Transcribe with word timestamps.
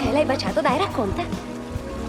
che 0.00 0.12
l'hai 0.12 0.24
baciato, 0.24 0.60
dai, 0.60 0.78
racconta. 0.78 1.22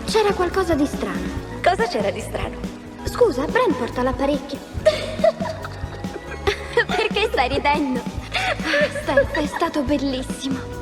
C'era 0.06 0.34
qualcosa 0.34 0.76
di 0.76 0.86
strano. 0.86 1.48
Cosa 1.64 1.88
c'era 1.88 2.12
di 2.12 2.20
strano? 2.20 2.58
Scusa, 3.04 3.46
Bren 3.46 3.76
porta 3.78 4.04
l'apparecchio. 4.04 4.58
Perché 6.86 7.30
stai 7.32 7.50
ridendo? 7.50 8.00
Ah, 8.00 9.02
Steph, 9.02 9.34
è 9.34 9.46
stato 9.46 9.82
bellissimo. 9.82 10.78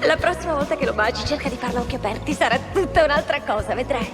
La 0.00 0.16
prossima 0.16 0.54
volta 0.54 0.76
che 0.76 0.84
lo 0.84 0.92
baci 0.92 1.24
cerca 1.26 1.48
di 1.48 1.56
farlo 1.56 1.78
a 1.78 1.82
occhi 1.82 1.94
aperti, 1.94 2.32
sarà 2.32 2.58
tutta 2.72 3.04
un'altra 3.04 3.40
cosa, 3.42 3.74
vedrai. 3.74 4.12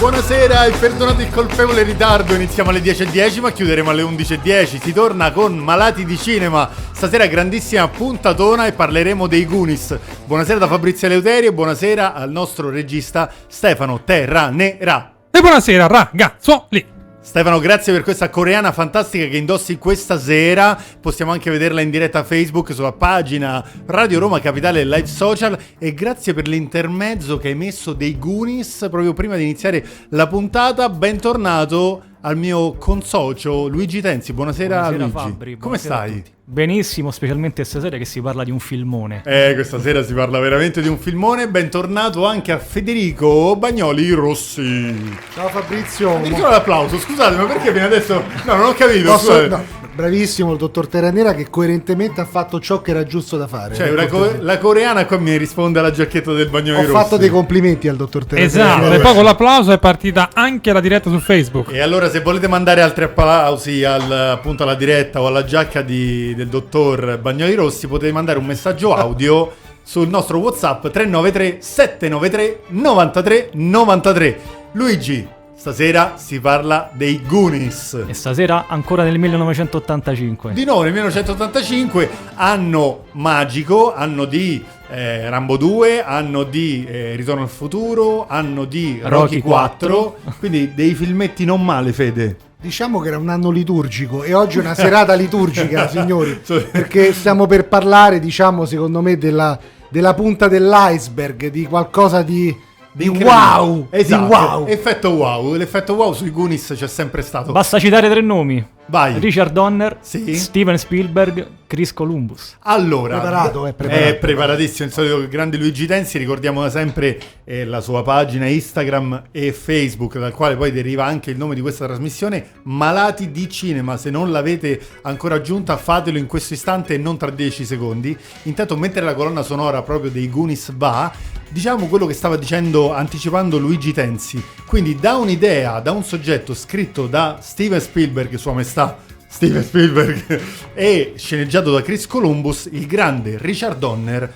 Buonasera 0.00 0.64
e 0.64 0.70
perdonate 0.70 1.24
il 1.24 1.30
colpevole 1.30 1.82
ritardo, 1.82 2.34
iniziamo 2.34 2.70
alle 2.70 2.80
10.10 2.80 3.40
ma 3.42 3.52
chiuderemo 3.52 3.90
alle 3.90 4.00
11.10. 4.00 4.80
Si 4.80 4.94
torna 4.94 5.30
con 5.30 5.58
Malati 5.58 6.06
di 6.06 6.16
Cinema, 6.16 6.70
stasera 6.90 7.26
grandissima 7.26 7.86
puntatona 7.86 8.66
e 8.66 8.72
parleremo 8.72 9.26
dei 9.26 9.44
Goonies. 9.44 9.98
Buonasera 10.24 10.58
da 10.58 10.68
Fabrizio 10.68 11.06
Eleuterio 11.06 11.50
e 11.50 11.52
buonasera 11.52 12.14
al 12.14 12.30
nostro 12.30 12.70
regista 12.70 13.30
Stefano 13.46 14.02
Terranera. 14.02 15.12
E 15.30 15.38
buonasera 15.38 15.86
ragazzuoli! 15.86 16.99
Stefano, 17.22 17.58
grazie 17.58 17.92
per 17.92 18.02
questa 18.02 18.30
coreana 18.30 18.72
fantastica 18.72 19.26
che 19.26 19.36
indossi 19.36 19.76
questa 19.76 20.18
sera. 20.18 20.76
Possiamo 21.00 21.32
anche 21.32 21.50
vederla 21.50 21.82
in 21.82 21.90
diretta 21.90 22.20
a 22.20 22.24
Facebook 22.24 22.72
sulla 22.72 22.92
pagina 22.92 23.62
Radio 23.86 24.18
Roma 24.18 24.40
Capitale 24.40 24.84
Live 24.84 25.06
Social. 25.06 25.56
E 25.78 25.92
grazie 25.92 26.32
per 26.32 26.48
l'intermezzo 26.48 27.36
che 27.36 27.48
hai 27.48 27.54
messo 27.54 27.92
dei 27.92 28.18
Goonies 28.18 28.86
proprio 28.90 29.12
prima 29.12 29.36
di 29.36 29.42
iniziare 29.42 29.86
la 30.08 30.26
puntata. 30.26 30.88
Bentornato 30.88 32.02
al 32.22 32.38
mio 32.38 32.72
consocio 32.76 33.68
Luigi 33.68 34.00
Tenzi. 34.00 34.32
Buonasera, 34.32 34.88
Buonasera, 34.88 35.04
Luigi. 35.04 35.18
Fabri, 35.18 35.50
Come 35.58 35.76
buonasera 35.76 35.94
a 35.94 36.06
stai? 36.06 36.24
Benissimo, 36.52 37.12
specialmente 37.12 37.62
stasera 37.62 37.96
che 37.96 38.04
si 38.04 38.20
parla 38.20 38.42
di 38.42 38.50
un 38.50 38.58
filmone. 38.58 39.22
Eh, 39.24 39.52
questa 39.54 39.80
sera 39.80 40.02
si 40.02 40.12
parla 40.14 40.40
veramente 40.40 40.82
di 40.82 40.88
un 40.88 40.98
filmone. 40.98 41.46
Bentornato 41.46 42.26
anche 42.26 42.50
a 42.50 42.58
Federico 42.58 43.54
Bagnoli 43.54 44.10
Rossi. 44.10 45.16
Ciao 45.32 45.46
Fabrizio. 45.48 46.16
Addirittura 46.16 46.50
l'applauso, 46.50 46.98
scusate, 46.98 47.36
ma 47.36 47.44
perché 47.44 47.72
fino 47.72 47.84
adesso. 47.84 48.20
No, 48.46 48.54
non 48.56 48.66
ho 48.66 48.72
capito. 48.74 49.12
Posso- 49.12 49.46
no, 49.46 49.62
bravissimo 49.94 50.50
il 50.50 50.58
dottor 50.58 50.88
Terranera 50.88 51.34
che 51.34 51.48
coerentemente 51.48 52.20
ha 52.20 52.24
fatto 52.24 52.58
ciò 52.58 52.80
che 52.82 52.90
era 52.90 53.04
giusto 53.04 53.36
da 53.36 53.46
fare. 53.46 53.76
Cioè, 53.76 53.90
una 53.90 54.06
co- 54.08 54.34
la 54.40 54.58
coreana 54.58 55.06
qua 55.06 55.18
mi 55.18 55.36
risponde 55.36 55.78
alla 55.78 55.92
giacchetta 55.92 56.32
del 56.32 56.48
Bagnoli 56.48 56.78
Ho 56.78 56.80
Rossi. 56.88 56.92
fatto 56.92 57.16
dei 57.16 57.28
complimenti 57.28 57.86
al 57.86 57.94
dottor 57.94 58.24
Terranera. 58.24 58.52
Esatto, 58.52 58.92
e 58.92 58.98
poi 58.98 59.14
con 59.14 59.22
l'applauso 59.22 59.70
è 59.70 59.78
partita 59.78 60.30
anche 60.34 60.72
la 60.72 60.80
diretta 60.80 61.10
su 61.10 61.20
Facebook. 61.20 61.70
E 61.72 61.80
allora 61.80 62.10
se 62.10 62.20
volete 62.22 62.48
mandare 62.48 62.80
altri 62.80 63.04
applausi 63.04 63.84
al, 63.84 64.10
appunto 64.10 64.64
alla 64.64 64.74
diretta 64.74 65.20
o 65.20 65.28
alla 65.28 65.44
giacca 65.44 65.82
di- 65.82 66.38
del 66.40 66.48
dottor 66.48 67.18
Bagnoli 67.18 67.54
Rossi 67.54 67.86
potete 67.86 68.12
mandare 68.12 68.38
un 68.38 68.46
messaggio 68.46 68.94
audio 68.94 69.52
sul 69.82 70.08
nostro 70.08 70.38
Whatsapp 70.38 70.86
393 70.86 71.58
793 71.60 72.60
93 72.68 73.50
93. 73.52 74.40
Luigi, 74.72 75.28
stasera 75.54 76.14
si 76.16 76.40
parla 76.40 76.90
dei 76.94 77.20
Goonies. 77.26 78.04
E 78.06 78.14
stasera 78.14 78.66
ancora 78.68 79.02
nel 79.04 79.18
1985. 79.18 80.54
Di 80.54 80.64
nuovo 80.64 80.82
nel 80.82 80.92
1985, 80.92 82.08
anno 82.36 83.04
magico, 83.12 83.92
anno 83.94 84.24
di 84.24 84.64
eh, 84.88 85.28
Rambo 85.28 85.58
2, 85.58 86.02
anno 86.02 86.44
di 86.44 86.86
eh, 86.88 87.16
Ritorno 87.16 87.42
al 87.42 87.48
futuro, 87.50 88.26
anno 88.28 88.64
di 88.64 88.98
Rocky, 89.02 89.40
Rocky 89.40 89.40
4, 89.40 90.16
quindi 90.38 90.72
dei 90.72 90.94
filmetti 90.94 91.44
non 91.44 91.62
male, 91.62 91.92
Fede. 91.92 92.48
Diciamo 92.60 93.00
che 93.00 93.08
era 93.08 93.16
un 93.16 93.30
anno 93.30 93.48
liturgico 93.48 94.22
e 94.22 94.34
oggi 94.34 94.58
è 94.58 94.60
una 94.60 94.74
serata 94.74 95.14
liturgica, 95.14 95.88
signori, 95.90 96.38
perché 96.70 97.14
stiamo 97.14 97.46
per 97.46 97.66
parlare, 97.66 98.20
diciamo, 98.20 98.66
secondo 98.66 99.00
me, 99.00 99.16
della, 99.16 99.58
della 99.88 100.12
punta 100.12 100.46
dell'iceberg, 100.46 101.48
di 101.48 101.64
qualcosa 101.64 102.20
di, 102.20 102.54
di 102.92 103.08
wow. 103.08 103.86
Esatto, 103.90 104.24
Di 104.26 104.32
wow. 104.32 104.66
effetto 104.66 105.10
wow, 105.10 105.54
l'effetto 105.54 105.94
wow 105.94 106.12
sui 106.12 106.30
Goonies 106.30 106.72
c'è 106.76 106.88
sempre 106.88 107.22
stato. 107.22 107.52
Basta 107.52 107.78
citare 107.78 108.08
tre 108.08 108.20
nomi. 108.20 108.66
Vai. 108.86 109.20
Richard 109.20 109.52
Donner, 109.52 109.98
Sì. 110.00 110.34
Steven 110.34 110.76
Spielberg, 110.76 111.46
Chris 111.68 111.92
Columbus. 111.92 112.56
Allora, 112.62 113.20
Preparato, 113.20 113.66
è 113.66 113.72
preparato. 113.72 114.04
È 114.08 114.14
preparatissimo. 114.16 114.88
Il 114.88 114.92
solito 114.92 115.28
grande 115.28 115.56
Luigi 115.58 115.86
Tensi. 115.86 116.18
Ricordiamo 116.18 116.68
sempre 116.68 117.16
eh, 117.44 117.64
la 117.64 117.80
sua 117.80 118.02
pagina 118.02 118.46
Instagram 118.46 119.26
e 119.30 119.52
Facebook, 119.52 120.18
dal 120.18 120.32
quale 120.32 120.56
poi 120.56 120.72
deriva 120.72 121.04
anche 121.04 121.30
il 121.30 121.36
nome 121.36 121.54
di 121.54 121.60
questa 121.60 121.86
trasmissione. 121.86 122.44
Malati 122.64 123.30
di 123.30 123.48
cinema. 123.48 123.96
Se 123.96 124.10
non 124.10 124.32
l'avete 124.32 124.80
ancora 125.02 125.36
aggiunta, 125.36 125.76
fatelo 125.76 126.18
in 126.18 126.26
questo 126.26 126.54
istante 126.54 126.94
e 126.94 126.98
non 126.98 127.16
tra 127.16 127.30
10 127.30 127.64
secondi. 127.64 128.16
Intanto, 128.44 128.76
mentre 128.76 129.02
la 129.02 129.14
colonna 129.14 129.42
sonora 129.42 129.82
proprio 129.82 130.10
dei 130.10 130.28
Goonies 130.28 130.72
va. 130.74 131.12
Diciamo 131.50 131.86
quello 131.86 132.06
che 132.06 132.14
stava 132.14 132.36
dicendo, 132.36 132.92
anticipando 132.92 133.58
Luigi 133.58 133.92
Tensi. 133.92 134.42
Quindi, 134.66 134.94
da 134.94 135.16
un'idea, 135.16 135.80
da 135.80 135.90
un 135.90 136.04
soggetto 136.04 136.54
scritto 136.54 137.08
da 137.08 137.38
Steven 137.42 137.80
Spielberg, 137.80 138.36
Sua 138.36 138.52
Maestà 138.52 138.96
Steven 139.30 139.62
Spielberg 139.62 140.40
e 140.74 141.14
sceneggiato 141.16 141.72
da 141.72 141.82
Chris 141.82 142.06
Columbus, 142.06 142.68
il 142.72 142.86
grande 142.86 143.38
Richard 143.38 143.78
Donner, 143.78 144.32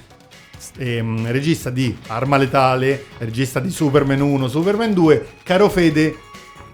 ehm, 0.78 1.31
regista 1.31 1.70
di 1.70 1.96
Arma 2.06 2.37
Letale, 2.37 3.06
regista 3.19 3.58
di 3.58 3.70
Superman 3.70 4.20
1, 4.20 4.49
Superman 4.49 4.93
2, 4.93 5.26
caro 5.43 5.69
Fede, 5.69 6.17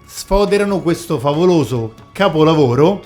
sfoderano 0.05 0.81
questo 0.81 1.19
favoloso 1.19 1.93
capolavoro 2.11 3.03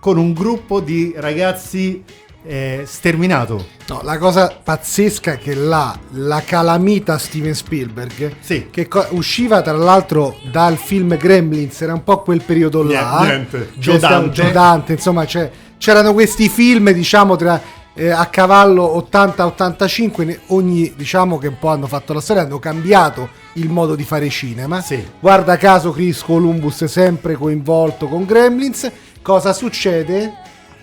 con 0.00 0.18
un 0.18 0.32
gruppo 0.32 0.80
di 0.80 1.12
ragazzi 1.16 2.02
eh, 2.46 2.82
sterminato. 2.86 3.66
No, 3.88 4.00
la 4.02 4.18
cosa 4.18 4.56
pazzesca 4.62 5.32
è 5.32 5.38
che 5.38 5.54
la, 5.54 5.96
la 6.12 6.42
calamita 6.44 7.18
Steven 7.18 7.54
Spielberg, 7.54 8.36
Sì. 8.40 8.68
che 8.70 8.88
co- 8.88 9.06
usciva 9.10 9.62
tra 9.62 9.72
l'altro 9.76 10.36
dal 10.50 10.76
film 10.76 11.16
Gremlins, 11.16 11.80
era 11.80 11.92
un 11.94 12.04
po' 12.04 12.22
quel 12.22 12.42
periodo 12.42 12.82
là. 12.82 13.20
Niente, 13.22 13.70
Giodante. 13.76 14.30
Giodante, 14.42 14.92
insomma, 14.92 15.24
c'è- 15.24 15.50
c'erano 15.78 16.12
questi 16.12 16.48
film, 16.48 16.90
diciamo, 16.90 17.36
tra, 17.36 17.60
eh, 17.94 18.10
a 18.10 18.26
cavallo 18.26 18.84
80-85, 18.96 20.24
ne- 20.24 20.38
ogni, 20.48 20.92
diciamo, 20.96 21.38
che 21.38 21.48
un 21.48 21.58
po' 21.58 21.68
hanno 21.68 21.86
fatto 21.86 22.12
la 22.12 22.20
storia, 22.20 22.42
hanno 22.42 22.58
cambiato 22.58 23.28
il 23.54 23.68
modo 23.70 23.94
di 23.94 24.04
fare 24.04 24.28
cinema. 24.28 24.80
Sì. 24.80 25.02
Guarda 25.20 25.56
caso 25.56 25.90
Chris 25.92 26.22
Columbus 26.22 26.82
è 26.82 26.88
sempre 26.88 27.34
coinvolto 27.34 28.06
con 28.08 28.24
Gremlins. 28.24 28.90
Cosa 29.22 29.52
succede? 29.52 30.32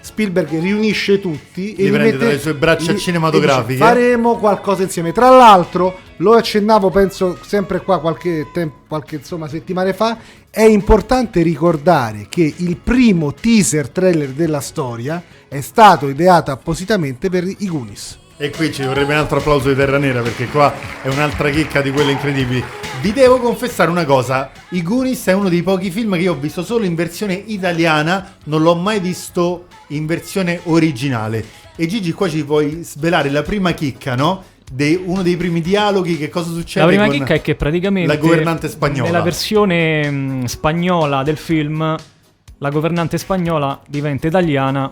Spielberg 0.03 0.59
riunisce 0.59 1.21
tutti 1.21 1.75
Li 1.77 1.85
e 1.85 1.89
prende 1.89 2.11
mette- 2.11 2.17
dalle 2.17 2.39
sue 2.39 2.53
braccia 2.53 2.91
li- 2.91 3.00
cinematografiche. 3.00 3.71
e 3.71 3.75
dice, 3.75 3.85
faremo 3.85 4.35
qualcosa 4.38 4.83
insieme. 4.83 5.13
Tra 5.13 5.29
l'altro, 5.29 5.97
lo 6.17 6.33
accennavo, 6.33 6.89
penso 6.89 7.38
sempre 7.41 7.81
qua 7.81 8.00
qualche, 8.01 8.47
tempo, 8.51 8.75
qualche 8.88 9.15
insomma, 9.15 9.47
settimane 9.47 9.94
fa. 9.94 10.17
È 10.50 10.61
importante 10.61 11.41
ricordare 11.41 12.27
che 12.29 12.53
il 12.57 12.75
primo 12.77 13.33
teaser 13.33 13.89
trailer 13.89 14.29
della 14.31 14.59
storia 14.59 15.23
è 15.47 15.61
stato 15.61 16.09
ideato 16.09 16.51
appositamente 16.51 17.29
per 17.29 17.45
i 17.45 17.56
Goonies. 17.67 18.19
E 18.35 18.50
qui 18.50 18.74
ci 18.74 18.83
vorrebbe 18.83 19.13
un 19.13 19.19
altro 19.19 19.38
applauso 19.38 19.69
di 19.69 19.75
Terra 19.75 20.00
Nera 20.00 20.21
perché 20.21 20.47
qua 20.47 20.74
è 21.03 21.07
un'altra 21.07 21.51
chicca 21.51 21.81
di 21.81 21.91
quelle 21.91 22.12
incredibili. 22.13 22.63
Vi 23.00 23.13
devo 23.13 23.38
confessare 23.39 23.91
una 23.91 24.06
cosa, 24.06 24.50
I 24.69 24.81
Goonies 24.81 25.25
è 25.27 25.33
uno 25.33 25.50
dei 25.50 25.62
pochi 25.62 25.91
film 25.91 26.13
che 26.15 26.21
io 26.21 26.31
ho 26.31 26.38
visto 26.38 26.63
solo 26.63 26.85
in 26.85 26.95
versione 26.95 27.33
italiana, 27.33 28.38
non 28.45 28.63
l'ho 28.63 28.75
mai 28.75 29.00
visto 29.00 29.68
in 29.89 30.07
versione 30.07 30.59
originale. 30.63 31.45
E 31.75 31.85
Gigi 31.85 32.12
qua 32.12 32.27
ci 32.27 32.44
puoi 32.44 32.80
svelare 32.81 33.30
la 33.30 33.44
prima 33.44 33.71
chicca, 33.74 34.15
no? 34.15 34.44
De 34.71 35.00
uno 35.03 35.21
dei 35.21 35.38
primi 35.38 35.62
dialoghi, 35.62 36.18
che 36.18 36.30
cosa 36.30 36.51
succede 36.51 36.85
La 36.85 36.91
prima 36.91 37.07
chicca 37.09 37.35
è 37.35 37.41
che 37.41 37.53
praticamente 37.53 38.07
la 38.07 38.18
governante 38.19 38.68
spagnola. 38.68 39.03
nella 39.03 39.21
versione 39.21 40.09
mh, 40.09 40.45
spagnola 40.45 41.21
del 41.21 41.38
film 41.38 41.95
la 42.57 42.69
governante 42.69 43.18
spagnola 43.18 43.80
diventa 43.88 44.27
italiana 44.27 44.88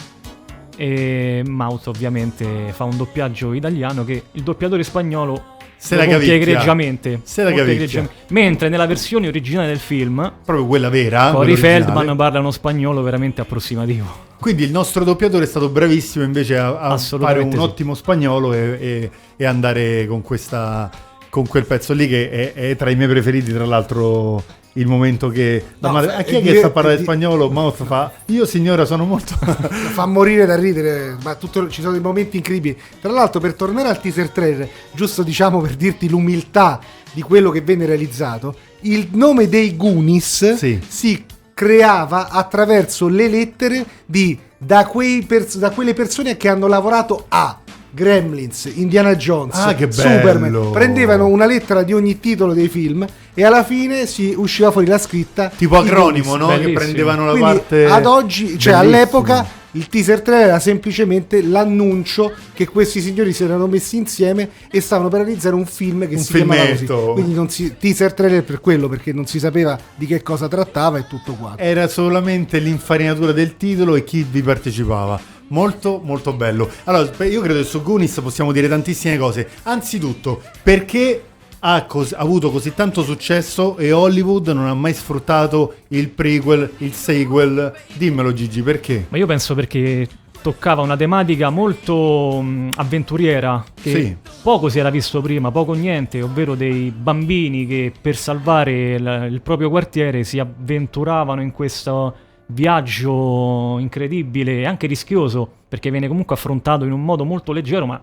e 0.75 1.43
Maut 1.45 1.87
ovviamente 1.87 2.71
fa 2.71 2.83
un 2.85 2.97
doppiaggio 2.97 3.53
italiano 3.53 4.03
che 4.05 4.23
il 4.31 4.43
doppiatore 4.43 4.83
spagnolo 4.83 5.57
Se 5.77 5.95
la 5.95 6.05
cavicchia. 6.05 6.35
egregiamente. 6.35 7.19
Se 7.23 7.43
la 7.43 7.51
cavicchia. 7.53 8.09
Mentre 8.29 8.69
nella 8.69 8.85
versione 8.85 9.27
originale 9.27 9.67
del 9.67 9.79
film, 9.79 10.33
Proprio 10.43 10.65
quella 10.65 10.89
vera. 10.89 11.31
Cory 11.31 11.35
quella 11.35 11.51
originale. 11.51 11.83
Feldman 11.83 12.15
parla 12.15 12.39
uno 12.39 12.51
spagnolo 12.51 13.01
veramente 13.01 13.41
approssimativo. 13.41 14.29
Quindi 14.39 14.63
il 14.63 14.71
nostro 14.71 15.03
doppiatore 15.03 15.43
è 15.43 15.47
stato 15.47 15.69
bravissimo 15.69 16.23
invece 16.23 16.57
a, 16.57 16.77
a 16.79 16.97
fare 16.97 17.41
un 17.41 17.51
sì. 17.51 17.57
ottimo 17.57 17.93
spagnolo 17.93 18.53
e, 18.53 18.77
e- 18.79 19.11
e 19.35 19.45
andare 19.45 20.07
con 20.07 20.21
questa 20.21 20.89
con 21.29 21.47
quel 21.47 21.65
pezzo 21.65 21.93
lì 21.93 22.07
che 22.09 22.29
è, 22.29 22.53
è 22.53 22.75
tra 22.75 22.89
i 22.89 22.95
miei 22.95 23.07
preferiti, 23.07 23.53
tra 23.53 23.65
l'altro 23.65 24.43
il 24.73 24.87
momento 24.87 25.29
che 25.29 25.63
No, 25.79 25.91
fa- 25.91 26.15
a 26.15 26.21
chi 26.23 26.35
è 26.35 26.41
che 26.41 26.51
di- 26.53 26.57
sta 26.57 26.67
a 26.67 26.71
parlare 26.71 26.97
di- 26.97 27.03
spagnolo? 27.03 27.49
Mouth 27.49 27.83
fa 27.83 28.11
io 28.27 28.45
signora 28.45 28.85
sono 28.85 29.03
molto 29.05 29.35
fa 29.93 30.05
morire 30.05 30.45
da 30.45 30.55
ridere, 30.55 31.17
ma 31.23 31.35
tutto- 31.35 31.69
ci 31.69 31.81
sono 31.81 31.93
dei 31.93 32.01
momenti 32.01 32.37
incredibili. 32.37 32.77
Tra 33.01 33.11
l'altro, 33.11 33.39
per 33.41 33.53
tornare 33.55 33.89
al 33.89 33.99
teaser 33.99 34.29
trailer, 34.29 34.69
giusto 34.93 35.23
diciamo 35.23 35.59
per 35.59 35.75
dirti 35.75 36.07
l'umiltà 36.09 36.79
di 37.11 37.21
quello 37.21 37.51
che 37.51 37.61
venne 37.61 37.85
realizzato, 37.85 38.55
il 38.81 39.09
nome 39.11 39.49
dei 39.49 39.75
Goonies 39.75 40.55
Sì. 40.55 40.79
si 40.87 41.25
creava 41.53 42.29
attraverso 42.29 43.07
le 43.07 43.27
lettere 43.27 43.85
di 44.05 44.37
da, 44.57 44.85
quei 44.85 45.21
pers- 45.23 45.57
da 45.57 45.71
quelle 45.71 45.93
persone 45.93 46.37
che 46.37 46.47
hanno 46.47 46.67
lavorato 46.67 47.25
a 47.27 47.59
Gremlins, 47.93 48.71
Indiana 48.75 49.15
Jones, 49.15 49.55
Ah, 49.57 49.75
che 49.75 49.87
bello! 49.87 50.01
Superman. 50.01 50.69
Prendevano 50.71 51.27
una 51.27 51.45
lettera 51.45 51.83
di 51.83 51.93
ogni 51.93 52.19
titolo 52.19 52.53
dei 52.53 52.67
film 52.69 53.05
e 53.33 53.43
alla 53.43 53.63
fine 53.63 54.05
si 54.07 54.33
usciva 54.35 54.71
fuori 54.71 54.87
la 54.87 54.97
scritta 54.97 55.51
tipo 55.55 55.77
acronimo, 55.77 56.35
no? 56.35 56.47
Che 56.47 56.53
Bellissimo. 56.55 56.79
prendevano 56.79 57.25
la 57.25 57.31
Quindi 57.31 57.51
parte 57.51 57.85
ad 57.85 58.05
oggi, 58.05 58.57
cioè 58.57 58.73
Bellissimo. 58.73 58.77
all'epoca, 58.79 59.45
il 59.73 59.87
teaser 59.87 60.21
trailer 60.21 60.47
era 60.49 60.59
semplicemente 60.59 61.41
l'annuncio 61.41 62.33
che 62.53 62.67
questi 62.67 62.99
signori 62.99 63.31
si 63.31 63.43
erano 63.45 63.67
messi 63.67 63.95
insieme 63.95 64.49
e 64.69 64.81
stavano 64.81 65.07
per 65.07 65.21
realizzare 65.21 65.55
un 65.55 65.65
film 65.65 66.07
che 66.09 66.15
Un 66.15 66.21
si 66.21 66.33
chiamava 66.33 66.59
così. 66.61 66.75
filmetto. 66.85 67.13
Quindi 67.13 67.33
non 67.33 67.49
si, 67.49 67.75
teaser 67.79 68.13
trailer 68.13 68.43
per 68.43 68.59
quello, 68.59 68.89
perché 68.89 69.13
non 69.13 69.27
si 69.27 69.39
sapeva 69.39 69.77
di 69.95 70.05
che 70.07 70.21
cosa 70.23 70.47
trattava 70.49 70.97
e 70.97 71.05
tutto 71.07 71.33
quanto. 71.33 71.61
era 71.61 71.87
solamente 71.87 72.59
l'infarinatura 72.59 73.31
del 73.31 73.55
titolo 73.55 73.95
e 73.95 74.03
chi 74.03 74.25
vi 74.29 74.41
partecipava. 74.41 75.39
Molto 75.51 75.99
molto 76.03 76.31
bello. 76.33 76.69
Allora, 76.85 77.25
io 77.25 77.41
credo 77.41 77.59
che 77.59 77.65
su 77.65 77.81
Goonies 77.81 78.19
possiamo 78.21 78.51
dire 78.53 78.67
tantissime 78.69 79.17
cose. 79.17 79.49
Anzitutto, 79.63 80.41
perché 80.63 81.23
ha, 81.59 81.83
cos- 81.85 82.13
ha 82.13 82.19
avuto 82.19 82.51
così 82.51 82.73
tanto 82.73 83.03
successo 83.03 83.77
e 83.77 83.91
Hollywood 83.91 84.47
non 84.47 84.67
ha 84.67 84.73
mai 84.73 84.93
sfruttato 84.93 85.75
il 85.89 86.07
prequel, 86.09 86.71
il 86.77 86.93
sequel? 86.93 87.73
Dimmelo 87.93 88.33
Gigi, 88.33 88.61
perché? 88.61 89.07
Ma 89.09 89.17
io 89.17 89.25
penso 89.25 89.53
perché 89.53 90.07
toccava 90.41 90.81
una 90.81 90.95
tematica 90.97 91.49
molto 91.51 92.41
mh, 92.41 92.71
avventuriera 92.77 93.63
che 93.75 93.91
Sì. 93.91 94.15
poco 94.41 94.69
si 94.69 94.79
era 94.79 94.89
visto 94.89 95.21
prima, 95.21 95.51
poco 95.51 95.73
niente, 95.73 96.21
ovvero 96.21 96.55
dei 96.55 96.91
bambini 96.95 97.67
che 97.67 97.91
per 98.01 98.15
salvare 98.15 98.93
il, 98.95 99.27
il 99.33 99.41
proprio 99.41 99.69
quartiere 99.69 100.23
si 100.23 100.39
avventuravano 100.39 101.41
in 101.41 101.51
questo 101.51 102.15
viaggio 102.53 103.77
incredibile 103.79 104.59
e 104.59 104.65
anche 104.65 104.87
rischioso, 104.87 105.49
perché 105.67 105.91
viene 105.91 106.07
comunque 106.07 106.35
affrontato 106.35 106.85
in 106.85 106.91
un 106.91 107.03
modo 107.03 107.25
molto 107.25 107.51
leggero, 107.51 107.85
ma 107.85 108.01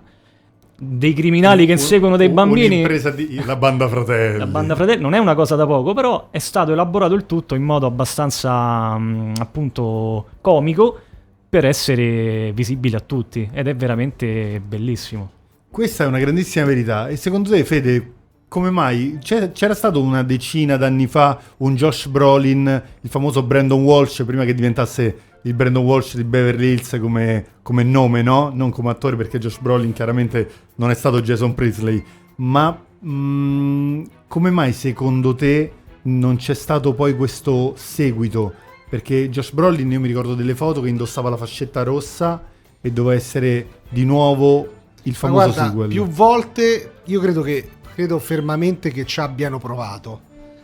dei 0.80 1.12
criminali 1.12 1.66
che 1.66 1.72
inseguono 1.72 2.16
dei 2.16 2.28
bambini... 2.28 2.66
Un'impresa 2.66 3.10
di 3.10 3.42
la 3.44 3.56
banda 3.56 3.88
fratelli. 3.88 4.38
La 4.38 4.46
banda 4.46 4.76
fratelli 4.76 5.02
non 5.02 5.14
è 5.14 5.18
una 5.18 5.34
cosa 5.34 5.56
da 5.56 5.66
poco, 5.66 5.92
però 5.92 6.28
è 6.30 6.38
stato 6.38 6.72
elaborato 6.72 7.14
il 7.14 7.26
tutto 7.26 7.54
in 7.54 7.64
modo 7.64 7.86
abbastanza 7.86 8.96
mh, 8.96 9.34
appunto 9.40 10.26
comico 10.40 11.00
per 11.48 11.64
essere 11.64 12.52
visibile 12.52 12.98
a 12.98 13.00
tutti 13.00 13.48
ed 13.52 13.66
è 13.66 13.74
veramente 13.74 14.60
bellissimo. 14.64 15.30
Questa 15.70 16.04
è 16.04 16.06
una 16.06 16.18
grandissima 16.18 16.64
verità. 16.64 17.08
E 17.08 17.16
secondo 17.16 17.50
te, 17.50 17.64
Fede, 17.64 18.12
come 18.48 18.70
mai 18.70 19.18
c'era 19.20 19.74
stato 19.74 20.00
una 20.00 20.22
decina 20.22 20.76
d'anni 20.76 21.06
fa 21.06 21.38
un 21.58 21.76
Josh 21.76 22.06
Brolin, 22.06 22.82
il 23.02 23.10
famoso 23.10 23.42
Brandon 23.42 23.82
Walsh, 23.82 24.24
prima 24.24 24.44
che 24.44 24.54
diventasse 24.54 25.18
il 25.42 25.54
Brandon 25.54 25.84
Walsh 25.84 26.16
di 26.16 26.24
Beverly 26.24 26.72
Hills 26.72 26.98
come, 27.00 27.46
come 27.62 27.82
nome, 27.82 28.22
no? 28.22 28.50
Non 28.52 28.70
come 28.70 28.90
attore, 28.90 29.16
perché 29.16 29.38
Josh 29.38 29.58
Brolin 29.60 29.92
chiaramente 29.92 30.50
non 30.76 30.90
è 30.90 30.94
stato 30.94 31.20
Jason 31.20 31.54
Priestley. 31.54 32.02
Ma 32.36 32.76
mm, 33.06 34.02
come 34.26 34.50
mai 34.50 34.72
secondo 34.72 35.34
te 35.34 35.72
non 36.02 36.36
c'è 36.36 36.54
stato 36.54 36.94
poi 36.94 37.14
questo 37.14 37.74
seguito? 37.76 38.52
Perché 38.88 39.28
Josh 39.28 39.52
Brolin, 39.52 39.92
io 39.92 40.00
mi 40.00 40.08
ricordo 40.08 40.34
delle 40.34 40.54
foto 40.54 40.80
che 40.80 40.88
indossava 40.88 41.28
la 41.28 41.36
fascetta 41.36 41.82
rossa 41.82 42.42
e 42.80 42.90
doveva 42.90 43.14
essere 43.14 43.82
di 43.90 44.04
nuovo 44.04 44.76
il 45.02 45.12
Ma 45.12 45.18
famoso 45.18 45.44
guarda, 45.46 45.66
sequel. 45.66 45.88
più 45.88 46.06
volte 46.06 46.92
io 47.04 47.20
credo 47.20 47.42
che 47.42 47.68
credo 47.98 48.20
fermamente 48.20 48.92
che 48.92 49.04
ci 49.04 49.18
abbiano 49.18 49.58
provato. 49.58 50.20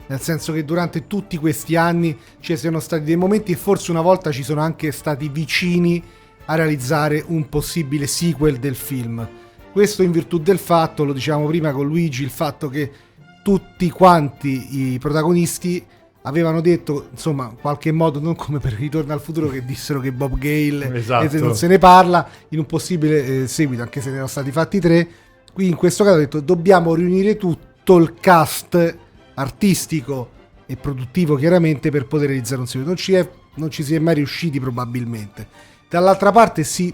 Nel 0.07 0.21
senso 0.21 0.53
che 0.53 0.64
durante 0.64 1.09
tutti 1.09 1.37
questi 1.37 1.75
anni 1.75 2.17
ci 2.38 2.57
siano 2.57 2.79
stati 2.79 3.03
dei 3.03 3.17
momenti 3.17 3.50
e 3.50 3.57
forse 3.57 3.91
una 3.91 4.03
volta 4.03 4.31
ci 4.31 4.45
sono 4.45 4.61
anche 4.61 4.93
stati 4.93 5.29
vicini 5.29 6.00
a 6.45 6.55
realizzare 6.55 7.25
un 7.26 7.49
possibile 7.49 8.07
sequel 8.07 8.59
del 8.59 8.76
film. 8.76 9.29
Questo 9.73 10.05
in 10.05 10.12
virtù 10.12 10.38
del 10.38 10.59
fatto, 10.59 11.03
lo 11.03 11.12
dicevamo 11.12 11.49
prima 11.49 11.73
con 11.73 11.88
Luigi, 11.88 12.23
il 12.23 12.31
fatto 12.31 12.69
che 12.69 12.93
tutti 13.43 13.91
quanti 13.91 14.93
i 14.93 14.99
protagonisti 15.00 15.85
avevano 16.23 16.61
detto, 16.61 17.09
insomma, 17.11 17.49
in 17.50 17.57
qualche 17.61 17.91
modo, 17.91 18.21
non 18.21 18.37
come 18.37 18.61
per 18.61 18.75
Ritorno 18.75 19.12
al 19.12 19.21
futuro 19.21 19.49
che 19.49 19.64
dissero 19.64 19.99
che 19.99 20.12
Bob 20.12 20.38
Gale 20.38 20.95
Esatto. 20.95 21.25
e 21.25 21.29
se 21.31 21.41
non 21.41 21.57
se 21.57 21.67
ne 21.67 21.79
parla 21.79 22.29
in 22.50 22.61
un 22.61 22.67
possibile 22.67 23.43
eh, 23.43 23.49
seguito, 23.49 23.83
anche 23.83 24.00
se 24.00 24.07
ne 24.07 24.12
erano 24.12 24.29
stati 24.29 24.53
fatti 24.53 24.79
tre. 24.79 25.09
Qui 25.54 25.68
in 25.68 25.76
questo 25.76 26.02
caso 26.02 26.16
ho 26.16 26.18
detto 26.18 26.40
dobbiamo 26.40 26.96
riunire 26.96 27.37
tutto 27.37 27.96
il 27.99 28.14
cast 28.14 28.99
artistico 29.34 30.30
e 30.66 30.75
produttivo 30.75 31.37
chiaramente 31.37 31.92
per 31.92 32.08
poter 32.08 32.26
realizzare 32.30 32.61
un 32.61 32.66
seguito. 32.66 32.90
Non 32.90 32.99
ci, 32.99 33.14
è- 33.14 33.30
non 33.54 33.70
ci 33.70 33.84
si 33.84 33.94
è 33.94 34.00
mai 34.00 34.16
riusciti 34.16 34.58
probabilmente. 34.58 35.46
Dall'altra 35.88 36.32
parte 36.32 36.64
si 36.64 36.92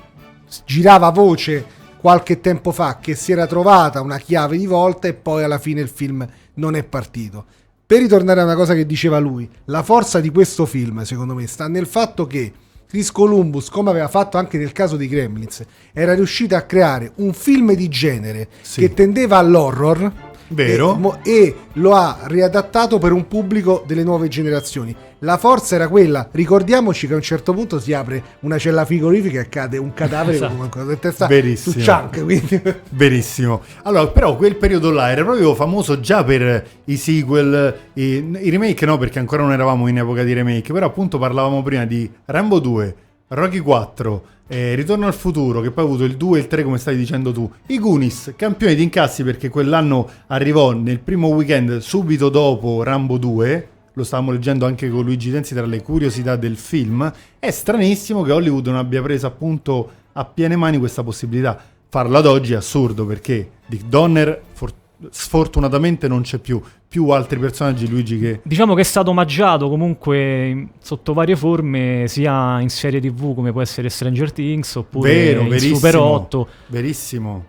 girava 0.67 1.09
voce 1.09 1.65
qualche 1.99 2.41
tempo 2.41 2.71
fa 2.71 2.99
che 2.99 3.15
si 3.15 3.33
era 3.33 3.47
trovata 3.47 4.03
una 4.03 4.19
chiave 4.19 4.59
di 4.59 4.67
volta 4.67 5.09
e 5.09 5.15
poi 5.15 5.43
alla 5.43 5.59
fine 5.59 5.81
il 5.81 5.89
film 5.89 6.29
non 6.55 6.77
è 6.77 6.85
partito. 6.85 7.47
Per 7.87 7.99
ritornare 7.99 8.43
a 8.43 8.45
una 8.45 8.57
cosa 8.57 8.75
che 8.75 8.85
diceva 8.85 9.19
lui, 9.19 9.49
la 9.65 9.83
forza 9.83 10.21
di 10.21 10.29
questo 10.29 10.67
film, 10.67 11.01
secondo 11.05 11.33
me, 11.35 11.47
sta 11.47 11.67
nel 11.67 11.87
fatto 11.87 12.27
che 12.27 12.53
Chris 12.91 13.13
Columbus, 13.13 13.69
come 13.69 13.91
aveva 13.91 14.09
fatto 14.09 14.37
anche 14.37 14.59
nel 14.59 14.73
caso 14.73 14.97
di 14.97 15.07
Gremlins, 15.07 15.63
era 15.93 16.13
riuscito 16.13 16.57
a 16.57 16.63
creare 16.63 17.13
un 17.19 17.33
film 17.33 17.73
di 17.75 17.89
genere 17.89 18.49
Sì. 18.63 18.81
che 18.81 18.93
tendeva 18.95 19.37
all'horror. 19.37 20.13
Vero. 20.53 20.95
E, 20.95 20.99
mo- 20.99 21.19
e 21.23 21.57
lo 21.75 21.95
ha 21.95 22.21
riadattato 22.25 22.99
per 22.99 23.13
un 23.13 23.27
pubblico 23.29 23.85
delle 23.87 24.03
nuove 24.03 24.29
generazioni. 24.29 24.95
La 25.21 25.37
forza 25.37 25.75
era 25.75 25.87
quella. 25.89 26.29
Ricordiamoci 26.31 27.07
che 27.07 27.13
a 27.13 27.17
un 27.17 27.23
certo 27.23 27.53
punto 27.53 27.79
si 27.79 27.93
apre 27.93 28.23
una 28.41 28.57
cella 28.59 28.85
frigoriferica 28.85 29.41
e 29.41 29.49
cade 29.49 29.77
un 29.77 29.93
cadavere 29.93 30.37
Esatto. 30.37 30.69
con 30.69 30.83
una 30.83 30.97
testa 30.97 31.27
Verissimo. 31.27 31.75
su 31.75 31.81
Chunk. 31.85 32.23
Quindi 32.25 32.63
Verissimo. 32.91 33.61
Allora, 33.83 34.07
però 34.09 34.37
quel 34.37 34.57
periodo 34.57 34.91
là 34.91 35.11
era 35.11 35.23
proprio 35.23 35.55
famoso 35.55 36.01
già 36.01 36.25
per 36.25 36.67
i 36.85 36.97
sequel, 36.97 37.75
i, 37.95 38.03
i 38.41 38.51
remake 38.51 38.87
no, 38.87 38.97
perché 38.99 39.19
ancora 39.19 39.43
non 39.43 39.53
eravamo 39.53 39.87
in 39.89 39.99
epoca 39.99 40.23
di 40.23 40.33
remake, 40.33 40.73
però 40.73 40.87
appunto 40.87 41.19
parlavamo 41.19 41.63
prima 41.63 41.85
di 41.85 42.11
Rambo 42.25 42.59
2, 42.59 42.95
Rocky 43.33 43.61
4, 43.61 44.25
eh, 44.49 44.75
Ritorno 44.75 45.07
al 45.07 45.15
futuro, 45.15 45.61
che 45.61 45.71
poi 45.71 45.85
ha 45.85 45.87
avuto 45.87 46.03
il 46.03 46.17
2 46.17 46.37
e 46.37 46.41
il 46.41 46.49
3 46.49 46.65
come 46.65 46.79
stai 46.79 46.97
dicendo 46.97 47.31
tu. 47.31 47.49
I 47.67 47.79
Goonies, 47.79 48.33
campioni 48.35 48.75
di 48.75 48.83
incassi 48.83 49.23
perché 49.23 49.49
quell'anno 49.49 50.09
arrivò 50.27 50.73
nel 50.73 50.99
primo 50.99 51.29
weekend 51.29 51.79
subito 51.79 52.29
dopo 52.29 52.83
Rambo 52.83 53.19
2. 53.19 53.69
Lo 53.93 54.03
stavamo 54.03 54.33
leggendo 54.33 54.67
anche 54.67 54.91
con 54.91 55.05
Luigi 55.05 55.31
Tenzi 55.31 55.55
tra 55.55 55.65
le 55.65 55.81
curiosità 55.81 56.35
del 56.35 56.57
film. 56.57 57.13
È 57.39 57.51
stranissimo 57.53 58.23
che 58.23 58.33
Hollywood 58.33 58.67
non 58.67 58.77
abbia 58.77 59.01
preso 59.01 59.29
appunto 59.29 59.91
a 60.13 60.25
piene 60.25 60.57
mani 60.57 60.79
questa 60.79 61.05
possibilità. 61.05 61.57
Farlo 61.89 62.19
ad 62.19 62.27
oggi 62.27 62.55
è 62.55 62.57
assurdo 62.57 63.07
perché 63.07 63.49
Dick 63.65 63.85
Donner 63.85 64.43
for- 64.55 64.75
sfortunatamente 65.11 66.09
non 66.09 66.23
c'è 66.23 66.39
più. 66.39 66.61
Più 66.91 67.09
altri 67.11 67.39
personaggi, 67.39 67.89
Luigi, 67.89 68.19
che 68.19 68.41
Diciamo 68.43 68.75
che 68.75 68.81
è 68.81 68.85
stato 68.85 69.11
omaggiato 69.11 69.69
comunque 69.69 70.71
sotto 70.81 71.13
varie 71.13 71.37
forme, 71.37 72.05
sia 72.09 72.61
in 72.61 72.69
serie 72.69 73.01
tv 73.01 73.33
come 73.35 73.53
può 73.53 73.63
essere 73.63 73.89
Stranger 73.89 74.33
Things 74.33 74.75
oppure 74.75 75.13
Vero, 75.13 75.43
in. 75.43 75.59
Super 75.59 75.97
8. 75.97 76.49
verissimo. 76.67 77.45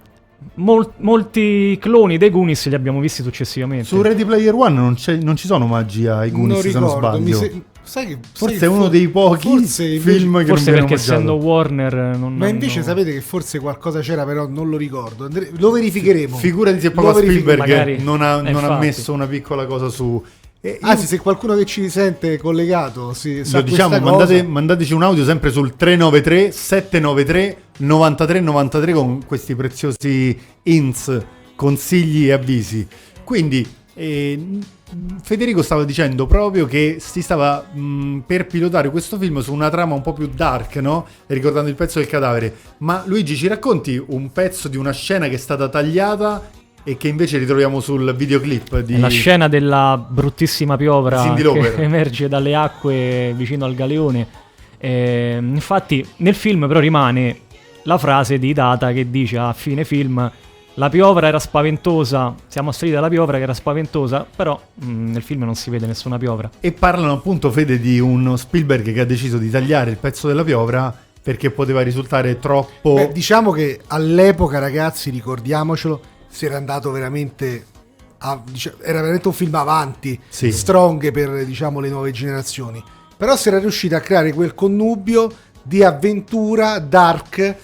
Mol- 0.56 0.94
molti 0.98 1.78
cloni 1.80 2.18
dei 2.18 2.30
Goonies 2.32 2.68
li 2.68 2.76
abbiamo 2.76 3.00
visti 3.00 3.22
successivamente. 3.24 3.86
Su 3.86 4.02
Ready 4.02 4.26
Player 4.26 4.54
One 4.54 4.76
non, 4.76 4.94
c'è- 4.96 5.18
non 5.18 5.36
ci 5.36 5.46
sono 5.48 5.66
omaggi 5.66 6.08
ai 6.08 6.30
Goonies, 6.32 6.60
se 6.70 6.80
non 6.80 6.96
ricordo, 6.96 7.20
mi 7.20 7.32
sbaglio. 7.34 7.52
se- 7.54 7.64
sai 7.84 8.08
che, 8.08 8.18
Forse 8.34 8.58
sai 8.58 8.68
è 8.68 8.72
uno 8.72 8.82
for- 8.84 8.90
dei 8.92 9.08
pochi 9.10 9.48
forse 9.48 9.84
invece- 9.86 10.18
film 10.20 10.40
che 10.40 10.46
Forse 10.46 10.72
non 10.72 10.80
perché 10.80 10.94
essendo 10.96 11.34
Warner 11.34 11.94
non 12.18 12.36
Ma 12.36 12.48
invece 12.48 12.80
hanno- 12.80 12.88
sapete 12.88 13.12
che 13.14 13.22
forse 13.22 13.60
qualcosa 13.60 14.00
c'era, 14.02 14.24
però 14.26 14.48
non 14.48 14.70
lo 14.70 14.78
ricordo. 14.78 15.26
Andre- 15.26 15.52
lo 15.58 15.72
verificheremo. 15.72 16.38
Figurati 16.38 16.80
se 16.80 16.92
proprio. 16.92 17.24
Spielberg 17.24 17.60
Magari. 17.60 18.02
non, 18.02 18.22
ha, 18.22 18.38
Eh, 18.48 18.52
non 18.52 18.64
ha 18.64 18.78
messo 18.78 19.12
una 19.14 19.28
piccola 19.28 19.66
cosa 19.66 19.90
su. 19.90 20.24
E 20.64 20.78
io- 20.80 20.88
Anzi, 20.88 21.08
se 21.08 21.18
qualcuno 21.18 21.56
che 21.56 21.66
ci 21.66 21.90
sente 21.90 22.38
collegato 22.38 23.14
si 23.14 23.44
sa 23.44 23.58
lo 23.58 23.64
diciamo, 23.64 24.00
mandate- 24.00 24.38
cosa, 24.38 24.48
mandateci 24.48 24.94
un 24.94 25.02
audio 25.04 25.24
sempre 25.26 25.50
sul 25.52 25.76
393 25.76 26.52
793 26.52 27.58
9393 27.78 28.94
con 28.94 29.26
questi 29.26 29.56
preziosi 29.56 30.40
hints 30.64 31.20
consigli 31.56 32.28
e 32.28 32.32
avvisi. 32.32 32.88
Quindi 33.24 33.68
eh, 33.94 34.40
Federico 35.22 35.62
stava 35.62 35.86
dicendo 35.86 36.26
proprio 36.26 36.66
che 36.66 36.98
si 37.00 37.22
stava 37.22 37.66
mh, 37.72 38.24
per 38.26 38.46
pilotare 38.46 38.90
questo 38.90 39.18
film 39.18 39.40
su 39.40 39.54
una 39.54 39.70
trama 39.70 39.96
un 39.96 40.02
po' 40.02 40.14
più 40.14 40.28
dark, 40.28 40.76
no? 40.78 41.06
Ricordando 41.28 41.70
il 41.70 41.76
pezzo 41.76 42.00
del 42.00 42.08
cadavere. 42.08 42.54
Ma 42.80 43.04
Luigi, 43.06 43.36
ci 43.36 43.48
racconti 43.48 44.04
un 44.06 44.32
pezzo 44.32 44.68
di 44.68 44.78
una 44.78 44.92
scena 44.92 45.28
che 45.28 45.36
è 45.36 45.38
stata 45.38 45.70
tagliata 45.70 46.50
e 46.84 46.98
che 46.98 47.08
invece 47.08 47.38
ritroviamo 47.38 47.80
sul 47.80 48.14
videoclip 48.16 48.80
di 48.80 49.00
La 49.00 49.08
scena 49.08 49.48
della 49.48 50.04
bruttissima 50.10 50.76
piovra 50.78 51.34
che 51.34 51.76
emerge 51.82 52.28
dalle 52.28 52.56
acque 52.56 53.34
vicino 53.36 53.66
al 53.66 53.76
galeone. 53.76 54.28
Eh, 54.78 55.38
infatti, 55.40 56.06
nel 56.18 56.36
film 56.36 56.68
però 56.68 56.80
rimane 56.80 57.42
la 57.84 57.98
frase 57.98 58.40
di 58.40 58.52
Data 58.52 58.92
che 58.92 59.10
dice 59.10 59.38
a 59.38 59.54
fine 59.54 59.86
film: 59.86 60.30
La 60.76 60.90
piovra 60.90 61.28
era 61.28 61.40
spaventosa. 61.40 62.34
Siamo 62.48 62.70
assaliti 62.70 62.96
dalla 62.96 63.10
piovra 63.10 63.38
che 63.38 63.44
era 63.44 63.54
spaventosa, 63.54 64.26
però 64.36 64.60
mm, 64.86 65.12
nel 65.12 65.22
film 65.22 65.44
non 65.44 65.56
si 65.56 65.70
vede 65.70 65.86
nessuna 65.86 66.18
piovra. 66.18 66.50
E 66.60 66.72
parlano 66.72 67.12
appunto, 67.14 67.52
Fede, 67.52 67.80
di 67.80 68.00
uno 68.00 68.38
Spielberg 68.38 68.94
che 68.94 69.00
ha 69.02 69.06
deciso 69.06 69.38
di 69.38 69.50
tagliare 69.50 69.92
il 69.92 69.98
pezzo 69.98 70.28
della 70.28 70.44
piovra 70.44 70.96
perché 71.22 71.52
poteva 71.52 71.82
risultare 71.82 72.40
troppo... 72.40 72.94
Beh, 72.96 73.12
diciamo 73.12 73.52
che 73.52 73.82
all'epoca, 73.88 74.60
ragazzi, 74.60 75.10
ricordiamocelo, 75.10 76.02
si 76.30 76.46
era 76.46 76.58
andato 76.58 76.90
veramente. 76.92 77.66
a- 78.20 78.42
dicia- 78.44 78.74
era 78.82 79.00
veramente 79.02 79.28
un 79.28 79.34
film 79.34 79.54
avanti, 79.56 80.20
Sì. 80.30 80.52
strong 80.52 81.12
per 81.12 81.44
diciamo 81.46 81.80
le 81.80 81.90
nuove 81.90 82.12
generazioni. 82.12 82.82
Però 83.18 83.36
si 83.36 83.50
era 83.50 83.60
riuscito 83.60 83.96
a 83.96 84.00
creare 84.00 84.32
quel 84.34 84.56
connubio 84.56 85.30
di 85.64 85.84
avventura, 85.84 86.80
dark 86.80 87.56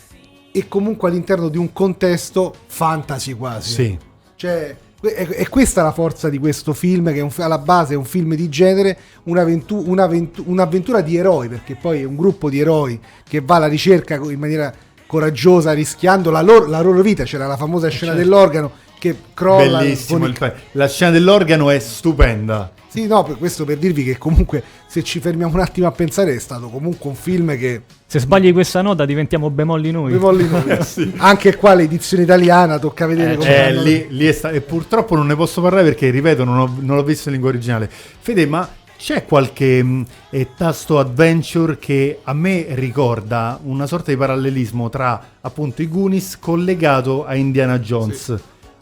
e 0.58 0.68
comunque 0.68 1.10
all'interno 1.10 1.50
di 1.50 1.58
un 1.58 1.72
contesto 1.72 2.52
fantasy 2.66 3.34
quasi. 3.34 3.72
Sì. 3.72 3.98
Cioè, 4.36 4.76
è, 5.02 5.48
questa 5.50 5.84
la 5.84 5.92
forza 5.92 6.30
di 6.30 6.40
questo 6.40 6.74
film, 6.74 7.14
che 7.14 7.22
un 7.22 7.30
alla 7.38 7.60
base 7.60 7.94
è 7.94 7.98
un 7.98 8.06
film 8.06 8.34
di 8.34 8.50
genere, 8.50 8.98
un'avventu- 9.24 9.88
un'avventu- 9.88 10.44
un'avventura 10.48 11.02
di 11.02 11.16
eroi, 11.16 11.48
perché 11.48 11.76
poi 11.76 12.02
è 12.02 12.06
un 12.06 12.16
gruppo 12.16 12.50
di 12.50 12.60
eroi 12.60 13.00
che 13.28 13.40
va 13.42 13.58
alla 13.58 13.68
ricerca 13.68 14.16
in 14.16 14.40
maniera 14.40 14.74
coraggiosa, 15.06 15.74
rischiando 15.74 16.32
la 16.32 16.42
loro, 16.42 16.66
la 16.66 16.82
loro 16.82 17.02
vita. 17.02 17.24
C'era 17.24 17.46
la 17.46 17.56
famosa 17.56 17.88
scena 17.90 18.14
dell'organo 18.14 18.72
che 18.98 19.16
crolla. 19.36 19.78
Bellissimo 19.78 20.26
il 20.26 20.56
La 20.72 20.88
scena 20.88 21.12
dell'organo 21.12 21.70
è 21.70 21.78
stupenda. 21.78 22.72
Sì, 22.90 23.06
no, 23.06 23.22
per 23.24 23.38
questo 23.38 23.66
per 23.66 23.78
dirvi 23.78 24.04
che 24.04 24.18
comunque 24.18 24.64
se 24.88 25.04
ci 25.04 25.20
fermiamo 25.20 25.54
un 25.54 25.60
attimo 25.60 25.88
a 25.88 25.92
pensare 25.92 26.34
è 26.34 26.40
stato 26.40 26.70
comunque 26.70 27.10
un 27.10 27.16
film 27.16 27.58
che 27.58 27.82
Se 28.08 28.20
sbagli 28.20 28.52
questa 28.54 28.82
nota 28.82 29.06
diventiamo 29.06 29.50
bemolli 29.50 29.92
noi. 29.92 30.12
vi 30.14 30.18
voglio 30.18 30.48
dire. 30.62 30.80
anche 31.18 31.56
qua 31.58 31.74
l'edizione 31.74 32.24
italiana 32.24 32.80
tocca 32.80 33.06
vedere 33.06 33.36
come 33.36 33.50
Eh, 33.56 33.60
hanno- 33.62 33.82
lì, 33.84 34.08
lì 34.10 34.26
è 34.26 34.32
sta- 34.32 34.50
e 34.52 34.62
purtroppo 34.62 35.16
non 35.16 35.28
ne 35.28 35.36
posso 35.36 35.62
parlare 35.62 35.84
perché, 35.84 36.10
ripeto, 36.10 36.44
non, 36.44 36.58
ho- 36.60 36.78
non 36.80 36.96
l'ho 36.96 37.04
visto 37.04 37.28
in 37.28 37.34
lingua 37.34 37.52
originale. 37.52 37.90
Fede, 37.92 38.46
ma 38.48 38.68
c'è 38.98 39.26
qualche 39.26 39.84
mh, 39.84 40.06
eh, 40.32 40.48
tasto 40.58 40.98
adventure 40.98 41.78
che 41.78 42.20
a 42.24 42.34
me 42.34 42.66
ricorda 42.70 43.60
una 43.64 43.86
sorta 43.86 44.10
di 44.12 44.18
parallelismo 44.18 44.90
tra 44.90 45.22
appunto 45.42 45.82
i 45.84 45.88
Goonies 45.88 46.40
collegato 46.40 47.26
a 47.26 47.36
Indiana 47.36 47.78
Jones? 47.80 48.36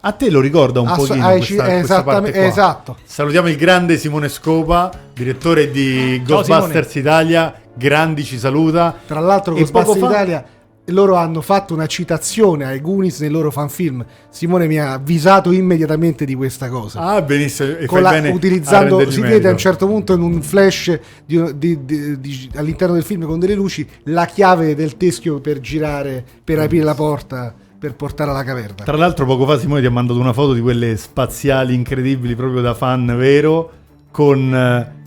A 0.07 0.11
te 0.11 0.29
lo 0.29 0.39
ricorda 0.39 0.81
un 0.81 0.87
Asso- 0.87 1.07
pochino 1.07 1.27
questa, 1.31 1.55
questa 1.55 1.77
esattamente- 1.79 2.03
parte 2.03 2.31
qua? 2.31 2.47
esatto. 2.47 2.97
Salutiamo 3.03 3.47
il 3.49 3.55
grande 3.55 3.97
Simone 3.97 4.29
Scopa, 4.29 4.91
direttore 5.11 5.71
di 5.71 6.21
Ciao, 6.23 6.35
Ghostbusters 6.43 6.93
Italia. 6.95 7.53
Grandi 7.73 8.23
ci 8.23 8.37
saluta. 8.37 8.95
Tra 9.07 9.19
l'altro 9.19 9.55
E 9.55 9.59
Ghostbusters 9.61 9.97
fa- 9.99 10.05
Italia 10.09 10.45
loro 10.89 11.15
hanno 11.15 11.41
fatto 11.41 11.73
una 11.73 11.87
citazione 11.87 12.65
ai 12.65 12.79
Goonies 12.81 13.19
nei 13.21 13.31
loro 13.31 13.49
fanfilm. 13.49 14.05
Simone 14.29 14.67
mi 14.67 14.77
ha 14.77 14.93
avvisato 14.93 15.51
immediatamente 15.51 16.23
di 16.23 16.35
questa 16.35 16.69
cosa. 16.69 16.99
Ah, 16.99 17.21
benissimo. 17.23 17.69
E 17.75 17.87
la- 17.99 18.29
utilizzando, 18.31 19.09
si 19.09 19.21
vede 19.21 19.47
a 19.47 19.51
un 19.53 19.57
certo 19.57 19.87
punto 19.87 20.13
in 20.13 20.21
un 20.21 20.39
flash 20.43 20.99
di- 21.25 21.57
di- 21.57 21.83
di- 21.83 22.19
di- 22.19 22.49
all'interno 22.57 22.93
del 22.93 23.03
film 23.03 23.25
con 23.25 23.39
delle 23.39 23.55
luci 23.55 23.85
la 24.03 24.25
chiave 24.27 24.75
del 24.75 24.97
teschio 24.97 25.39
per 25.39 25.59
girare, 25.59 26.23
per 26.43 26.59
aprire 26.59 26.83
la 26.83 26.93
porta, 26.93 27.55
per 27.77 27.95
portare 27.95 28.31
alla 28.31 28.43
caverna. 28.43 28.83
Tra 28.83 28.97
l'altro 28.97 29.25
poco 29.25 29.45
fa 29.45 29.57
Simone 29.57 29.81
ti 29.81 29.87
ha 29.87 29.91
mandato 29.91 30.19
una 30.19 30.33
foto 30.33 30.53
di 30.53 30.61
quelle 30.61 30.95
spaziali 30.97 31.73
incredibili 31.73 32.35
proprio 32.35 32.61
da 32.61 32.73
fan 32.73 33.15
vero 33.17 33.71
con 34.11 34.53
eh, 34.53 35.03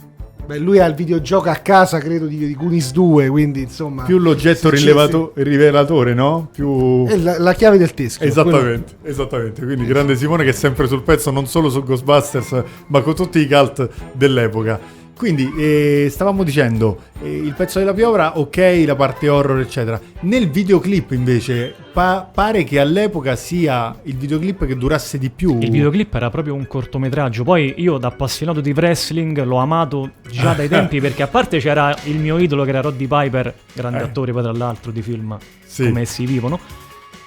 Beh, 0.48 0.56
lui 0.56 0.78
ha 0.78 0.86
il 0.86 0.94
videogioco 0.94 1.50
a 1.50 1.56
casa, 1.56 1.98
credo, 1.98 2.24
di, 2.24 2.38
di 2.38 2.54
Goonies 2.54 2.92
2, 2.92 3.28
quindi 3.28 3.60
insomma... 3.60 4.04
più 4.04 4.16
l'oggetto 4.16 4.70
rilevato- 4.70 5.32
rivelatore, 5.34 6.14
no? 6.14 6.48
Più... 6.50 7.06
La, 7.18 7.38
la 7.38 7.52
chiave 7.52 7.76
del 7.76 7.92
teschio. 7.92 8.26
Esattamente, 8.26 8.96
esattamente. 9.02 9.62
Quindi 9.62 9.84
grande 9.84 10.16
Simone 10.16 10.44
che 10.44 10.50
è 10.50 10.54
sempre 10.54 10.86
sul 10.86 11.02
pezzo 11.02 11.30
non 11.30 11.46
solo 11.46 11.68
su 11.68 11.82
Ghostbusters 11.82 12.64
ma 12.86 13.02
con 13.02 13.14
tutti 13.14 13.40
i 13.40 13.46
cult 13.46 13.90
dell'epoca. 14.12 14.80
Quindi 15.18 15.52
eh, 15.58 16.06
stavamo 16.10 16.44
dicendo 16.44 17.00
eh, 17.20 17.28
il 17.38 17.52
pezzo 17.52 17.80
della 17.80 17.92
piovra, 17.92 18.38
ok, 18.38 18.84
la 18.86 18.94
parte 18.94 19.28
horror 19.28 19.58
eccetera. 19.58 20.00
Nel 20.20 20.48
videoclip 20.48 21.10
invece 21.10 21.74
pa- 21.92 22.28
pare 22.32 22.62
che 22.62 22.78
all'epoca 22.78 23.34
sia 23.34 23.98
il 24.04 24.16
videoclip 24.16 24.64
che 24.64 24.76
durasse 24.76 25.18
di 25.18 25.28
più. 25.28 25.58
Il 25.60 25.72
videoclip 25.72 26.14
era 26.14 26.30
proprio 26.30 26.54
un 26.54 26.68
cortometraggio. 26.68 27.42
Poi 27.42 27.74
io, 27.78 27.98
da 27.98 28.06
appassionato 28.06 28.60
di 28.60 28.70
wrestling, 28.70 29.42
l'ho 29.42 29.56
amato 29.56 30.12
già 30.30 30.52
dai 30.52 30.68
tempi 30.70 31.00
perché, 31.00 31.24
a 31.24 31.28
parte, 31.28 31.58
c'era 31.58 31.92
il 32.04 32.16
mio 32.18 32.38
idolo 32.38 32.62
che 32.62 32.68
era 32.70 32.80
Roddy 32.80 33.08
Piper, 33.08 33.52
grande 33.72 33.98
Eh. 33.98 34.02
attore, 34.02 34.30
poi 34.32 34.42
tra 34.42 34.52
l'altro 34.52 34.92
di 34.92 35.02
film 35.02 35.36
Sì. 35.66 35.86
come 35.86 36.02
essi 36.02 36.26
vivono. 36.26 36.60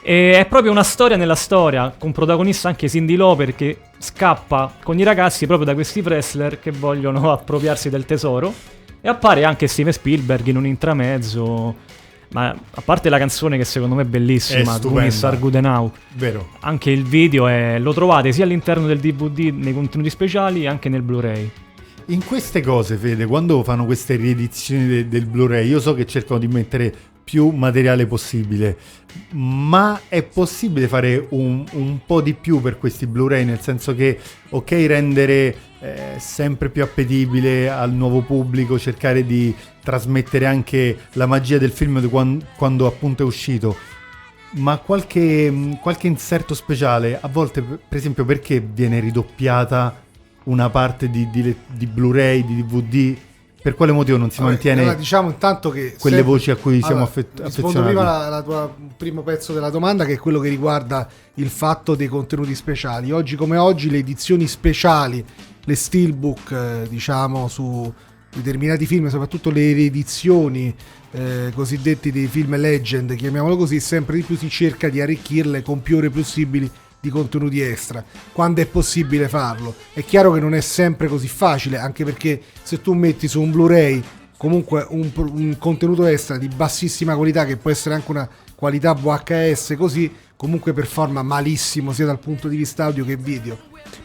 E 0.04 0.34
è 0.40 0.46
proprio 0.48 0.72
una 0.72 0.84
storia 0.84 1.16
nella 1.16 1.36
storia, 1.36 1.94
con 1.98 2.12
protagonista 2.12 2.68
anche 2.68 2.90
Cindy 2.90 3.16
Lauper 3.16 3.54
che 3.56 3.78
scappa 4.00 4.74
con 4.82 4.98
i 4.98 5.04
ragazzi 5.04 5.46
proprio 5.46 5.68
da 5.68 5.74
questi 5.76 6.00
wrestler 6.00 6.60
che 6.60 6.72
vogliono 6.72 7.32
appropriarsi 7.34 7.90
del 7.90 8.06
tesoro. 8.06 8.54
E 9.04 9.08
appare 9.08 9.44
anche 9.44 9.68
Steven 9.68 9.94
Spielberg 9.94 10.46
in 10.48 10.58
un 10.58 10.66
intramezzo. 10.68 11.76
Ma 12.34 12.50
a 12.50 12.82
parte 12.82 13.10
la 13.10 13.18
canzone 13.18 13.58
che 13.58 13.66
secondo 13.66 13.96
me 13.96 14.04
è 14.04 14.06
bellissima. 14.06 14.78
Goonies 14.78 15.24
Are 15.24 15.38
Good 15.38 15.56
Now. 15.56 15.92
Vero. 16.16 16.50
Anche 16.62 16.92
il 16.92 17.04
video 17.04 17.48
è- 17.48 17.78
lo 17.80 17.94
trovate 17.94 18.32
sia 18.32 18.44
all'interno 18.46 18.88
del 18.88 19.00
DVD 19.00 19.52
nei 19.54 19.74
contenuti 19.74 20.10
speciali 20.10 20.66
anche 20.66 20.88
nel 20.88 21.02
Blu-ray. 21.02 21.50
In 22.06 22.24
queste 22.26 22.62
cose, 22.62 22.96
Fede, 22.96 23.26
quando 23.26 23.64
fanno 23.64 23.86
queste 23.86 24.16
riedizioni 24.16 24.88
de- 24.88 25.08
del 25.08 25.26
Blu-ray, 25.26 25.68
io 25.68 25.80
so 25.80 25.94
che 25.94 26.06
cercano 26.06 26.40
di 26.40 26.48
mettere 26.48 26.94
più 27.32 27.48
materiale 27.52 28.08
possibile, 28.08 28.78
ma 29.30 30.02
è 30.10 30.22
possibile 30.22 30.90
fare 30.90 31.28
un, 31.30 31.64
un 31.72 32.00
po' 32.06 32.20
di 32.20 32.34
più 32.34 32.60
per 32.60 32.78
questi 32.78 33.08
Blu-ray, 33.08 33.46
nel 33.46 33.62
senso 33.62 33.96
che, 33.96 34.20
ok, 34.50 34.72
rendere 34.86 35.56
eh, 35.80 36.16
sempre 36.18 36.68
più 36.68 36.84
appetibile 36.84 37.70
al 37.70 37.94
nuovo 37.94 38.20
pubblico, 38.20 38.78
cercare 38.78 39.26
di 39.26 39.56
trasmettere 39.82 40.46
anche 40.46 40.98
la 41.14 41.26
magia 41.26 41.58
del 41.58 41.72
film 41.72 42.02
di 42.02 42.08
quan- 42.08 42.46
quando 42.58 42.86
appunto 42.86 43.24
è 43.24 43.26
uscito, 43.26 43.78
ma 44.56 44.76
qualche, 44.80 45.78
qualche 45.80 46.08
inserto 46.08 46.54
speciale, 46.54 47.18
a 47.18 47.30
volte, 47.30 47.62
per 47.62 47.98
esempio, 47.98 48.26
perché 48.26 48.60
viene 48.60 49.00
ridoppiata 49.00 50.04
una 50.44 50.70
parte 50.70 51.10
di, 51.10 51.30
di- 51.32 51.56
di 51.66 51.86
Blu-ray, 51.88 52.44
di 52.46 52.62
DVD? 52.62 53.18
Per 53.62 53.76
quale 53.76 53.92
motivo 53.92 54.18
non 54.18 54.32
si 54.32 54.40
Vabbè, 54.40 54.52
mantiene 54.52 54.82
allora 54.82 54.96
diciamo 54.96 55.30
intanto 55.30 55.70
che 55.70 55.96
quelle 56.00 56.16
sempre- 56.18 56.22
voci 56.24 56.50
a 56.52 56.56
cui 56.56 56.82
siamo 56.82 57.04
Allora, 57.06 57.12
rispondo 57.16 57.48
affezionati? 57.48 57.86
prima 57.86 58.02
alla, 58.02 58.26
alla 58.26 58.42
tua 58.42 58.76
primo 58.98 59.22
pezzo 59.22 59.54
della 59.54 59.70
domanda 59.70 60.04
che 60.04 60.14
è 60.14 60.18
quello 60.18 60.40
che 60.40 60.50
riguarda 60.50 61.08
il 61.36 61.50
fatto 61.50 61.94
dei 61.94 62.08
contenuti 62.08 62.56
speciali. 62.56 63.12
Oggi 63.12 63.36
come 63.36 63.58
oggi 63.58 63.92
le 63.92 64.00
edizioni 64.00 64.48
speciali, 64.48 65.24
le 65.64 65.76
steelbook, 65.76 66.52
eh, 66.52 66.88
diciamo 66.90 67.48
su 67.48 67.94
determinati 68.34 68.86
film, 68.88 69.10
soprattutto 69.10 69.52
le 69.52 69.74
riedizioni 69.74 70.74
eh, 71.12 71.52
cosiddetti 71.54 72.12
dei 72.12 72.28
film 72.28 72.56
legend, 72.56 73.14
chiamiamolo 73.16 73.58
così, 73.58 73.80
sempre 73.80 74.16
di 74.16 74.24
più 74.24 74.38
si 74.38 74.50
cerca 74.50 74.90
di 74.90 75.02
arricchirle 75.02 75.62
con 75.62 75.82
più 75.82 75.98
ore 75.98 76.10
possibili 76.10 76.72
di 77.02 77.10
contenuti 77.10 77.60
extra, 77.60 78.04
quando 78.32 78.62
è 78.62 78.66
possibile 78.68 79.28
farlo. 79.28 79.76
È 79.92 80.06
chiaro 80.06 80.32
che 80.32 80.40
non 80.40 80.54
è 80.54 80.62
sempre 80.62 81.08
così 81.08 81.28
facile, 81.28 81.78
anche 81.78 82.06
perché 82.06 82.40
se 82.62 82.82
tu 82.82 82.94
metti 82.94 83.28
su 83.28 83.42
un 83.42 83.52
Blu-ray 83.52 84.04
comunque 84.38 84.86
un, 84.90 85.12
un 85.16 85.56
contenuto 85.60 86.06
extra 86.06 86.38
di 86.38 86.48
bassissima 86.48 87.16
qualità, 87.16 87.46
che 87.46 87.58
può 87.58 87.70
essere 87.70 87.96
anche 87.96 88.10
una 88.12 88.30
qualità 88.56 88.94
VHS, 88.94 89.76
così 89.78 90.12
comunque 90.36 90.74
performa 90.74 91.22
malissimo 91.22 91.92
sia 91.92 92.06
dal 92.06 92.20
punto 92.20 92.48
di 92.48 92.58
vista 92.58 92.86
audio 92.86 93.04
che 93.04 93.18
video. 93.18 93.58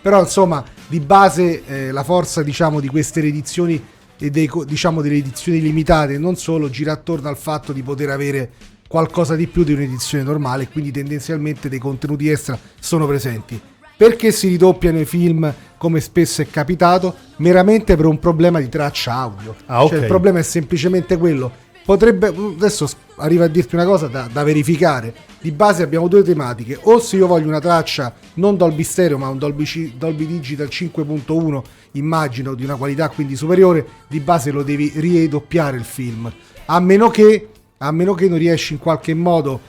Però 0.02 0.20
insomma, 0.20 0.64
di 0.88 1.00
base 1.00 1.64
eh, 1.64 1.90
la 1.90 2.02
forza 2.02 2.42
diciamo 2.42 2.80
di 2.80 2.88
queste 2.88 3.20
riedizioni 3.20 3.82
e 4.18 4.30
dei, 4.30 4.50
diciamo 4.64 5.02
delle 5.02 5.16
edizioni 5.16 5.60
limitate 5.60 6.18
non 6.18 6.36
solo 6.36 6.70
gira 6.70 6.92
attorno 6.92 7.28
al 7.28 7.36
fatto 7.36 7.72
di 7.72 7.82
poter 7.82 8.10
avere 8.10 8.50
qualcosa 8.88 9.34
di 9.36 9.46
più 9.46 9.64
di 9.64 9.72
un'edizione 9.72 10.24
normale 10.24 10.68
quindi 10.68 10.90
tendenzialmente 10.90 11.68
dei 11.68 11.78
contenuti 11.78 12.28
extra 12.28 12.58
sono 12.80 13.06
presenti. 13.06 13.60
Perché 13.96 14.30
si 14.30 14.48
ridoppiano 14.48 15.00
i 15.00 15.06
film 15.06 15.52
come 15.78 16.00
spesso 16.00 16.42
è 16.42 16.46
capitato? 16.48 17.14
Meramente 17.36 17.96
per 17.96 18.04
un 18.04 18.18
problema 18.18 18.60
di 18.60 18.68
traccia 18.68 19.14
audio. 19.14 19.54
Ah, 19.66 19.82
ok. 19.84 19.90
Cioè 19.90 19.98
il 20.00 20.06
problema 20.06 20.38
è 20.38 20.42
semplicemente 20.42 21.16
quello. 21.16 21.50
potrebbe 21.84 22.26
adesso 22.26 22.86
s- 22.86 22.96
arrivo 23.16 23.44
a 23.44 23.46
dirti 23.46 23.74
una 23.74 23.84
cosa 23.84 24.08
da, 24.08 24.28
da 24.30 24.42
verificare 24.42 25.14
di 25.40 25.52
base 25.52 25.82
abbiamo 25.84 26.08
due 26.08 26.22
tematiche 26.24 26.76
o 26.82 26.98
se 26.98 27.16
io 27.16 27.26
voglio 27.28 27.46
una 27.46 27.60
traccia 27.60 28.12
non 28.34 28.56
Dolby 28.56 28.82
Stereo 28.82 29.16
ma 29.18 29.28
un 29.28 29.38
Dolby, 29.38 29.94
Dolby 29.96 30.26
Digital 30.26 30.66
5.1 30.66 31.62
immagino 31.92 32.54
di 32.54 32.64
una 32.64 32.74
qualità 32.74 33.08
quindi 33.08 33.36
superiore 33.36 33.86
di 34.08 34.18
base 34.18 34.50
lo 34.50 34.64
devi 34.64 34.90
ridoppiare 34.96 35.76
il 35.76 35.84
film 35.84 36.30
a 36.66 36.80
meno 36.80 37.08
che 37.08 37.50
a 37.78 37.90
meno 37.92 38.14
che 38.14 38.28
non 38.28 38.38
riesci 38.38 38.72
in 38.74 38.78
qualche 38.78 39.14
modo 39.14 39.60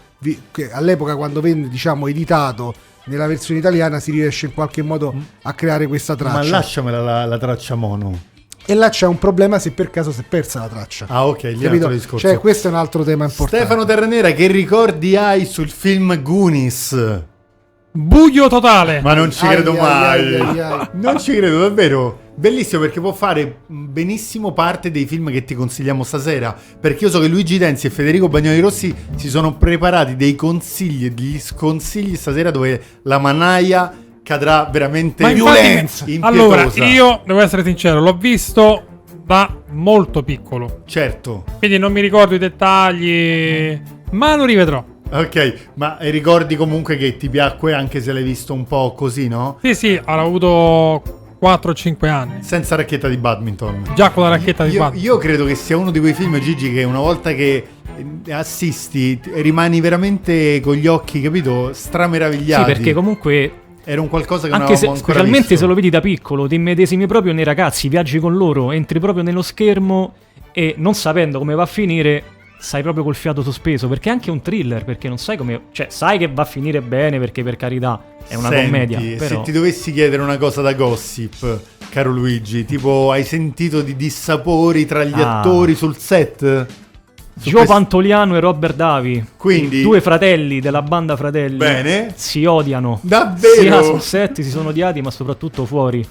all'epoca 0.71 1.15
quando 1.15 1.41
venne 1.41 1.67
diciamo 1.67 2.07
editato 2.07 2.73
nella 3.05 3.27
versione 3.27 3.59
italiana 3.59 3.99
si 3.99 4.11
riesce 4.11 4.47
in 4.47 4.53
qualche 4.53 4.81
modo 4.81 5.13
a 5.43 5.53
creare 5.53 5.87
questa 5.87 6.13
Ma 6.13 6.17
traccia 6.31 6.49
lasciamela 6.49 6.99
la, 7.01 7.25
la 7.25 7.37
traccia 7.37 7.75
mono. 7.75 8.19
e 8.65 8.73
là 8.73 8.89
c'è 8.89 9.05
un 9.05 9.17
problema 9.17 9.59
se 9.59 9.71
per 9.71 9.89
caso 9.89 10.11
si 10.11 10.21
è 10.21 10.23
persa 10.27 10.59
la 10.59 10.67
traccia 10.67 11.05
Ah, 11.07 11.25
ok, 11.27 11.43
lì 11.43 11.63
è 11.63 11.67
altro 11.69 11.89
discorso. 11.89 12.27
Cioè, 12.27 12.37
questo 12.39 12.67
è 12.67 12.71
un 12.71 12.77
altro 12.77 13.03
tema 13.03 13.23
importante. 13.25 13.63
Stefano 13.65 13.85
Terranera, 13.85 14.31
che 14.31 14.47
ricordi 14.47 15.15
hai 15.15 15.45
sul 15.45 15.69
film 15.69 16.21
Goonies? 16.21 17.23
Buio 17.99 18.47
totale. 18.47 19.01
Ma 19.01 19.15
non 19.15 19.31
ci 19.31 19.47
credo 19.47 19.71
ai, 19.71 19.77
mai. 19.77 20.35
ai, 20.35 20.39
ai, 20.39 20.59
ai. 20.59 20.87
Non 20.93 21.19
ci 21.19 21.35
credo, 21.35 21.61
davvero. 21.61 22.25
Bellissimo 22.35 22.81
perché 22.81 22.99
può 22.99 23.11
fare 23.11 23.61
benissimo 23.65 24.53
parte 24.53 24.91
dei 24.91 25.07
film 25.07 25.31
che 25.31 25.43
ti 25.43 25.55
consigliamo 25.55 26.03
stasera. 26.03 26.55
Perché 26.79 27.05
io 27.05 27.09
so 27.09 27.19
che 27.19 27.27
Luigi 27.27 27.57
Denzi 27.57 27.87
e 27.87 27.89
Federico 27.89 28.27
Bagnoli 28.29 28.59
Rossi 28.59 28.93
si 29.15 29.29
sono 29.29 29.55
preparati 29.57 30.15
dei 30.15 30.35
consigli 30.35 31.05
e 31.05 31.09
degli 31.09 31.39
sconsigli 31.39 32.15
stasera 32.15 32.51
dove 32.51 32.79
la 33.01 33.17
manaia 33.17 33.91
cadrà 34.21 34.69
veramente 34.71 35.23
Ma 35.23 35.31
infatti- 35.31 36.19
allora, 36.21 36.69
io 36.75 37.21
devo 37.25 37.39
essere 37.39 37.63
sincero, 37.63 37.99
l'ho 37.99 38.15
visto 38.15 38.85
da 39.25 39.51
molto 39.71 40.21
piccolo. 40.21 40.83
Certo. 40.85 41.45
Quindi 41.57 41.79
non 41.79 41.91
mi 41.91 42.01
ricordo 42.01 42.35
i 42.35 42.37
dettagli, 42.37 43.81
ma 44.11 44.35
lo 44.35 44.45
rivedrò. 44.45 44.85
Ok, 45.09 45.53
ma 45.75 45.97
ricordi 46.01 46.55
comunque 46.55 46.97
che 46.97 47.15
ti 47.17 47.29
piacque 47.29 47.73
anche 47.73 48.01
se 48.01 48.11
l'hai 48.11 48.23
visto 48.23 48.53
un 48.53 48.65
po' 48.65 48.93
così, 48.93 49.27
no? 49.27 49.57
Sì, 49.61 49.73
sì, 49.73 49.99
avrò 50.03 50.25
avuto 50.25 51.03
4-5 51.41 52.07
anni. 52.09 52.43
Senza 52.43 52.75
racchetta 52.75 53.07
di 53.07 53.17
badminton. 53.17 53.83
Già 53.95 54.09
con 54.11 54.23
la 54.23 54.29
racchetta 54.29 54.65
di 54.65 54.73
Io, 54.73 54.79
badminton. 54.79 55.05
io 55.05 55.17
credo 55.17 55.45
che 55.45 55.55
sia 55.55 55.77
uno 55.77 55.91
di 55.91 55.99
quei 55.99 56.13
film, 56.13 56.37
Gigi, 56.39 56.73
che 56.73 56.83
una 56.83 56.99
volta 56.99 57.33
che 57.33 57.65
assisti 58.29 59.19
rimani 59.35 59.79
veramente 59.81 60.59
con 60.59 60.75
gli 60.75 60.87
occhi, 60.87 61.21
capito? 61.21 61.73
Sì, 61.73 61.81
Strameravigliati. 61.87 62.71
perché 62.71 62.93
comunque 62.93 63.51
Era 63.83 64.01
un 64.01 64.09
qualcosa 64.09 64.43
che 64.47 64.51
non 64.51 64.61
Anche 64.61 64.73
se, 64.75 64.79
avevamo 64.85 64.97
ancora 64.97 65.13
specialmente 65.19 65.47
visto. 65.47 65.63
se 65.63 65.65
lo 65.69 65.73
vedi 65.73 65.89
da 65.89 66.01
piccolo, 66.01 66.47
ti 66.47 66.55
immedesimi 66.55 67.07
proprio 67.07 67.31
nei 67.31 67.45
ragazzi, 67.45 67.87
viaggi 67.87 68.19
con 68.19 68.35
loro, 68.35 68.71
entri 68.73 68.99
proprio 68.99 69.23
nello 69.23 69.41
schermo 69.41 70.13
e 70.51 70.75
non 70.77 70.93
sapendo 70.93 71.39
come 71.39 71.55
va 71.55 71.63
a 71.63 71.67
finire, 71.67 72.23
sai 72.59 72.81
proprio 72.81 73.03
col 73.03 73.15
fiato 73.15 73.41
sospeso. 73.43 73.87
Perché 73.87 74.09
è 74.09 74.11
anche 74.11 74.31
un 74.31 74.41
thriller, 74.41 74.83
perché 74.85 75.07
non 75.07 75.17
sai 75.17 75.37
come. 75.37 75.61
Cioè, 75.71 75.87
sai 75.89 76.17
che 76.17 76.27
va 76.27 76.41
a 76.43 76.45
finire 76.45 76.81
bene 76.81 77.19
perché 77.19 77.43
per 77.43 77.55
carità 77.55 78.01
è 78.27 78.35
una 78.35 78.49
Senti, 78.49 78.63
commedia. 78.71 78.99
Se 78.99 79.15
Però. 79.27 79.41
ti 79.41 79.51
dovessi 79.51 79.91
chiedere 79.93 80.21
una 80.21 80.37
cosa 80.37 80.61
da 80.61 80.73
gossip, 80.73 81.59
caro 81.89 82.11
Luigi, 82.11 82.65
tipo 82.65 83.11
hai 83.11 83.23
sentito 83.23 83.81
di 83.81 83.95
dissapori 83.95 84.85
tra 84.85 85.03
gli 85.03 85.19
Ah. 85.19 85.39
attori 85.39 85.75
sul 85.75 85.95
set? 85.97 86.65
Su 87.39 87.49
Gio 87.49 87.57
quest- 87.57 87.71
Pantoliano 87.71 88.35
e 88.35 88.39
Robert 88.39 88.75
Davi, 88.75 89.23
Quindi- 89.37 89.83
due 89.83 90.01
fratelli 90.01 90.59
della 90.59 90.81
banda 90.81 91.15
Fratelli, 91.15 91.57
Bene. 91.57 92.11
si 92.15 92.43
odiano. 92.45 92.99
Davvero? 93.03 93.61
Sia 93.61 93.81
sul 93.83 94.01
set 94.01 94.41
si 94.41 94.49
sono 94.49 94.69
odiati, 94.69 95.01
ma 95.01 95.11
soprattutto 95.11 95.63
fuori. 95.67 96.03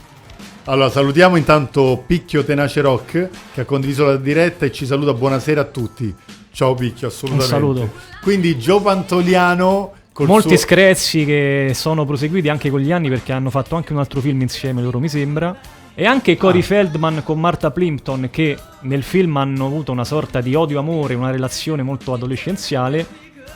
Allora, 0.69 0.89
salutiamo 0.89 1.35
intanto 1.37 2.03
Picchio 2.07 2.45
Tenace 2.45 2.81
Rock 2.81 3.29
che 3.55 3.61
ha 3.61 3.65
condiviso 3.65 4.05
la 4.05 4.17
diretta 4.17 4.67
e 4.67 4.73
ci 4.73 4.87
saluta. 4.87 5.13
Buonasera 5.15 5.61
a 5.61 5.65
tutti. 5.65 6.15
Ciao 6.57 6.75
Picchio, 6.75 7.09
assolutamente. 7.09 7.55
Un 7.55 7.61
saluto. 7.61 7.91
Quindi 8.23 8.59
Gio 8.59 8.81
Pantoliano 8.81 9.93
Molti 10.21 10.49
suo... 10.49 10.57
screzi 10.57 11.27
che 11.27 11.73
sono 11.75 12.07
proseguiti 12.07 12.49
anche 12.49 12.71
con 12.71 12.81
gli 12.81 12.91
anni 12.93 13.11
perché 13.11 13.33
hanno 13.33 13.51
fatto 13.51 13.77
anche 13.77 13.93
un 13.93 13.99
altro 13.99 14.23
film 14.23 14.41
insieme 14.41 14.81
loro 14.81 14.99
mi 14.99 15.11
sembra. 15.11 15.55
E 15.95 16.07
anche 16.07 16.33
Ah. 16.33 16.37
Corey 16.39 16.63
Feldman 16.63 17.21
con 17.25 17.39
Martha 17.39 17.71
Plimpton 17.71 18.29
che 18.31 18.57
nel 18.81 19.03
film 19.03 19.37
hanno 19.37 19.67
avuto 19.67 19.93
una 19.93 20.05
sorta 20.07 20.41
di 20.41 20.55
odio-amore, 20.55 21.13
una 21.13 21.31
relazione 21.31 21.83
molto 21.83 22.15
adolescenziale, 22.15 23.07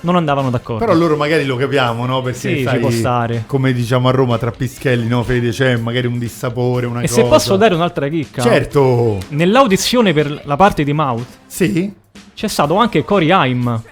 non 0.01 0.17
andavano 0.17 0.51
d'accordo. 0.51 0.85
Però 0.85 0.95
loro 0.95 1.17
magari 1.17 1.47
lo 1.47 1.57
capiamo, 1.57 2.05
no? 2.05 2.21
Perché 2.21 2.39
Sì, 2.39 2.57
ci 2.59 2.63
sai, 2.65 2.81
può 2.81 2.91
stare. 2.91 3.45
come 3.47 3.73
diciamo 3.73 4.09
a 4.09 4.11
Roma 4.11 4.37
tra 4.37 4.51
pischelli, 4.51 5.09
no? 5.09 5.23
Fede, 5.23 5.49
c'è 5.49 5.77
magari 5.79 6.07
un 6.07 6.19
dissapore, 6.19 6.85
una 6.85 6.99
e 7.01 7.09
cosa. 7.09 7.15
se 7.15 7.23
posso 7.27 7.57
dare 7.57 7.75
un'altra 7.75 8.09
chicca, 8.09 8.43
Certo. 8.43 9.19
nell'audizione 9.29 10.13
per 10.13 10.43
la 10.45 10.57
parte 10.57 10.85
di 10.85 10.93
Mouth 10.93 11.27
Sì? 11.47 11.95
C'è 12.35 12.49
stato 12.49 12.77
anche 12.77 13.05
Cory 13.05 13.31
Haim, 13.31 13.83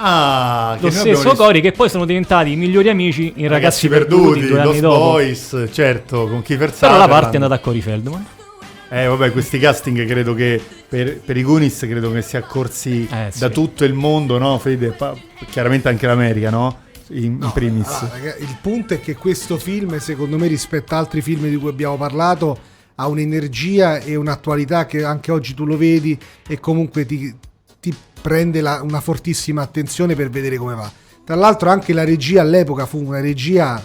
Ah, 0.00 0.76
che 0.78 0.84
lo 0.84 0.90
stesso 0.92 1.34
Cory 1.34 1.60
che 1.60 1.72
poi 1.72 1.88
sono 1.90 2.04
diventati 2.04 2.52
i 2.52 2.56
migliori 2.56 2.88
amici 2.88 3.32
in 3.36 3.48
Ragazzi, 3.48 3.88
Perduti, 3.88 4.40
due 4.46 4.50
Lost 4.50 4.68
anni 4.70 4.80
dopo. 4.80 4.98
Boys, 4.98 5.66
certo, 5.72 6.28
con 6.28 6.40
Kiefer 6.42 6.70
Però 6.70 6.92
la 6.92 6.98
Sutherland. 7.02 7.10
parte 7.10 7.32
è 7.32 7.34
andata 7.42 7.54
a 7.54 7.58
Cory 7.58 7.80
Feldman. 7.80 8.26
Eh, 8.90 9.06
vabbè, 9.06 9.32
questi 9.32 9.58
casting 9.58 10.06
credo 10.06 10.34
che 10.34 10.62
per, 10.88 11.18
per 11.20 11.36
i 11.36 11.42
Goonies 11.42 11.78
credo 11.80 12.12
che 12.12 12.22
sia 12.22 12.42
corsi 12.42 13.06
Eh, 13.10 13.30
sì. 13.32 13.40
da 13.40 13.48
tutto 13.50 13.84
il 13.84 13.92
mondo, 13.92 14.38
no? 14.38 14.56
Fede, 14.58 14.90
Pa- 14.90 15.16
chiaramente 15.50 15.88
anche 15.88 16.06
l'America, 16.06 16.48
no? 16.50 16.78
In, 17.08 17.38
in 17.42 17.50
primis. 17.52 17.88
Allora, 17.88 18.36
il 18.38 18.56
punto 18.62 18.94
è 18.94 19.00
che 19.00 19.14
questo 19.16 19.58
film, 19.58 19.98
secondo 19.98 20.38
me, 20.38 20.46
rispetto 20.46 20.94
a 20.94 20.98
altri 20.98 21.22
film 21.22 21.48
di 21.48 21.56
cui 21.56 21.68
abbiamo 21.70 21.96
parlato, 21.96 22.56
ha 22.94 23.08
un'energia 23.08 23.98
e 23.98 24.14
un'attualità 24.14 24.86
che 24.86 25.02
anche 25.04 25.32
oggi 25.32 25.54
tu 25.54 25.64
lo 25.64 25.76
vedi 25.76 26.16
e 26.46 26.58
comunque 26.60 27.04
ti, 27.04 27.34
ti 27.80 27.94
prende 28.20 28.60
la- 28.60 28.80
una 28.82 29.00
fortissima 29.00 29.62
attenzione 29.62 30.14
per 30.14 30.30
vedere 30.30 30.56
come 30.56 30.74
va. 30.74 30.90
Tra 31.24 31.34
l'altro 31.36 31.70
anche 31.70 31.92
la 31.92 32.04
regia 32.04 32.40
all'epoca 32.40 32.86
fu 32.86 33.04
una 33.04 33.20
regia 33.20 33.84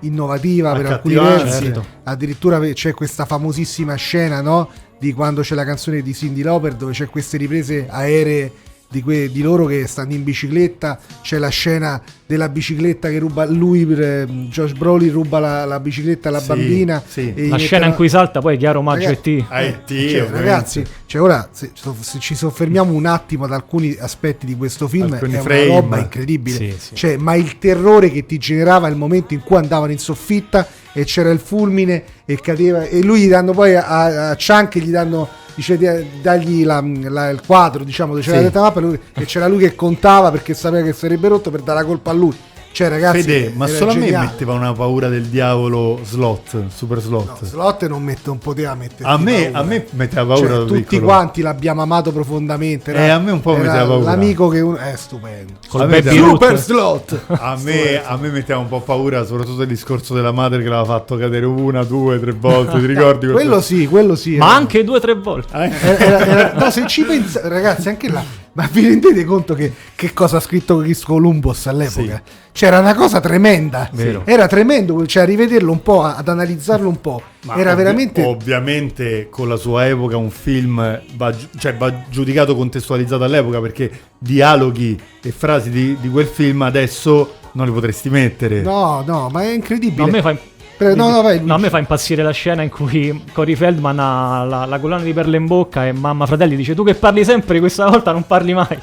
innovativa 0.00 0.72
per 0.74 0.86
alcuni 0.86 1.14
versi. 1.14 1.64
Certo. 1.64 1.84
Addirittura 2.04 2.58
c'è 2.72 2.92
questa 2.94 3.24
famosissima 3.24 3.94
scena, 3.94 4.40
no? 4.40 4.68
Di 4.98 5.12
quando 5.12 5.42
c'è 5.42 5.54
la 5.54 5.64
canzone 5.64 6.02
di 6.02 6.12
Cindy 6.14 6.42
Lauper 6.42 6.74
dove 6.74 6.92
c'è 6.92 7.06
queste 7.08 7.36
riprese 7.36 7.86
aeree 7.88 8.52
di, 8.90 9.02
que- 9.02 9.30
di 9.30 9.40
loro 9.40 9.66
che 9.66 9.86
stanno 9.86 10.12
in 10.12 10.24
bicicletta. 10.24 10.98
C'è 11.22 11.38
la 11.38 11.48
scena 11.48 12.02
della 12.26 12.48
bicicletta 12.48 13.08
che 13.08 13.18
ruba 13.18 13.44
lui, 13.44 13.86
eh, 13.92 14.24
Josh 14.50 14.72
Brolin 14.72 15.10
ruba 15.12 15.38
la, 15.38 15.64
la 15.64 15.80
bicicletta 15.80 16.28
alla 16.28 16.40
Sì, 16.40 16.46
bambina. 16.46 17.02
sì. 17.06 17.32
e 17.34 17.48
La 17.48 17.56
scena 17.56 17.86
in 17.86 17.94
cui 17.94 18.08
salta 18.08 18.40
poi 18.40 18.54
è 18.54 18.58
chiaro 18.58 18.80
omaggio 18.80 19.06
Ragazzi, 19.06 19.36
e 19.36 19.42
T. 19.42 19.44
Ah, 19.48 19.62
T, 19.72 20.08
cioè, 20.10 20.28
ragazzi, 20.30 20.84
cioè 21.06 21.20
ora 21.22 21.48
se, 21.50 21.70
se 21.74 22.18
ci 22.20 22.34
soffermiamo 22.34 22.92
un 22.92 23.06
attimo 23.06 23.44
ad 23.44 23.52
alcuni 23.52 23.96
aspetti 23.98 24.46
di 24.46 24.56
questo 24.56 24.86
film, 24.88 25.12
Alcuni 25.12 25.34
è 25.34 25.38
frame. 25.40 25.64
una 25.66 25.74
roba 25.80 25.98
incredibile. 25.98 26.56
Sì, 26.56 26.74
sì. 26.78 26.94
Cioè, 26.94 27.16
ma 27.16 27.34
il 27.34 27.58
terrore 27.58 28.10
che 28.10 28.26
ti 28.26 28.38
generava 28.38 28.86
il 28.88 28.96
momento 28.96 29.34
in 29.34 29.40
cui 29.40 29.56
andavano 29.56 29.90
in 29.92 29.98
soffitta 29.98 30.66
e 30.92 31.04
c'era 31.04 31.30
il 31.30 31.38
fulmine 31.40 32.02
e 32.24 32.40
cadeva, 32.40 32.84
e 32.84 33.02
lui 33.02 33.22
gli 33.22 33.28
danno 33.28 33.52
poi 33.52 33.74
a, 33.76 34.30
a 34.30 34.36
Chunk 34.36 34.78
gli 34.78 34.90
danno. 34.90 35.28
Dice 35.60 35.76
di- 35.76 36.22
dagli 36.22 36.64
la- 36.64 36.82
la- 36.82 37.28
il 37.28 37.42
quadro 37.46 37.84
diciamo 37.84 38.12
dove 38.14 38.22
c'era 38.24 38.38
Sì. 38.38 38.42
la 38.44 38.48
detta 38.48 38.62
mappa 38.62 38.80
lui- 38.80 38.98
e 39.12 39.24
c'era 39.26 39.46
lui 39.46 39.58
che 39.58 39.74
contava 39.74 40.30
perché 40.30 40.54
sapeva 40.54 40.86
che 40.86 40.94
sarebbe 40.94 41.28
rotto 41.28 41.50
per 41.50 41.60
dare 41.60 41.80
la 41.80 41.84
colpa 41.84 42.12
a 42.12 42.14
lui 42.14 42.34
cioè 42.72 42.88
ragazzi 42.88 43.22
Fede, 43.22 43.52
ma 43.54 43.66
solo 43.66 43.90
a 43.90 43.94
me 43.94 44.10
metteva 44.10 44.52
una 44.54 44.72
paura 44.72 45.08
del 45.08 45.24
diavolo 45.24 45.98
slot, 46.04 46.64
super 46.74 46.98
No, 46.98 47.02
slot. 47.02 47.44
Slot 47.44 47.86
non, 47.88 48.02
mette, 48.02 48.20
non 48.26 48.38
poteva 48.38 48.74
mettere 48.74 49.08
a, 49.08 49.18
me, 49.18 49.50
a 49.52 49.62
me 49.64 49.86
metteva 49.90 50.34
paura 50.34 50.54
Cioè, 50.56 50.66
tutti 50.66 50.82
piccolo. 50.82 51.06
quanti 51.06 51.42
l'abbiamo 51.42 51.82
amato 51.82 52.12
profondamente. 52.12 52.92
Eh, 52.92 53.08
a 53.08 53.18
me 53.18 53.32
un 53.32 53.40
po' 53.40 53.56
metteva 53.56 53.84
paura. 53.86 54.04
L'amico 54.10 54.48
che 54.48 54.60
uno 54.60 54.76
è 54.76 54.94
stupendo. 54.96 55.54
Col 55.68 55.88
baby. 55.88 56.16
Super 56.16 56.56
slot. 56.58 57.20
A 57.40 57.56
me, 57.62 58.02
a 58.04 58.16
me 58.16 58.28
metteva 58.30 58.58
un 58.60 58.68
po' 58.68 58.80
paura, 58.80 59.24
soprattutto 59.24 59.62
il 59.62 59.68
discorso 59.68 60.14
della 60.14 60.32
madre 60.32 60.62
che 60.62 60.68
l'aveva 60.68 60.84
fatto 60.84 61.16
cadere 61.16 61.46
una, 61.46 61.82
due, 61.84 62.20
tre 62.20 62.32
volte. 62.32 62.78
Ti 62.78 62.86
ricordi? 62.86 63.26
quel- 63.26 63.32
quello 63.32 63.60
sì, 63.60 63.86
quello 63.88 64.14
sì. 64.14 64.36
Ma 64.36 64.46
era- 64.46 64.54
anche 64.54 64.84
due 64.84 64.96
o 64.96 65.00
tre 65.00 65.14
volte. 65.14 65.56
Eh? 65.56 65.70
era- 65.80 65.98
era- 65.98 66.26
era- 66.26 66.52
no, 66.54 66.70
se 66.70 66.86
ci 66.86 67.02
pensate, 67.02 67.48
ragazzi, 67.48 67.88
anche 67.88 68.08
là. 68.10 68.22
Ma 68.52 68.68
vi 68.72 68.82
rendete 68.86 69.24
conto 69.24 69.54
che, 69.54 69.72
che 69.94 70.12
cosa 70.12 70.38
ha 70.38 70.40
scritto 70.40 70.78
Chris 70.78 71.04
Columbus 71.04 71.66
all'epoca? 71.66 72.20
C'era 72.52 72.80
una 72.80 72.94
cosa 72.96 73.20
tremenda. 73.20 73.88
Vero. 73.92 74.22
Era 74.24 74.48
tremendo, 74.48 75.06
cioè 75.06 75.22
a 75.22 75.26
rivederlo 75.26 75.70
un 75.70 75.82
po', 75.82 76.02
ad 76.02 76.28
analizzarlo 76.28 76.88
un 76.88 77.00
po'. 77.00 77.22
Ma 77.44 77.54
era 77.54 77.72
ovvi- 77.72 77.82
veramente. 77.82 78.22
Ovviamente 78.24 79.28
con 79.30 79.48
la 79.48 79.56
sua 79.56 79.86
epoca 79.86 80.16
un 80.16 80.30
film 80.30 81.00
va, 81.14 81.30
gi- 81.30 81.48
cioè, 81.58 81.76
va 81.76 82.04
giudicato 82.10 82.56
contestualizzato 82.56 83.22
all'epoca 83.22 83.60
perché 83.60 83.90
dialoghi 84.18 85.00
e 85.22 85.30
frasi 85.30 85.70
di, 85.70 85.96
di 86.00 86.08
quel 86.10 86.26
film 86.26 86.62
adesso 86.62 87.36
non 87.52 87.66
li 87.66 87.72
potresti 87.72 88.10
mettere. 88.10 88.62
No, 88.62 89.04
no, 89.06 89.28
ma 89.30 89.42
è 89.42 89.52
incredibile. 89.52 90.02
No, 90.02 90.08
a 90.08 90.10
me 90.10 90.22
fa 90.22 90.36
Pre- 90.80 90.94
no, 90.94 91.10
no, 91.10 91.20
vai, 91.20 91.40
No, 91.44 91.56
a 91.56 91.58
me 91.58 91.68
fa 91.68 91.76
impazzire 91.78 92.22
la 92.22 92.30
scena 92.30 92.62
in 92.62 92.70
cui 92.70 93.24
Cory 93.34 93.54
Feldman 93.54 93.98
ha 93.98 94.44
la, 94.44 94.64
la 94.64 94.78
collana 94.78 95.02
di 95.02 95.12
perle 95.12 95.36
in 95.36 95.44
bocca 95.44 95.86
e 95.86 95.92
mamma 95.92 96.24
fratelli 96.24 96.56
dice 96.56 96.74
tu 96.74 96.84
che 96.84 96.94
parli 96.94 97.22
sempre 97.22 97.58
questa 97.58 97.86
volta 97.86 98.12
non 98.12 98.26
parli 98.26 98.54
mai. 98.54 98.78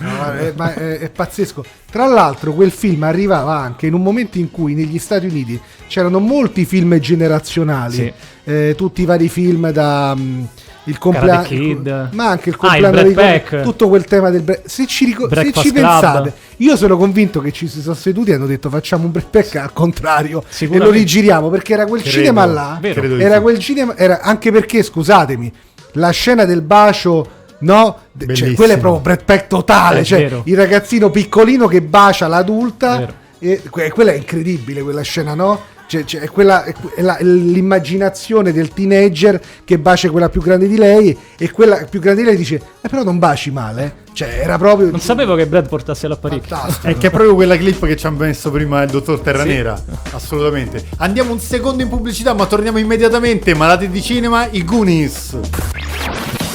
No, 0.00 0.32
è, 0.32 0.54
ma 0.56 0.72
è- 0.72 0.98
è 0.98 1.10
pazzesco. 1.10 1.62
Tra 1.90 2.06
l'altro, 2.06 2.54
quel 2.54 2.70
film 2.70 3.02
arrivava 3.02 3.54
anche 3.58 3.86
in 3.86 3.92
un 3.92 4.02
momento 4.02 4.38
in 4.38 4.50
cui 4.50 4.72
negli 4.74 4.98
Stati 4.98 5.26
Uniti 5.26 5.60
c'erano 5.88 6.20
molti 6.20 6.64
film 6.64 6.98
generazionali, 6.98 7.94
Sì. 7.94 8.12
eh, 8.44 8.74
tutti 8.74 9.02
i 9.02 9.04
vari 9.04 9.28
film 9.28 9.70
da. 9.72 10.14
mh, 10.14 10.48
il 10.86 10.98
compleanno, 10.98 11.42
Kid. 11.42 12.08
ma 12.12 12.28
anche 12.28 12.48
il 12.50 12.56
Ah, 12.58 12.76
il 12.76 12.82
compleanno 12.82 12.90
Brad 12.92 13.06
di 13.08 13.14
Pack. 13.14 13.62
tutto 13.62 13.88
quel 13.88 14.04
tema 14.04 14.30
del 14.30 14.42
bre- 14.42 14.62
se 14.66 14.86
ci, 14.86 15.04
rico- 15.04 15.28
se 15.32 15.52
ci 15.52 15.72
pensate, 15.72 16.32
io 16.58 16.76
sono 16.76 16.96
convinto 16.96 17.40
che 17.40 17.52
ci 17.52 17.68
si 17.68 17.80
sono 17.80 17.94
seduti 17.94 18.30
e 18.30 18.34
hanno 18.34 18.46
detto 18.46 18.70
facciamo 18.70 19.04
un 19.04 19.10
Brad 19.12 19.26
Pack 19.30 19.56
al 19.56 19.72
contrario 19.72 20.42
e 20.58 20.78
lo 20.78 20.90
rigiriamo 20.90 21.48
perché 21.50 21.72
era 21.74 21.86
quel 21.86 22.02
Credo, 22.02 22.16
cinema 22.16 22.44
là, 22.46 22.78
credo 22.80 23.18
era 23.18 23.40
quel 23.40 23.58
cinema, 23.58 23.96
era 23.96 24.20
anche 24.20 24.50
perché 24.52 24.82
scusatemi, 24.82 25.52
la 25.92 26.10
scena 26.10 26.44
del 26.44 26.62
bacio 26.62 27.30
No, 27.58 27.96
cioè, 28.34 28.52
quello 28.52 28.74
è 28.74 28.78
proprio 28.78 29.00
Brad 29.00 29.24
Pack 29.24 29.46
totale. 29.46 30.04
Cioè, 30.04 30.42
il 30.44 30.56
ragazzino 30.56 31.08
piccolino 31.08 31.66
che 31.66 31.80
bacia 31.80 32.28
l'adulta. 32.28 33.24
E 33.38 33.62
que- 33.70 33.90
quella 33.90 34.12
è 34.12 34.16
incredibile, 34.16 34.82
quella 34.82 35.00
scena, 35.00 35.34
no? 35.34 35.58
Cioè, 35.86 36.04
cioè, 36.04 36.20
è 36.22 36.28
quella, 36.28 36.64
è 36.64 36.74
è 36.96 37.00
la- 37.02 37.16
è 37.16 37.22
l'immaginazione 37.22 38.52
del 38.52 38.70
teenager 38.70 39.40
che 39.64 39.78
bacia 39.78 40.10
quella 40.10 40.28
più 40.28 40.40
grande 40.42 40.66
di 40.68 40.76
lei. 40.76 41.16
E 41.38 41.50
quella 41.50 41.86
più 41.88 42.00
grande 42.00 42.22
di 42.22 42.26
lei 42.28 42.36
dice: 42.36 42.60
Eh, 42.80 42.88
però 42.88 43.02
non 43.04 43.18
baci 43.18 43.50
male. 43.50 43.84
eh." 43.84 44.04
Cioè, 44.16 44.40
era 44.42 44.56
proprio. 44.56 44.90
Non 44.90 45.00
sapevo 45.00 45.34
che 45.36 45.46
Brad 45.46 45.68
portasse 45.68 46.08
l'apparecchio. 46.08 46.56
È 46.80 46.96
che 46.96 47.08
è 47.08 47.10
proprio 47.10 47.34
quella 47.34 47.56
clip 47.56 47.84
che 47.84 47.96
ci 47.96 48.06
ha 48.06 48.10
messo 48.10 48.50
prima 48.50 48.82
il 48.82 48.90
dottor 48.90 49.20
Terranera. 49.20 49.80
Assolutamente. 50.12 50.86
Andiamo 50.96 51.32
un 51.32 51.38
secondo 51.38 51.82
in 51.82 51.88
pubblicità, 51.90 52.32
ma 52.32 52.46
torniamo 52.46 52.78
immediatamente. 52.78 53.54
Malati 53.54 53.88
di 53.90 54.00
cinema, 54.02 54.48
i 54.50 54.64
Goonies. 54.64 55.36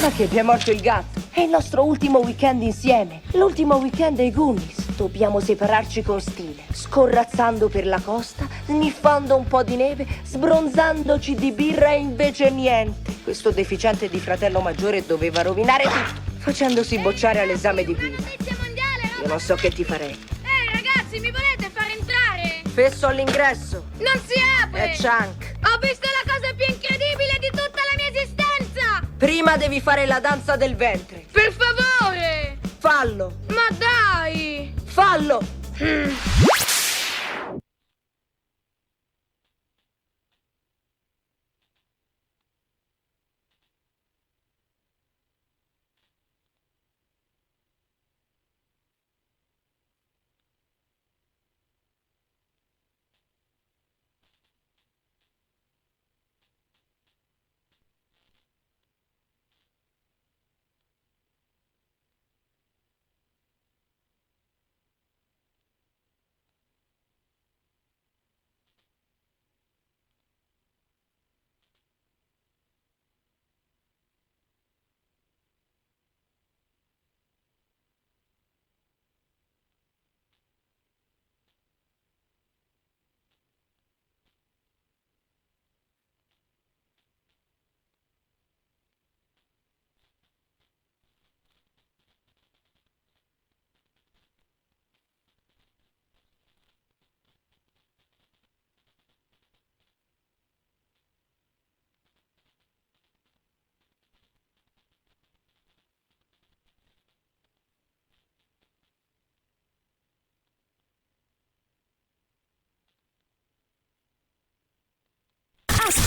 Ma 0.02 0.10
che 0.10 0.26
vi 0.26 0.38
è 0.38 0.42
morto 0.42 0.72
il 0.72 0.80
gatto? 0.80 1.20
È 1.30 1.42
il 1.42 1.48
nostro 1.48 1.84
ultimo 1.84 2.18
weekend 2.18 2.60
insieme. 2.62 3.20
L'ultimo 3.34 3.76
weekend 3.76 4.16
dei 4.16 4.32
Goonies. 4.32 4.96
Dobbiamo 4.96 5.38
separarci 5.38 6.02
con 6.02 6.20
stile, 6.20 6.64
scorrazzando 6.72 7.68
per 7.68 7.86
la 7.86 8.00
costa, 8.00 8.48
sniffando 8.64 9.36
un 9.36 9.46
po' 9.46 9.62
di 9.62 9.76
neve, 9.76 10.04
sbronzandoci 10.24 11.36
di 11.36 11.52
birra 11.52 11.92
e 11.92 12.00
invece 12.00 12.50
niente. 12.50 13.14
Questo 13.22 13.52
deficiente 13.52 14.08
di 14.08 14.18
fratello 14.18 14.58
maggiore 14.58 15.06
doveva 15.06 15.42
rovinare 15.42 15.84
tutto, 15.84 16.20
facendosi 16.38 16.98
bocciare 16.98 17.38
all'esame 17.38 17.84
di 17.84 17.94
guida. 17.94 18.16
Io 18.16 19.28
non 19.28 19.38
so 19.38 19.54
che 19.54 19.70
ti 19.70 19.84
farei. 19.84 20.10
Ehi 20.10 20.82
ragazzi, 20.82 21.20
mi 21.20 21.30
volete 21.30 21.70
far 21.72 21.86
entrare? 21.96 22.62
Fesso 22.74 23.06
all'ingresso. 23.06 23.84
Non 23.98 24.20
si 24.26 24.34
apre! 24.64 24.90
È 24.90 24.96
Chunk. 24.96 25.52
Ho 25.62 25.78
visto 25.78 26.08
la 26.08 26.32
cosa 26.32 26.52
più 26.56 26.64
incredibile 26.66 26.91
Prima 29.22 29.56
devi 29.56 29.80
fare 29.80 30.04
la 30.04 30.18
danza 30.18 30.56
del 30.56 30.74
ventre. 30.74 31.24
Per 31.30 31.54
favore! 31.56 32.58
Fallo. 32.80 33.36
Ma 33.50 33.68
dai! 33.78 34.74
Fallo. 34.84 35.40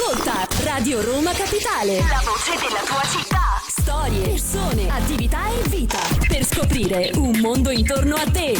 Ascolta 0.05 0.47
Radio 0.65 1.01
Roma 1.01 1.31
Capitale. 1.31 1.97
La 1.97 2.21
voce 2.23 2.51
della 2.61 2.81
tua 2.85 3.01
città. 3.09 3.59
Storie, 3.65 4.21
persone, 4.27 4.87
attività 4.87 5.47
e 5.47 5.67
vita. 5.67 5.97
Per 6.27 6.45
scoprire 6.45 7.09
un 7.15 7.39
mondo 7.39 7.71
intorno 7.71 8.13
a 8.13 8.23
te. 8.31 8.55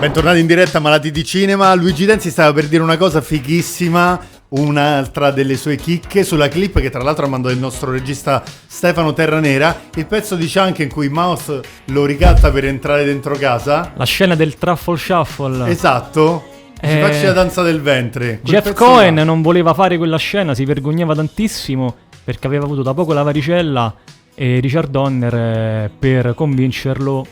Bentornati 0.00 0.38
in 0.38 0.46
diretta 0.46 0.78
a 0.78 0.80
Malati 0.80 1.10
di 1.10 1.22
Cinema. 1.22 1.74
Luigi 1.74 2.06
Denzi 2.06 2.30
stava 2.30 2.54
per 2.54 2.66
dire 2.66 2.82
una 2.82 2.96
cosa 2.96 3.20
fighissima, 3.20 4.18
un'altra 4.48 5.32
delle 5.32 5.58
sue 5.58 5.76
chicche 5.76 6.24
sulla 6.24 6.48
clip 6.48 6.80
che 6.80 6.88
tra 6.88 7.02
l'altro 7.02 7.26
ha 7.26 7.28
mandato 7.28 7.52
il 7.52 7.60
nostro 7.60 7.90
regista 7.90 8.42
Stefano 8.66 9.12
Terranera, 9.12 9.78
il 9.96 10.06
pezzo 10.06 10.34
di 10.34 10.50
Chunk 10.50 10.78
in 10.78 10.90
cui 10.90 11.10
Mouse 11.10 11.60
lo 11.86 12.06
ricatta 12.06 12.50
per 12.50 12.64
entrare 12.64 13.04
dentro 13.04 13.36
casa. 13.36 13.92
La 13.96 14.06
scena 14.06 14.34
del 14.34 14.56
truffle 14.56 14.96
shuffle. 14.96 15.68
Esatto. 15.68 16.56
Ci 16.80 16.86
Eh, 16.86 17.00
faccia 17.00 17.26
la 17.26 17.32
danza 17.32 17.62
del 17.62 17.80
ventre. 17.80 18.40
Quel 18.40 18.62
Jeff 18.62 18.72
Cohen 18.74 19.16
là. 19.16 19.24
non 19.24 19.42
voleva 19.42 19.74
fare 19.74 19.96
quella 19.96 20.16
scena, 20.18 20.54
si 20.54 20.64
vergognava 20.64 21.14
tantissimo 21.14 21.94
perché 22.24 22.46
aveva 22.46 22.64
avuto 22.64 22.82
da 22.82 22.94
poco 22.94 23.12
la 23.12 23.22
varicella 23.22 23.92
e 24.34 24.60
Richard 24.60 24.90
Donner 24.90 25.34
eh, 25.34 25.90
per 25.98 26.34
convincerlo 26.34 27.26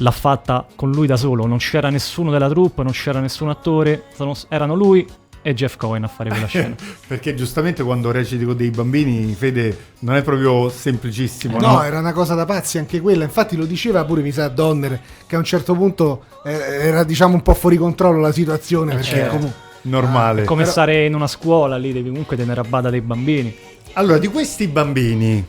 l'ha 0.00 0.10
fatta 0.10 0.66
con 0.74 0.90
lui 0.90 1.06
da 1.06 1.16
solo, 1.16 1.46
non 1.46 1.56
c'era 1.56 1.88
nessuno 1.88 2.30
della 2.30 2.48
troupe, 2.50 2.82
non 2.82 2.92
c'era 2.92 3.20
nessun 3.20 3.48
attore, 3.48 4.02
erano 4.50 4.74
lui 4.74 5.06
e 5.46 5.54
Jeff 5.54 5.76
Cohen 5.76 6.02
a 6.02 6.08
fare 6.08 6.28
quella 6.30 6.46
scena. 6.46 6.74
Perché 7.06 7.36
giustamente 7.36 7.84
quando 7.84 8.10
reciti 8.10 8.44
con 8.44 8.56
dei 8.56 8.70
bambini, 8.70 9.32
Fede, 9.32 9.92
non 10.00 10.16
è 10.16 10.22
proprio 10.22 10.68
semplicissimo, 10.68 11.56
no? 11.60 11.74
No, 11.74 11.82
era 11.84 12.00
una 12.00 12.12
cosa 12.12 12.34
da 12.34 12.44
pazzi 12.44 12.78
anche 12.78 13.00
quella. 13.00 13.22
Infatti 13.22 13.54
lo 13.54 13.64
diceva 13.64 14.04
pure, 14.04 14.22
mi 14.22 14.32
sa, 14.32 14.48
Donner, 14.48 15.00
che 15.24 15.36
a 15.36 15.38
un 15.38 15.44
certo 15.44 15.76
punto 15.76 16.24
eh, 16.44 16.50
era 16.50 17.04
diciamo 17.04 17.34
un 17.34 17.42
po' 17.42 17.54
fuori 17.54 17.76
controllo 17.76 18.18
la 18.18 18.32
situazione. 18.32 18.94
Perché 18.94 19.08
certo. 19.08 19.36
comunque... 19.36 19.64
Normale. 19.82 20.42
Come 20.42 20.62
Però- 20.62 20.72
stare 20.72 21.04
in 21.04 21.14
una 21.14 21.28
scuola 21.28 21.76
lì, 21.76 21.92
devi 21.92 22.08
comunque 22.08 22.36
tenere 22.36 22.58
a 22.58 22.64
bada 22.64 22.90
dei 22.90 23.00
bambini. 23.00 23.56
Allora, 23.92 24.18
di 24.18 24.26
questi 24.26 24.66
bambini, 24.66 25.46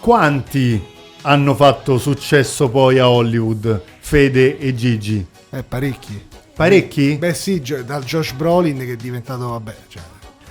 quanti 0.00 0.84
hanno 1.22 1.54
fatto 1.54 1.96
successo 1.98 2.68
poi 2.70 2.98
a 2.98 3.08
Hollywood? 3.08 3.82
Fede 4.00 4.58
e 4.58 4.74
Gigi? 4.74 5.24
Eh, 5.50 5.62
parecchi. 5.62 6.26
Parecchi? 6.58 7.14
Beh 7.16 7.34
sì, 7.34 7.62
dal 7.86 8.02
Josh 8.02 8.32
Brolin 8.32 8.78
che 8.78 8.92
è 8.92 8.96
diventato, 8.96 9.48
vabbè, 9.50 9.74
cioè, 9.88 10.02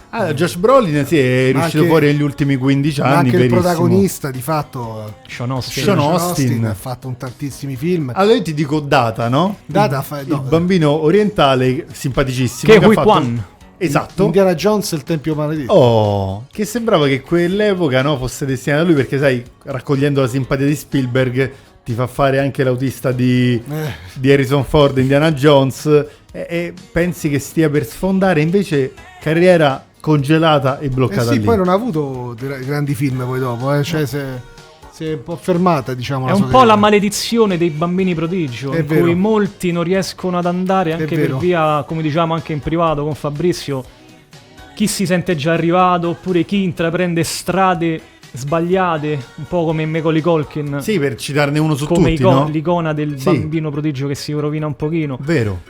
Ah, 0.09 0.33
Josh 0.33 0.55
Brolin 0.55 1.05
sì, 1.05 1.19
è 1.19 1.51
Ma 1.51 1.59
riuscito 1.59 1.77
anche- 1.79 1.89
fuori 1.89 2.05
negli 2.07 2.21
ultimi 2.21 2.55
15 2.55 3.01
ma 3.01 3.07
anni, 3.07 3.15
anche 3.17 3.29
il 3.31 3.35
verissimo. 3.35 3.59
protagonista 3.61 4.31
di 4.31 4.41
fatto 4.41 5.15
Sean 5.27 5.51
Austin. 5.51 5.83
Sean 5.83 5.99
Austin. 5.99 6.65
ha 6.65 6.73
fatto 6.73 7.09
un 7.09 7.17
tantissimi 7.17 7.75
film. 7.75 8.13
Allora 8.15 8.35
io 8.37 8.41
ti 8.41 8.53
dico 8.53 8.79
Data, 8.79 9.27
no? 9.27 9.57
Data 9.65 9.97
il, 9.97 10.03
fa- 10.03 10.19
il 10.21 10.27
no. 10.29 10.39
bambino 10.39 10.91
orientale 10.91 11.87
simpaticissimo 11.91 12.71
Che 12.71 12.79
ha 12.79 12.87
Hui 12.87 12.93
fatto-. 12.95 13.55
Esatto. 13.79 14.23
Indiana 14.23 14.55
Jones 14.55 14.91
e 14.93 14.95
il 14.95 15.03
Tempio 15.03 15.35
Maledetto. 15.35 15.73
Oh, 15.73 16.45
che 16.51 16.63
sembrava 16.63 17.05
che 17.07 17.19
quell'epoca 17.21 18.01
no, 18.01 18.17
fosse 18.17 18.45
destinata 18.45 18.83
a 18.83 18.85
lui 18.85 18.95
perché 18.95 19.19
sai, 19.19 19.43
raccogliendo 19.63 20.21
la 20.21 20.27
simpatia 20.27 20.65
di 20.65 20.75
Spielberg 20.75 21.51
ti 21.87 21.93
fa 21.93 22.05
fare 22.05 22.37
anche 22.39 22.65
l'autista 22.65 23.13
di, 23.13 23.53
Eh. 23.53 23.91
di 24.15 24.29
Harrison 24.29 24.65
Ford, 24.65 24.97
Indiana 24.97 25.31
Jones 25.31 25.85
e, 25.85 26.45
e 26.49 26.73
pensi 26.91 27.29
che 27.29 27.39
stia 27.39 27.69
per 27.69 27.85
sfondare 27.85 28.41
invece 28.41 28.91
carriera 29.21 29.85
congelata 30.01 30.79
e 30.79 30.87
Eh 30.87 30.89
bloccata 30.89 31.31
sì, 31.31 31.37
lì. 31.39 31.45
poi 31.45 31.55
non 31.55 31.69
ha 31.69 31.73
avuto 31.73 32.35
gra- 32.37 32.57
grandi 32.57 32.93
film 32.93 33.23
poi 33.23 33.39
dopo, 33.39 33.73
eh, 33.73 33.83
cioè 33.83 34.05
si 34.05 34.17
è, 34.17 34.25
si 34.91 35.05
è 35.05 35.13
un 35.13 35.23
po' 35.23 35.37
fermata, 35.37 35.93
diciamo. 35.93 36.25
È 36.25 36.31
la 36.31 36.35
un 36.35 36.41
po' 36.41 36.47
la 36.47 36.51
carriera. 36.57 36.75
maledizione 36.75 37.57
dei 37.57 37.69
bambini 37.69 38.13
prodigio, 38.13 38.73
È 38.73 38.79
in 38.79 38.85
vero. 38.85 39.01
cui 39.03 39.15
molti 39.15 39.71
non 39.71 39.83
riescono 39.83 40.37
ad 40.37 40.45
andare 40.45 40.91
anche 40.91 41.15
per 41.17 41.37
via, 41.37 41.85
come 41.87 42.01
diciamo 42.01 42.33
anche 42.33 42.51
in 42.51 42.59
privato 42.59 43.05
con 43.05 43.15
Fabrizio, 43.15 43.81
chi 44.75 44.87
si 44.87 45.05
sente 45.05 45.37
già 45.37 45.53
arrivato 45.53 46.09
oppure 46.09 46.43
chi 46.43 46.63
intraprende 46.63 47.23
strade 47.23 48.01
sbagliate, 48.37 49.19
un 49.35 49.45
po' 49.47 49.65
come 49.65 49.85
Macaulay 49.85 50.21
Colkin, 50.21 50.77
Sì, 50.81 50.99
per 50.99 51.15
citarne 51.15 51.59
uno 51.59 51.75
su 51.75 51.85
come 51.85 52.09
tutti, 52.11 52.21
ico- 52.21 52.31
no? 52.31 52.47
l'icona 52.49 52.93
del 52.93 53.19
Sì. 53.19 53.25
bambino 53.25 53.69
prodigio 53.71 54.07
che 54.07 54.15
si 54.15 54.31
rovina 54.33 54.65
un 54.65 54.75
pochino. 54.75 55.17
Vero. 55.21 55.61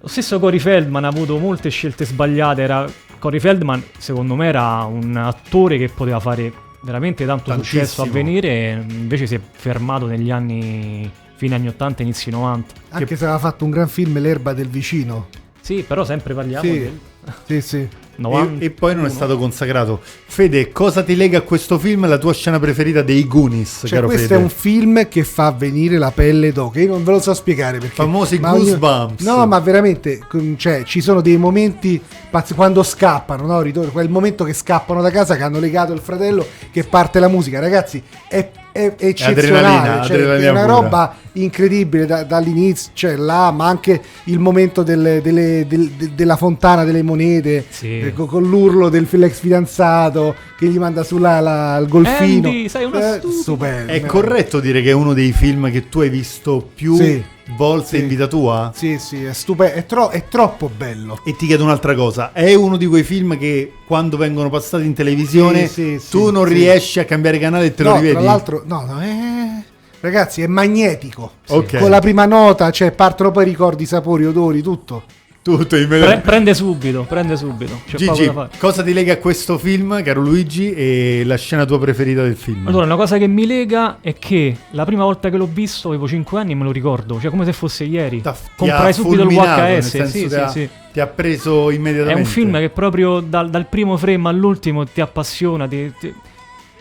Lo 0.00 0.08
stesso 0.08 0.38
Corey 0.38 0.58
Feldman 0.58 1.04
ha 1.04 1.08
avuto 1.08 1.38
molte 1.38 1.68
scelte 1.70 2.04
sbagliate. 2.04 2.62
Era... 2.62 2.86
Corey 3.18 3.40
Feldman, 3.40 3.82
secondo 3.98 4.34
me, 4.34 4.46
era 4.48 4.84
un 4.84 5.16
attore 5.16 5.78
che 5.78 5.88
poteva 5.88 6.20
fare 6.20 6.52
veramente 6.82 7.24
tanto 7.24 7.44
Tantissimo. 7.50 7.82
successo 7.84 8.02
a 8.02 8.06
venire, 8.06 8.84
invece 8.86 9.26
si 9.26 9.34
è 9.36 9.40
fermato 9.50 10.04
negli 10.06 10.30
anni 10.30 11.10
fine 11.36 11.54
anni 11.54 11.68
80, 11.68 12.02
inizi 12.02 12.28
90. 12.30 12.74
Anche 12.90 13.16
se 13.16 13.24
aveva 13.24 13.38
fatto 13.38 13.64
un 13.64 13.70
gran 13.70 13.88
film 13.88 14.18
L'erba 14.20 14.52
del 14.52 14.68
vicino. 14.68 15.28
Sì, 15.60 15.82
però 15.86 16.04
sempre 16.04 16.34
parliamo 16.34 16.62
Sì. 16.62 16.78
del 16.78 16.98
Sì, 17.46 17.60
sì. 17.60 17.88
90. 18.16 18.62
E, 18.62 18.66
e 18.66 18.70
poi 18.70 18.94
non 18.94 19.06
è 19.06 19.08
stato 19.08 19.36
consacrato. 19.36 20.00
Fede, 20.26 20.70
cosa 20.70 21.02
ti 21.02 21.16
lega 21.16 21.38
a 21.38 21.40
questo 21.40 21.80
film? 21.80 22.06
La 22.06 22.16
tua 22.16 22.32
scena 22.32 22.60
preferita 22.60 23.02
dei 23.02 23.26
Goonies, 23.26 23.80
Cioè, 23.80 23.90
caro 23.90 24.06
questo 24.06 24.28
Fede? 24.28 24.38
è 24.38 24.42
un 24.42 24.48
film 24.50 25.08
che 25.08 25.24
fa 25.24 25.50
venire 25.50 25.98
la 25.98 26.12
pelle 26.12 26.52
d'oca. 26.52 26.78
Io 26.80 26.90
non 26.92 27.02
ve 27.02 27.10
lo 27.10 27.20
so 27.20 27.34
spiegare 27.34 27.78
perché. 27.78 27.94
Famosi 27.96 28.38
ma 28.38 28.52
ogni- 28.52 28.60
goosebumps. 28.60 29.24
No, 29.24 29.44
ma 29.48 29.58
veramente, 29.58 30.20
cioè, 30.56 30.84
ci 30.84 31.00
sono 31.00 31.20
dei 31.20 31.36
momenti 31.36 32.00
pazzi 32.30 32.54
quando 32.54 32.84
scappano, 32.84 33.46
no? 33.46 33.60
Ritorno, 33.60 33.90
quel 33.90 34.08
momento 34.08 34.44
che 34.44 34.52
scappano 34.52 35.02
da 35.02 35.10
casa, 35.10 35.34
che 35.36 35.42
hanno 35.42 35.58
legato 35.58 35.92
il 35.92 36.00
fratello, 36.00 36.46
che 36.70 36.84
parte 36.84 37.18
la 37.18 37.28
musica. 37.28 37.58
Ragazzi, 37.58 38.00
è, 38.28 38.48
è- 38.70 38.94
è 38.96 39.06
eccezionale. 39.06 39.56
adrenalina, 39.58 40.02
cioè, 40.04 40.16
adrenalina 40.16 40.46
è 40.48 40.50
una 40.50 40.60
pura. 40.64 40.74
roba 40.74 41.14
incredibile 41.36 42.06
da- 42.06 42.22
dall'inizio, 42.24 42.90
cioè 42.94 43.16
là, 43.16 43.50
ma 43.50 43.66
anche 43.66 44.00
il 44.24 44.38
momento 44.38 44.82
delle- 44.82 45.20
delle- 45.20 45.64
del- 45.66 45.90
de- 45.90 46.10
della 46.14 46.36
fontana 46.36 46.84
delle 46.84 47.02
monete, 47.14 47.64
Sì. 47.68 48.00
eh, 48.00 48.12
co- 48.12 48.26
con 48.26 48.42
l'urlo 48.42 48.88
del 48.88 49.06
ex 49.10 49.38
fidanzato 49.38 50.34
che 50.58 50.66
gli 50.66 50.78
manda 50.78 51.02
sulla 51.04 51.40
la- 51.40 51.78
il 51.78 51.88
golfino. 51.88 52.48
Andy, 52.48 52.68
sei 52.68 52.84
una 52.84 53.16
Eh, 53.16 53.20
stupendo. 53.40 53.92
È 53.92 54.00
corretto 54.02 54.60
dire 54.60 54.82
che 54.82 54.90
è 54.90 54.92
uno 54.92 55.12
dei 55.14 55.32
film 55.32 55.70
che 55.70 55.88
tu 55.88 56.00
hai 56.00 56.08
visto 56.10 56.68
più 56.74 56.96
Sì. 56.96 57.22
volte 57.56 57.86
Sì. 57.96 57.98
in 57.98 58.08
vita 58.08 58.26
tua? 58.26 58.72
Sì, 58.74 58.98
sì, 58.98 59.24
è 59.24 59.32
stupendo, 59.32 59.74
è, 59.76 59.86
tro- 59.86 60.10
è 60.10 60.24
troppo 60.28 60.70
bello. 60.76 61.20
E 61.24 61.36
ti 61.36 61.46
chiedo 61.46 61.62
un'altra 61.64 61.94
cosa, 61.94 62.32
è 62.32 62.52
uno 62.54 62.76
di 62.76 62.86
quei 62.86 63.02
film 63.04 63.38
che 63.38 63.72
quando 63.86 64.16
vengono 64.16 64.50
passati 64.50 64.84
in 64.84 64.94
televisione 64.94 65.66
Sì, 65.68 65.98
sì, 65.98 66.08
tu 66.10 66.26
sì, 66.26 66.32
non 66.32 66.46
sì. 66.48 66.52
riesci 66.54 66.98
a 67.00 67.04
cambiare 67.04 67.38
canale 67.38 67.66
e 67.66 67.74
te 67.74 67.82
lo 67.84 67.90
no, 67.90 67.94
rivedi? 67.96 68.14
tra 68.14 68.22
l'altro, 68.22 68.62
no, 68.66 68.84
no, 68.86 69.00
è... 69.00 69.62
Ragazzi, 70.00 70.42
è 70.42 70.46
magnetico. 70.46 71.30
Ok. 71.48 71.78
Con 71.78 71.88
la 71.88 71.98
prima 72.00 72.26
nota, 72.26 72.70
cioè, 72.70 72.90
partono 72.92 73.30
poi 73.30 73.46
ricordi, 73.46 73.86
sapori, 73.86 74.26
odori, 74.26 74.60
tutto. 74.60 75.04
Tutto 75.44 75.76
Pre- 75.76 76.22
prende 76.24 76.54
subito, 76.54 77.04
prende 77.06 77.36
subito. 77.36 77.78
C'è 77.84 77.98
Gigi, 77.98 78.32
cosa 78.56 78.82
ti 78.82 78.94
lega 78.94 79.12
a 79.12 79.16
questo 79.18 79.58
film, 79.58 80.02
caro 80.02 80.22
Luigi, 80.22 80.72
e 80.72 81.20
la 81.26 81.36
scena 81.36 81.66
tua 81.66 81.78
preferita 81.78 82.22
del 82.22 82.34
film? 82.34 82.66
Allora, 82.66 82.86
una 82.86 82.96
cosa 82.96 83.18
che 83.18 83.26
mi 83.26 83.44
lega 83.44 83.98
è 84.00 84.14
che 84.14 84.56
la 84.70 84.86
prima 84.86 85.04
volta 85.04 85.28
che 85.28 85.36
l'ho 85.36 85.46
visto 85.52 85.88
avevo 85.88 86.08
5 86.08 86.40
anni 86.40 86.52
e 86.52 86.54
me 86.54 86.64
lo 86.64 86.72
ricordo, 86.72 87.20
cioè 87.20 87.28
come 87.30 87.44
se 87.44 87.52
fosse 87.52 87.84
ieri. 87.84 88.22
T'ha- 88.22 88.34
Comprai 88.56 88.94
subito 88.94 89.20
il 89.20 89.28
VHS. 89.28 90.02
Sì, 90.04 90.22
ti 90.22 90.28
sì, 90.30 90.34
ha- 90.34 90.48
sì. 90.48 90.66
Ti 90.94 91.00
ha 91.00 91.06
preso 91.08 91.68
È 91.68 91.74
immediatamente. 91.74 92.20
un 92.22 92.26
film 92.26 92.58
che 92.58 92.70
proprio 92.70 93.20
dal, 93.20 93.50
dal 93.50 93.66
primo 93.66 93.98
frame 93.98 94.26
all'ultimo 94.30 94.86
ti 94.86 95.02
appassiona. 95.02 95.68
ti- 95.68 95.92
ti- 96.00 96.14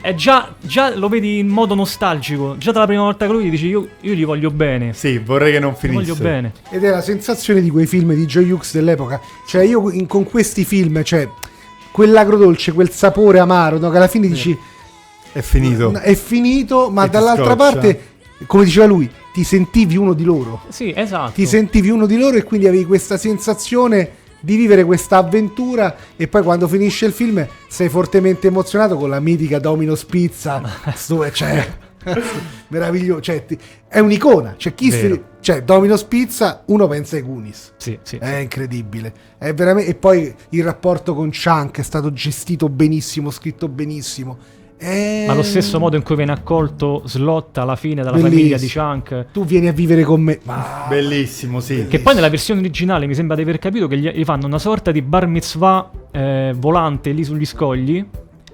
È 0.03 0.13
già, 0.15 0.53
già 0.59 0.93
lo 0.97 1.07
vedi 1.07 1.39
in 1.39 1.47
modo 1.47 1.75
nostalgico. 1.75 2.57
Già 2.57 2.73
dalla 2.73 2.85
prima 2.85 3.03
volta 3.03 3.25
che 3.25 3.31
lo 3.31 3.37
vedi 3.37 3.51
dici 3.51 3.67
io, 3.67 3.87
io 4.01 4.13
gli 4.13 4.25
voglio 4.25 4.51
bene. 4.51 4.91
Sì, 4.93 5.17
vorrei 5.17 5.53
che 5.53 5.59
non 5.59 5.71
Gli 5.71 5.75
finisse. 5.77 6.11
voglio 6.11 6.15
bene. 6.21 6.51
Ed 6.71 6.83
è 6.83 6.89
la 6.89 7.01
sensazione 7.01 7.61
di 7.61 7.69
quei 7.69 7.85
film 7.85 8.13
di 8.13 8.25
Joe 8.25 8.43
Hughes 8.51 8.73
dell'epoca. 8.73 9.21
Cioè, 9.47 9.63
io 9.63 9.89
in- 9.91 10.05
con 10.05 10.25
questi 10.25 10.65
film, 10.65 11.01
cioè, 11.03 11.25
quell'agrodolce, 11.91 12.73
quel 12.73 12.89
sapore 12.91 13.39
amaro, 13.39 13.77
no, 13.79 13.89
che 13.89 13.95
alla 13.97 14.07
fine 14.09 14.27
dici 14.27 14.57
È 15.31 15.39
finito. 15.41 15.93
è 15.93 16.15
finito, 16.15 16.89
ma 16.89 17.03
E 17.03 17.05
ti 17.05 17.11
dall'altra 17.11 17.45
scoccia. 17.45 17.55
parte, 17.55 18.01
come 18.45 18.65
diceva 18.65 18.85
lui, 18.87 19.09
ti 19.31 19.43
sentivi 19.45 19.95
uno 19.95 20.13
di 20.13 20.23
loro. 20.25 20.63
Sì, 20.67 20.91
esatto. 20.93 21.31
Ti 21.31 21.45
sentivi 21.45 21.89
uno 21.89 22.05
di 22.05 22.17
loro 22.17 22.35
e 22.35 22.43
quindi 22.43 22.67
avevi 22.67 22.83
questa 22.85 23.17
sensazione 23.17 24.09
di 24.43 24.57
vivere 24.57 24.83
questa 24.83 25.15
avventura 25.17 25.95
e 26.17 26.27
poi 26.27 26.43
quando 26.43 26.67
finisce 26.67 27.05
il 27.05 27.13
film 27.13 27.47
sei 27.69 27.87
fortemente 27.87 28.47
emozionato 28.47 28.97
con 28.97 29.09
la 29.09 29.21
mitica 29.21 29.57
Domino's 29.57 30.03
Pizza 30.03 30.61
Sto- 30.93 31.31
cioè, 31.31 31.65
meraviglioso 32.67 33.21
cioè, 33.21 33.45
ti- 33.45 33.57
è 33.87 33.99
un'icona. 33.99 34.55
Cioè, 34.57 34.73
si- 34.77 35.21
cioè, 35.39 35.63
Domino's 35.63 36.03
Pizza 36.03 36.63
uno 36.65 36.87
pensa 36.87 37.15
ai 37.15 37.21
Goonies. 37.21 37.73
Sì, 37.77 37.97
sì. 38.03 38.17
è 38.17 38.35
incredibile. 38.37 39.13
È 39.37 39.53
veramente 39.53 39.89
e 39.91 39.95
poi 39.95 40.33
il 40.49 40.63
rapporto 40.63 41.15
con 41.15 41.31
Chunk 41.31 41.79
è 41.79 41.83
stato 41.83 42.11
gestito 42.11 42.67
benissimo 42.67 43.31
scritto 43.31 43.69
benissimo 43.69 44.37
È- 44.83 45.25
Ma 45.27 45.33
lo 45.33 45.43
stesso 45.43 45.79
modo 45.79 45.95
in 45.95 46.03
cui 46.03 46.15
viene 46.15 46.31
accolto 46.33 47.03
Slot 47.05 47.57
alla 47.57 47.75
fine 47.75 48.03
dalla 48.03 48.17
Bellissimo. 48.17 48.35
famiglia 48.35 48.57
di 48.57 48.69
Chunk. 48.69 49.25
tu 49.31 49.45
vieni 49.45 49.67
a 49.67 49.71
vivere 49.71 50.03
con 50.03 50.21
me 50.21 50.39
ma 50.43 50.85
Bellissimo, 50.89 51.59
sì. 51.59 51.87
Che 51.87 51.99
poi 51.99 52.15
nella 52.15 52.29
versione 52.29 52.59
originale 52.59 53.07
mi 53.07 53.15
sembra 53.15 53.35
di 53.35 53.41
aver 53.43 53.59
capito 53.59 53.87
che 53.87 53.97
gli, 53.97 54.09
gli 54.09 54.23
fanno 54.23 54.45
una 54.45 54.59
sorta 54.59 54.91
di 54.91 55.01
bar 55.01 55.27
mitzvah 55.27 55.89
eh, 56.11 56.53
volante 56.57 57.11
lì 57.11 57.23
sugli 57.23 57.45
scogli. 57.45 58.05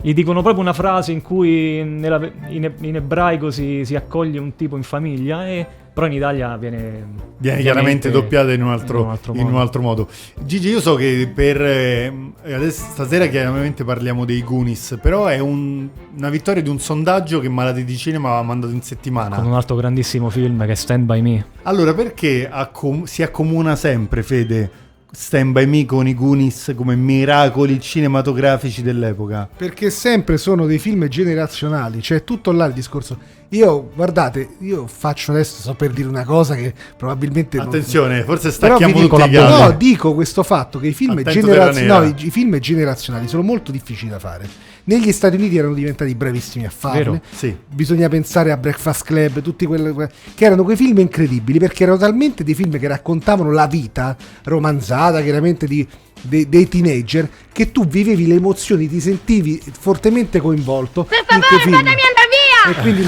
Gli 0.02 0.14
dicono 0.14 0.42
proprio 0.42 0.62
una 0.62 0.72
frase 0.72 1.12
in 1.12 1.22
cui 1.22 1.84
nella- 1.84 2.22
in, 2.48 2.72
in 2.82 2.96
ebraico 2.96 3.52
si, 3.52 3.82
si 3.84 3.96
accoglie 3.96 4.40
un 4.40 4.56
tipo 4.56 4.78
in 4.78 4.84
famiglia, 4.84 5.46
e, 5.46 5.68
però 5.94 6.06
in 6.08 6.14
Italia 6.14 6.56
viene. 6.58 7.28
Viene 7.42 7.62
chiaramente 7.62 8.12
doppiata 8.12 8.52
in 8.52 8.62
un 8.62 8.70
altro, 8.70 9.00
in 9.00 9.06
un 9.06 9.12
altro 9.12 9.34
in 9.34 9.40
un 9.40 9.46
modo. 9.52 9.60
altro 9.62 9.82
modo. 9.82 10.08
Gigi, 10.44 10.70
io 10.70 10.82
so 10.82 10.96
che 10.96 11.32
per 11.34 11.62
eh, 11.62 12.14
adesso 12.54 12.84
stasera 12.92 13.28
chiaramente 13.28 13.84
parliamo 13.86 14.26
dei 14.26 14.44
Goonies, 14.44 14.98
però 15.02 15.26
è 15.28 15.40
un- 15.40 15.88
una 16.18 16.30
vittoria 16.30 16.62
di 16.62 16.70
un 16.70 16.80
sondaggio 16.80 17.40
che 17.40 17.48
Malati 17.48 17.86
di 17.86 17.96
Cinema 17.98 18.30
aveva 18.30 18.44
mandato 18.44 18.74
in 18.74 18.82
settimana. 18.82 19.36
Con 19.38 19.46
un 19.46 19.54
altro 19.54 19.76
grandissimo 19.78 20.30
film 20.30 20.66
che 20.66 20.72
è 20.72 20.76
Stand 20.76 21.06
By 21.06 21.22
Me. 21.22 21.46
Allora, 21.64 21.94
perché 21.94 22.48
accom- 22.52 23.06
si 23.06 23.24
accomuna 23.24 23.76
sempre, 23.78 24.22
Fede, 24.22 24.70
Stand 25.12 25.54
By 25.54 25.66
Me 25.66 25.86
con 25.86 26.08
i 26.08 26.14
Goonies 26.14 26.74
come 26.76 26.96
miracoli 26.96 27.80
cinematografici 27.80 28.84
dell'epoca? 28.84 29.50
Perché 29.58 29.90
sempre 29.90 30.38
sono 30.38 30.68
dei 30.68 30.78
film 30.78 31.08
generazionali, 31.08 32.00
cioè 32.02 32.24
tutto 32.24 32.52
là 32.52 32.66
il 32.66 32.74
discorso. 32.74 33.18
Io, 33.50 33.90
guardate, 33.96 34.58
io 34.60 34.86
faccio 34.86 35.32
adesso, 35.32 35.62
so 35.62 35.74
per 35.74 35.90
dire 35.92 36.08
una 36.08 36.24
cosa 36.24 36.54
che 36.54 36.72
probabilmente... 36.96 37.58
non- 37.58 37.68
Attenzione, 37.68 38.24
forse 38.24 38.52
Però 38.52 38.78
stacchiamo 38.78 39.08
tutti 39.08 39.30
i 39.30 39.32
no, 39.32 39.72
dico 39.72 40.14
questo 40.14 40.44
fatto 40.44 40.78
che 40.78 40.88
i 40.88 40.94
film, 40.94 41.24
Terra 41.24 41.72
no, 41.72 42.04
i, 42.04 42.14
i 42.18 42.30
film 42.30 42.60
generazionali 42.60 43.28
sono 43.28 43.42
molto 43.42 43.72
difficili 43.72 44.12
da 44.12 44.20
fare. 44.20 44.69
Negli 44.90 45.12
Stati 45.12 45.36
Uniti 45.36 45.56
erano 45.56 45.76
diventati 45.76 46.16
bravissimi 46.16 46.66
a 46.66 46.72
farli. 46.72 46.98
Vero. 46.98 47.22
Sì. 47.30 47.56
Bisogna 47.72 48.10
pensare 48.10 48.52
a 48.52 48.58
Breakfast 48.58 49.06
Club, 49.06 49.40
tutti 49.44 49.68
quelli 49.68 49.92
que- 49.92 50.10
che 50.34 50.46
erano 50.46 50.64
quei 50.64 50.76
film 50.76 50.98
incredibili 50.98 51.60
perché 51.60 51.84
erano 51.84 52.00
talmente 52.00 52.44
dei 52.44 52.56
film 52.56 52.76
che 52.80 52.88
raccontavano 52.88 53.52
la 53.52 53.68
vita 53.68 54.18
romanzata, 54.46 55.22
chiaramente 55.22 55.68
di, 55.68 55.88
dei, 56.24 56.50
dei 56.50 56.68
teenager, 56.68 57.30
che 57.52 57.72
tu 57.72 57.86
vivevi 57.86 58.26
le 58.26 58.34
emozioni, 58.34 58.90
ti 58.90 59.00
sentivi 59.00 59.62
fortemente 59.80 60.40
coinvolto. 60.40 61.04
Per 61.04 61.24
favore, 61.24 61.62
film. 61.62 61.76
fatemi 61.76 62.02
andare 62.10 62.28
via! 62.34 62.72
E 62.72 62.82
quindi, 62.82 63.06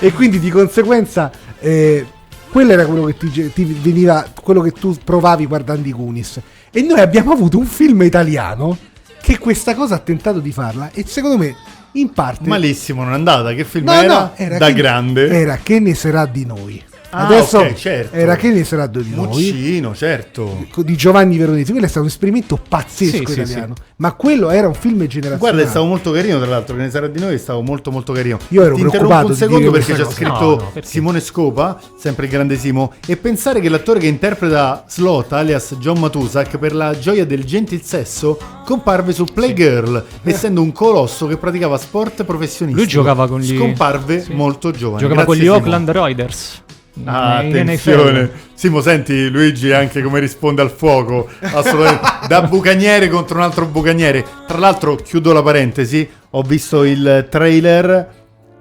e 0.06 0.12
quindi 0.12 0.38
di 0.38 0.48
conseguenza 0.48 1.30
eh, 1.58 2.06
quello 2.48 2.72
era 2.72 2.86
quello 2.86 3.04
che 3.04 3.18
ti, 3.18 3.52
ti 3.52 3.64
veniva, 3.64 4.26
quello 4.40 4.62
che 4.62 4.72
tu 4.72 4.96
provavi 5.04 5.44
guardando 5.44 5.86
i 5.86 5.92
Goonies. 5.92 6.40
E 6.70 6.80
noi 6.80 7.00
abbiamo 7.00 7.32
avuto 7.32 7.58
un 7.58 7.66
film 7.66 8.00
italiano 8.00 8.94
che 9.26 9.38
questa 9.38 9.74
cosa 9.74 9.96
ha 9.96 9.98
tentato 9.98 10.38
di 10.38 10.52
farla 10.52 10.90
e 10.92 11.04
secondo 11.04 11.36
me 11.36 11.52
in 11.94 12.12
parte... 12.12 12.48
Malissimo, 12.48 13.02
non 13.02 13.10
è 13.10 13.16
andata. 13.16 13.52
Che 13.54 13.64
film 13.64 13.86
No, 13.86 13.92
era? 13.92 14.18
no, 14.20 14.32
era 14.36 14.56
da 14.58 14.66
che- 14.68 14.72
grande. 14.74 15.28
Era 15.28 15.56
che 15.60 15.80
ne 15.80 15.94
sarà 15.96 16.26
di 16.26 16.46
noi. 16.46 16.80
Ah, 17.10 17.26
Adesso 17.26 17.58
ok, 17.58 17.74
certo. 17.74 18.16
era 18.16 18.36
che 18.36 18.50
ne 18.50 18.64
sarà 18.64 18.86
di 18.86 19.12
noi. 19.14 19.26
Muccino, 19.26 19.94
certo. 19.94 20.66
Di 20.76 20.96
Giovanni 20.96 21.38
Veronesi, 21.38 21.70
quello 21.70 21.86
è 21.86 21.88
stato 21.88 22.02
un 22.04 22.08
esperimento 22.10 22.58
pazzesco 22.68 23.16
Sì, 23.18 23.24
sì, 23.32 23.40
italiano. 23.40 23.74
Ma 23.96 24.12
quello 24.12 24.50
era 24.50 24.66
un 24.66 24.74
film 24.74 24.98
generazionale. 25.06 25.38
Guarda, 25.38 25.62
è 25.62 25.66
stato 25.66 25.84
molto 25.86 26.10
carino, 26.10 26.38
tra 26.38 26.48
l'altro, 26.48 26.76
che 26.76 26.82
ne 26.82 26.90
sarà 26.90 27.06
di 27.06 27.18
noi, 27.20 27.34
è 27.34 27.38
stato 27.38 27.62
molto 27.62 27.90
molto 27.90 28.12
carino. 28.12 28.38
Io 28.48 28.62
ero 28.62 28.74
Ti 28.74 28.80
interrompo 28.82 29.06
preoccupato 29.14 29.26
un 29.28 29.34
secondo 29.36 29.70
perché 29.70 29.94
c'è 29.94 30.04
scritto. 30.04 30.30
No, 30.32 30.50
no, 30.56 30.70
perché? 30.72 30.88
Simone 30.88 31.20
Scopa, 31.20 31.80
sempre 31.98 32.26
il 32.26 32.30
grande 32.32 32.56
Simo, 32.58 32.92
e 33.06 33.16
pensare 33.16 33.60
che 33.60 33.68
l'attore 33.68 34.00
che 34.00 34.06
interpreta 34.06 34.84
Slot, 34.86 35.32
alias 35.32 35.76
John 35.78 35.98
Matusak, 35.98 36.58
per 36.58 36.74
la 36.74 36.98
gioia 36.98 37.24
del 37.24 37.44
gentil 37.44 37.82
sesso, 37.82 38.38
comparve 38.64 39.12
su 39.12 39.24
Playgirl, 39.24 40.04
essendo 40.24 40.60
un 40.60 40.72
colosso 40.72 41.26
che 41.26 41.36
praticava 41.38 41.78
sport 41.78 42.24
professionistico. 42.24 42.84
Lui 42.84 42.92
giocava 42.92 43.26
con 43.28 43.40
gli- 43.40 43.56
Scomparve 43.56 44.20
sì. 44.22 44.32
molto 44.34 44.70
giovane. 44.72 45.00
Giocava 45.00 45.24
con 45.24 45.36
Grazie, 45.36 45.42
gli 45.42 45.54
Simo. 45.54 45.64
Oakland 45.64 45.90
Riders. 45.90 46.64
Ah, 47.04 47.42
in 47.42 47.48
attenzione. 47.50 48.30
Simo, 48.54 48.80
senti 48.80 49.28
Luigi 49.28 49.72
anche 49.72 50.02
come 50.02 50.20
risponde 50.20 50.62
al 50.62 50.70
fuoco. 50.70 51.28
Assolutamente. 51.40 52.14
da 52.28 52.42
bucaniere 52.42 53.08
contro 53.08 53.36
un 53.36 53.42
altro 53.42 53.66
bucaniere. 53.66 54.24
Tra 54.46 54.58
l'altro, 54.58 54.96
chiudo 54.96 55.32
la 55.32 55.42
parentesi, 55.42 56.08
ho 56.30 56.42
visto 56.42 56.84
il 56.84 57.26
trailer, 57.30 58.08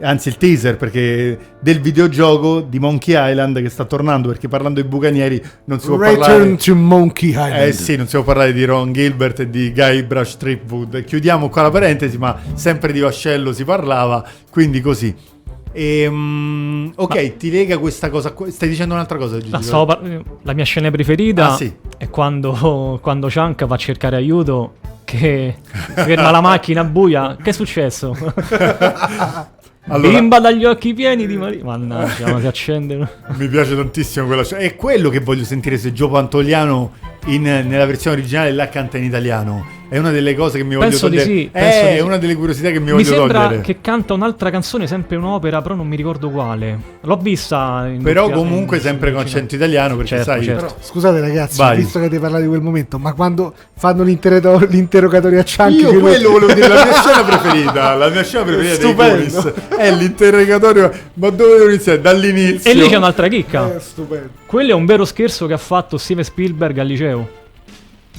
anzi 0.02 0.28
il 0.28 0.38
teaser, 0.38 0.76
perché 0.76 1.38
del 1.60 1.80
videogioco 1.80 2.60
di 2.62 2.78
Monkey 2.78 3.16
Island 3.32 3.62
che 3.62 3.70
sta 3.70 3.86
tornando, 3.86 4.28
perché 4.28 4.48
parlando 4.50 4.82
di 4.82 4.88
bucanieri 4.88 5.42
non 5.66 5.80
si 5.80 5.88
può 5.88 5.98
Return 5.98 6.20
parlare... 6.20 6.56
to 6.58 6.76
Monkey 6.76 7.30
Island. 7.30 7.62
Eh 7.62 7.72
sì, 7.72 7.96
non 7.96 8.08
si 8.08 8.16
può 8.16 8.26
parlare 8.26 8.52
di 8.52 8.66
Ron 8.66 8.92
Gilbert 8.92 9.40
e 9.40 9.50
di 9.50 9.72
Guy 9.72 10.04
Brush 10.04 10.36
Tripwood. 10.38 11.04
Chiudiamo 11.06 11.50
qua 11.50 11.62
la 11.64 11.72
parentesi, 11.72 12.18
ma 12.18 12.38
sempre 12.54 12.92
di 12.92 13.00
Vascello 13.00 13.54
si 13.54 13.64
parlava, 13.64 14.24
quindi 14.50 14.82
così. 14.82 15.34
Ehm, 15.78 16.94
ok, 16.96 17.36
ti 17.36 17.52
lega 17.52 17.78
questa 17.78 18.10
cosa. 18.10 18.34
Stai 18.48 18.70
dicendo 18.70 18.94
un'altra 18.94 19.18
cosa, 19.18 19.38
Gigi? 19.40 19.62
Stavo 19.62 19.86
par- 19.86 20.22
la 20.42 20.54
mia 20.54 20.64
scena 20.64 20.90
preferita 20.90 21.52
Ah, 21.52 21.56
sì. 21.58 21.72
è 21.98 22.10
quando, 22.10 22.98
quando 23.04 23.28
Chunk 23.32 23.66
va 23.66 23.76
a 23.76 23.78
cercare 23.78 24.16
aiuto, 24.16 24.76
che 25.04 25.56
ferma 25.94 26.32
la 26.32 26.42
macchina 26.42 26.84
buia. 26.86 27.36
Che 27.42 27.50
è 27.50 27.54
successo? 27.54 28.16
Allora, 29.88 30.10
Bimba 30.18 30.40
dagli 30.40 30.66
occhi 30.66 30.96
pieni 30.96 31.28
di 31.28 31.38
Maria. 31.38 31.64
Mannaggia, 31.64 32.32
ma 32.32 32.40
si 32.40 32.48
accende. 32.48 33.08
mi 33.38 33.48
piace 33.48 33.76
tantissimo 33.76 34.26
quella 34.26 34.44
scena. 34.44 34.62
È 34.64 34.76
quello 34.76 35.10
che 35.10 35.20
voglio 35.20 35.44
sentire 35.44 35.78
se 35.78 35.94
Gio 35.94 36.10
Pantoliano 36.10 36.94
in- 37.26 37.42
nella 37.44 37.86
versione 37.86 38.18
originale 38.18 38.52
la 38.52 38.70
canta 38.70 38.98
in 38.98 39.04
italiano. 39.06 39.74
È 39.88 40.00
una 40.00 40.10
delle 40.10 40.34
cose 40.36 40.58
che 40.58 40.64
mi 40.64 40.74
voglio 40.74 40.90
Penso 40.90 41.08
di 41.10 41.18
togliere. 41.18 41.40
sì, 41.42 41.50
penso 41.52 41.80
è 41.86 41.92
di 41.92 41.98
sì. 42.00 42.04
una 42.04 42.18
delle 42.18 42.34
curiosità 42.36 42.72
che 42.72 42.80
mi, 42.80 42.86
Mi 42.86 42.92
voglio 42.94 43.06
sembra 43.06 43.44
togliere. 43.44 43.62
che 43.62 43.82
canta 43.82 44.14
un'altra 44.16 44.50
canzone, 44.50 44.88
sempre 44.88 45.16
un'opera, 45.16 45.62
però 45.62 45.76
non 45.76 45.88
mi 45.88 45.96
ricordo 45.96 46.32
quale. 46.32 46.78
L'ho 47.02 47.18
vista. 47.18 47.88
in 47.88 48.02
Però 48.02 48.30
comunque 48.32 48.78
in- 48.78 48.84
sempre 48.84 49.12
con 49.12 49.22
in- 49.22 49.28
accento 49.28 49.54
italiano 49.56 49.96
perché 49.96 50.16
Certo, 50.16 50.32
sai 50.32 50.44
certo. 50.44 50.66
Però, 50.66 50.76
scusate 50.82 51.20
ragazzi, 51.20 51.58
Vai. 51.58 51.78
visto 51.78 52.00
che 52.00 52.06
avete 52.06 52.20
parlato 52.20 52.42
di 52.42 52.50
quel 52.50 52.62
momento, 52.62 52.98
ma 52.98 53.14
quando 53.14 53.54
fanno 53.78 54.02
l'interrogato- 54.02 54.66
l'interrogatorio 54.68 55.40
a 55.40 55.44
Chunky 55.44 55.78
Io 55.80 56.00
quello 56.00 56.30
volevo 56.32 56.54
dire, 56.54 56.68
la 56.68 56.84
mia 56.84 56.94
scena 57.00 57.24
preferita, 57.24 57.94
la 57.96 58.10
mia 58.10 58.24
scena 58.24 58.44
preferita 58.44 58.76
dei 58.78 58.88
Stupendo. 58.88 59.42
Goonies 59.42 59.54
è 59.78 59.92
l'interrogatorio, 59.92 60.92
ma 61.14 61.30
dove 61.30 61.58
devo 61.58 61.70
iniziare? 61.70 62.02
Dall'inizio. 62.02 62.72
E 62.72 62.74
lì 62.74 62.88
c'è 62.88 62.96
un'altra 62.98 63.28
chicca. 63.28 63.76
È 63.76 63.80
stupendo. 63.80 64.30
Quello 64.48 64.72
è 64.72 64.74
un 64.74 64.86
vero 64.86 65.06
scherzo 65.06 65.46
che 65.46 65.54
ha 65.54 65.58
fatto 65.58 65.98
Steven 65.98 66.24
Spielberg 66.24 66.78
al 66.80 66.88
liceo. 66.88 67.15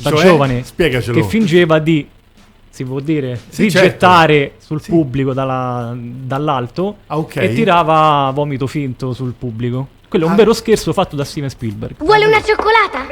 Da 0.02 0.10
Cioè? 0.10 0.26
giovane. 0.26 0.62
Spiegacelo. 0.64 1.20
Che 1.20 1.26
fingeva 1.26 1.78
di, 1.78 2.06
si 2.70 2.84
può 2.84 3.00
dire, 3.00 3.38
Sì, 3.48 3.62
di 3.64 3.70
certo. 3.70 4.06
sul 4.58 4.80
Sì. 4.80 4.90
pubblico 4.90 5.32
dalla- 5.32 5.94
dall'alto 5.96 6.96
Ah, 7.06 7.18
ok. 7.18 7.36
e 7.36 7.52
tirava 7.54 8.30
vomito 8.34 8.66
finto 8.66 9.12
sul 9.12 9.34
pubblico. 9.38 9.88
Quello 10.08 10.24
è 10.24 10.28
un 10.28 10.34
Ah. 10.34 10.36
vero 10.36 10.52
scherzo 10.54 10.92
fatto 10.92 11.16
da 11.16 11.24
Steven 11.24 11.50
Spielberg. 11.50 11.94
Vuole 11.98 12.26
una 12.26 12.40
cioccolata? 12.42 13.06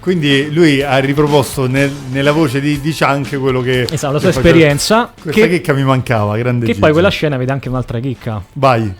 Quindi 0.00 0.50
lui 0.52 0.80
ha 0.82 0.96
riproposto 0.98 1.66
nel- 1.66 1.92
nella 2.10 2.32
voce 2.32 2.60
di, 2.60 2.80
di 2.80 2.94
Chunk 2.98 3.38
quello 3.38 3.60
che... 3.60 3.82
Esatto, 3.82 4.14
la 4.14 4.18
sua 4.18 4.30
faceva- 4.32 4.48
esperienza. 4.48 5.12
Questa 5.20 5.40
Che, 5.42 5.48
chicca 5.48 5.72
mi 5.74 5.84
mancava, 5.84 6.36
grande 6.38 6.60
che 6.64 6.72
Gigi. 6.72 6.80
poi 6.80 6.92
quella 6.92 7.10
scena 7.10 7.36
vede 7.36 7.52
anche 7.52 7.68
un'altra 7.68 7.98
chicca. 8.00 8.42
Vai. 8.54 8.92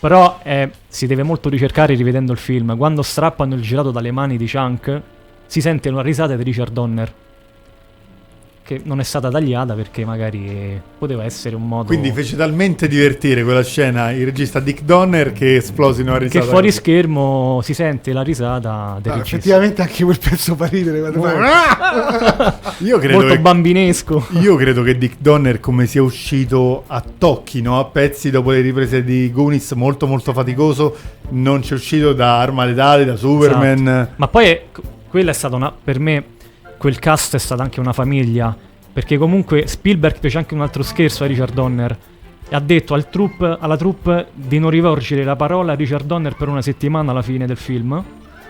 Però 0.00 0.40
eh, 0.42 0.70
si 0.88 1.06
deve 1.06 1.22
molto 1.22 1.48
ricercare 1.48 1.94
rivedendo 1.94 2.32
il 2.32 2.38
film. 2.38 2.76
Quando 2.76 3.02
strappano 3.02 3.54
il 3.54 3.60
gelato 3.62 3.90
dalle 3.90 4.10
mani 4.10 4.36
di 4.38 4.48
Chunk, 4.50 5.00
si 5.46 5.60
sente 5.60 5.88
una 5.88 6.02
risata 6.02 6.34
di 6.36 6.42
Richard 6.42 6.72
Donner. 6.72 7.12
Che 8.66 8.80
non 8.82 8.98
è 8.98 9.04
stata 9.04 9.30
tagliata 9.30 9.74
perché 9.74 10.04
magari 10.04 10.80
poteva 10.98 11.22
essere 11.22 11.54
un 11.54 11.68
modo. 11.68 11.84
Quindi 11.86 12.10
fece 12.10 12.34
talmente 12.34 12.88
divertire 12.88 13.44
quella 13.44 13.62
scena 13.62 14.10
il 14.10 14.24
regista 14.24 14.58
Dick 14.58 14.82
Donner 14.82 15.32
che 15.32 15.54
esplosi 15.54 16.00
in 16.00 16.08
una 16.08 16.18
che 16.18 16.24
risata. 16.24 16.46
fuori 16.46 16.72
schermo 16.72 17.60
si 17.62 17.74
sente 17.74 18.12
la 18.12 18.22
risata 18.22 18.98
del 19.00 19.12
Ah, 19.12 19.16
regista. 19.18 19.36
effettivamente 19.36 19.82
anche 19.82 20.02
quel 20.02 20.18
pezzo 20.18 20.56
fa 20.56 20.66
ridere 20.66 20.98
quando 20.98 21.22
fai- 21.22 22.52
Io 22.88 22.98
credo, 22.98 23.18
Molto 23.18 23.34
che, 23.34 23.38
bambinesco. 23.38 24.26
io 24.40 24.56
credo 24.56 24.82
che 24.82 24.98
Dick 24.98 25.18
Donner 25.20 25.60
come 25.60 25.86
sia 25.86 26.02
uscito 26.02 26.82
a 26.88 27.00
tocchi, 27.16 27.62
no? 27.62 27.78
a 27.78 27.84
pezzi 27.84 28.30
dopo 28.32 28.50
le 28.50 28.62
riprese 28.62 29.04
di 29.04 29.30
Goonies 29.30 29.70
molto 29.74 30.08
molto 30.08 30.32
faticoso, 30.32 30.96
non 31.28 31.60
c'è 31.60 31.74
uscito 31.74 32.12
da 32.14 32.40
Arma 32.40 32.64
Letale, 32.64 33.04
da 33.04 33.14
Superman. 33.14 33.78
Esatto. 33.88 34.12
Ma 34.16 34.26
poi 34.26 34.46
è- 34.46 34.64
quella 35.08 35.30
è 35.30 35.34
stata 35.34 35.56
una. 35.56 35.72
Per 35.72 35.98
me, 35.98 36.24
quel 36.78 36.98
cast 36.98 37.34
è 37.34 37.38
stata 37.38 37.62
anche 37.62 37.80
una 37.80 37.92
famiglia. 37.92 38.56
Perché 38.92 39.18
comunque 39.18 39.66
Spielberg 39.66 40.18
fece 40.18 40.38
anche 40.38 40.54
un 40.54 40.62
altro 40.62 40.82
scherzo 40.82 41.24
a 41.24 41.26
Richard 41.26 41.52
Donner. 41.52 41.96
E 42.48 42.54
ha 42.54 42.60
detto 42.60 42.94
al 42.94 43.08
troupe- 43.10 43.56
alla 43.60 43.76
troupe 43.76 44.28
di 44.32 44.58
non 44.58 44.70
rivolgere 44.70 45.24
la 45.24 45.36
parola 45.36 45.72
a 45.72 45.74
Richard 45.74 46.06
Donner 46.06 46.34
per 46.34 46.48
una 46.48 46.62
settimana 46.62 47.10
alla 47.10 47.22
fine 47.22 47.46
del 47.46 47.56
film. 47.56 48.02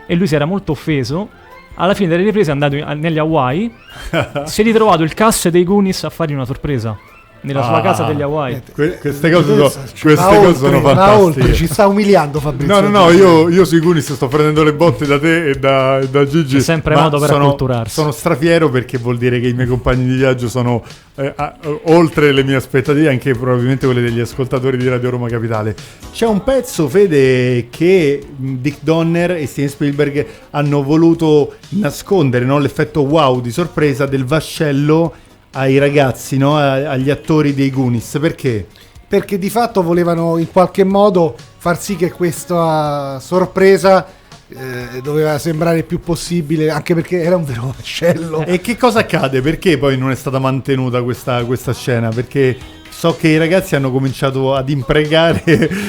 E 0.06 0.14
lui 0.14 0.26
si 0.26 0.34
era 0.34 0.44
molto 0.44 0.72
offeso. 0.72 1.28
Alla 1.74 1.94
fine 1.94 2.08
delle 2.08 2.22
riprese 2.22 2.50
è 2.50 2.52
andato 2.52 2.76
negli 2.94 3.18
Hawaii. 3.18 3.72
si 4.44 4.60
è 4.60 4.64
ritrovato 4.64 5.02
il 5.02 5.14
cast 5.14 5.48
dei 5.48 5.64
Goonies 5.64 6.04
a 6.04 6.10
fargli 6.10 6.34
una 6.34 6.44
sorpresa. 6.44 6.96
Nella 7.42 7.62
sua 7.62 7.76
Ah. 7.76 7.80
casa 7.80 8.04
degli 8.04 8.22
Hawaii. 8.22 8.60
Que- 8.72 8.98
queste 8.98 9.30
cose, 9.30 9.46
sono, 9.46 9.62
queste 10.00 10.14
cose 10.24 10.36
oltre, 10.36 10.54
sono 10.54 10.80
fantastiche. 10.80 11.20
oltre, 11.22 11.54
ci 11.54 11.66
sta 11.68 11.86
umiliando 11.86 12.40
Fabrizio. 12.40 12.74
No, 12.74 12.88
no, 12.88 12.88
no, 13.04 13.10
io, 13.10 13.48
io 13.48 13.64
sui 13.64 13.78
Goonies 13.78 14.14
sto 14.14 14.26
prendendo 14.26 14.64
le 14.64 14.72
botte 14.72 15.06
da 15.06 15.18
te 15.20 15.50
e 15.50 15.54
da, 15.54 16.00
e 16.00 16.08
da 16.08 16.26
Gigi. 16.26 16.56
C'è 16.56 16.62
sempre 16.62 16.94
ma 16.96 17.02
modo 17.02 17.20
per 17.20 17.28
sono, 17.28 17.44
acculturarsi. 17.44 17.92
Sono 17.94 18.10
strafiero 18.10 18.68
perché 18.68 18.98
vuol 18.98 19.16
dire 19.16 19.38
che 19.38 19.46
i 19.46 19.52
miei 19.52 19.68
compagni 19.68 20.06
di 20.06 20.16
viaggio 20.16 20.48
sono 20.48 20.82
eh, 21.14 21.32
a- 21.36 21.56
oltre 21.84 22.32
le 22.32 22.42
mie 22.42 22.56
aspettative, 22.56 23.08
anche 23.10 23.32
probabilmente 23.32 23.86
quelle 23.86 24.00
degli 24.02 24.18
ascoltatori 24.20 24.76
di 24.76 24.88
Radio 24.88 25.10
Roma 25.10 25.28
Capitale. 25.28 25.74
C'è 26.12 26.26
un 26.26 26.42
pezzo, 26.42 26.88
Fede, 26.88 27.68
che 27.70 28.22
mh, 28.36 28.54
Dick 28.54 28.78
Donner 28.80 29.30
e 29.32 29.46
Steven 29.46 29.70
Spielberg 29.70 30.26
hanno 30.50 30.82
voluto 30.82 31.54
nascondere, 31.70 32.44
no? 32.44 32.58
l'effetto 32.58 33.02
wow 33.02 33.40
di 33.40 33.50
sorpresa 33.52 34.04
del 34.06 34.24
vascello 34.24 35.14
ai 35.56 35.78
ragazzi, 35.78 36.36
no? 36.36 36.56
Agli 36.56 37.10
attori 37.10 37.54
dei 37.54 37.70
Goonies. 37.70 38.18
Perché? 38.20 38.66
perché 39.08 39.38
di 39.38 39.50
fatto 39.50 39.82
volevano 39.82 40.36
in 40.36 40.50
qualche 40.50 40.84
modo 40.84 41.36
far 41.58 41.80
sì 41.80 41.96
che 41.96 42.10
questa 42.10 43.20
sorpresa 43.20 44.04
eh, 44.48 45.00
doveva 45.02 45.38
sembrare 45.38 45.78
il 45.78 45.84
più 45.84 46.00
possibile, 46.00 46.70
anche 46.70 46.94
perché 46.94 47.22
era 47.22 47.36
un 47.36 47.44
vero 47.44 47.72
vascello. 47.76 48.44
E 48.44 48.60
che 48.60 48.76
cosa 48.76 49.00
accade? 49.00 49.40
Perché 49.40 49.78
poi 49.78 49.96
non 49.96 50.10
è 50.10 50.14
stata 50.14 50.38
mantenuta 50.38 51.02
questa, 51.02 51.44
questa 51.44 51.72
scena? 51.72 52.10
Perché 52.10 52.56
so 52.88 53.16
che 53.16 53.28
i 53.28 53.38
ragazzi 53.38 53.76
hanno 53.76 53.92
cominciato 53.92 54.54
ad 54.54 54.68
imprecare 54.68 55.42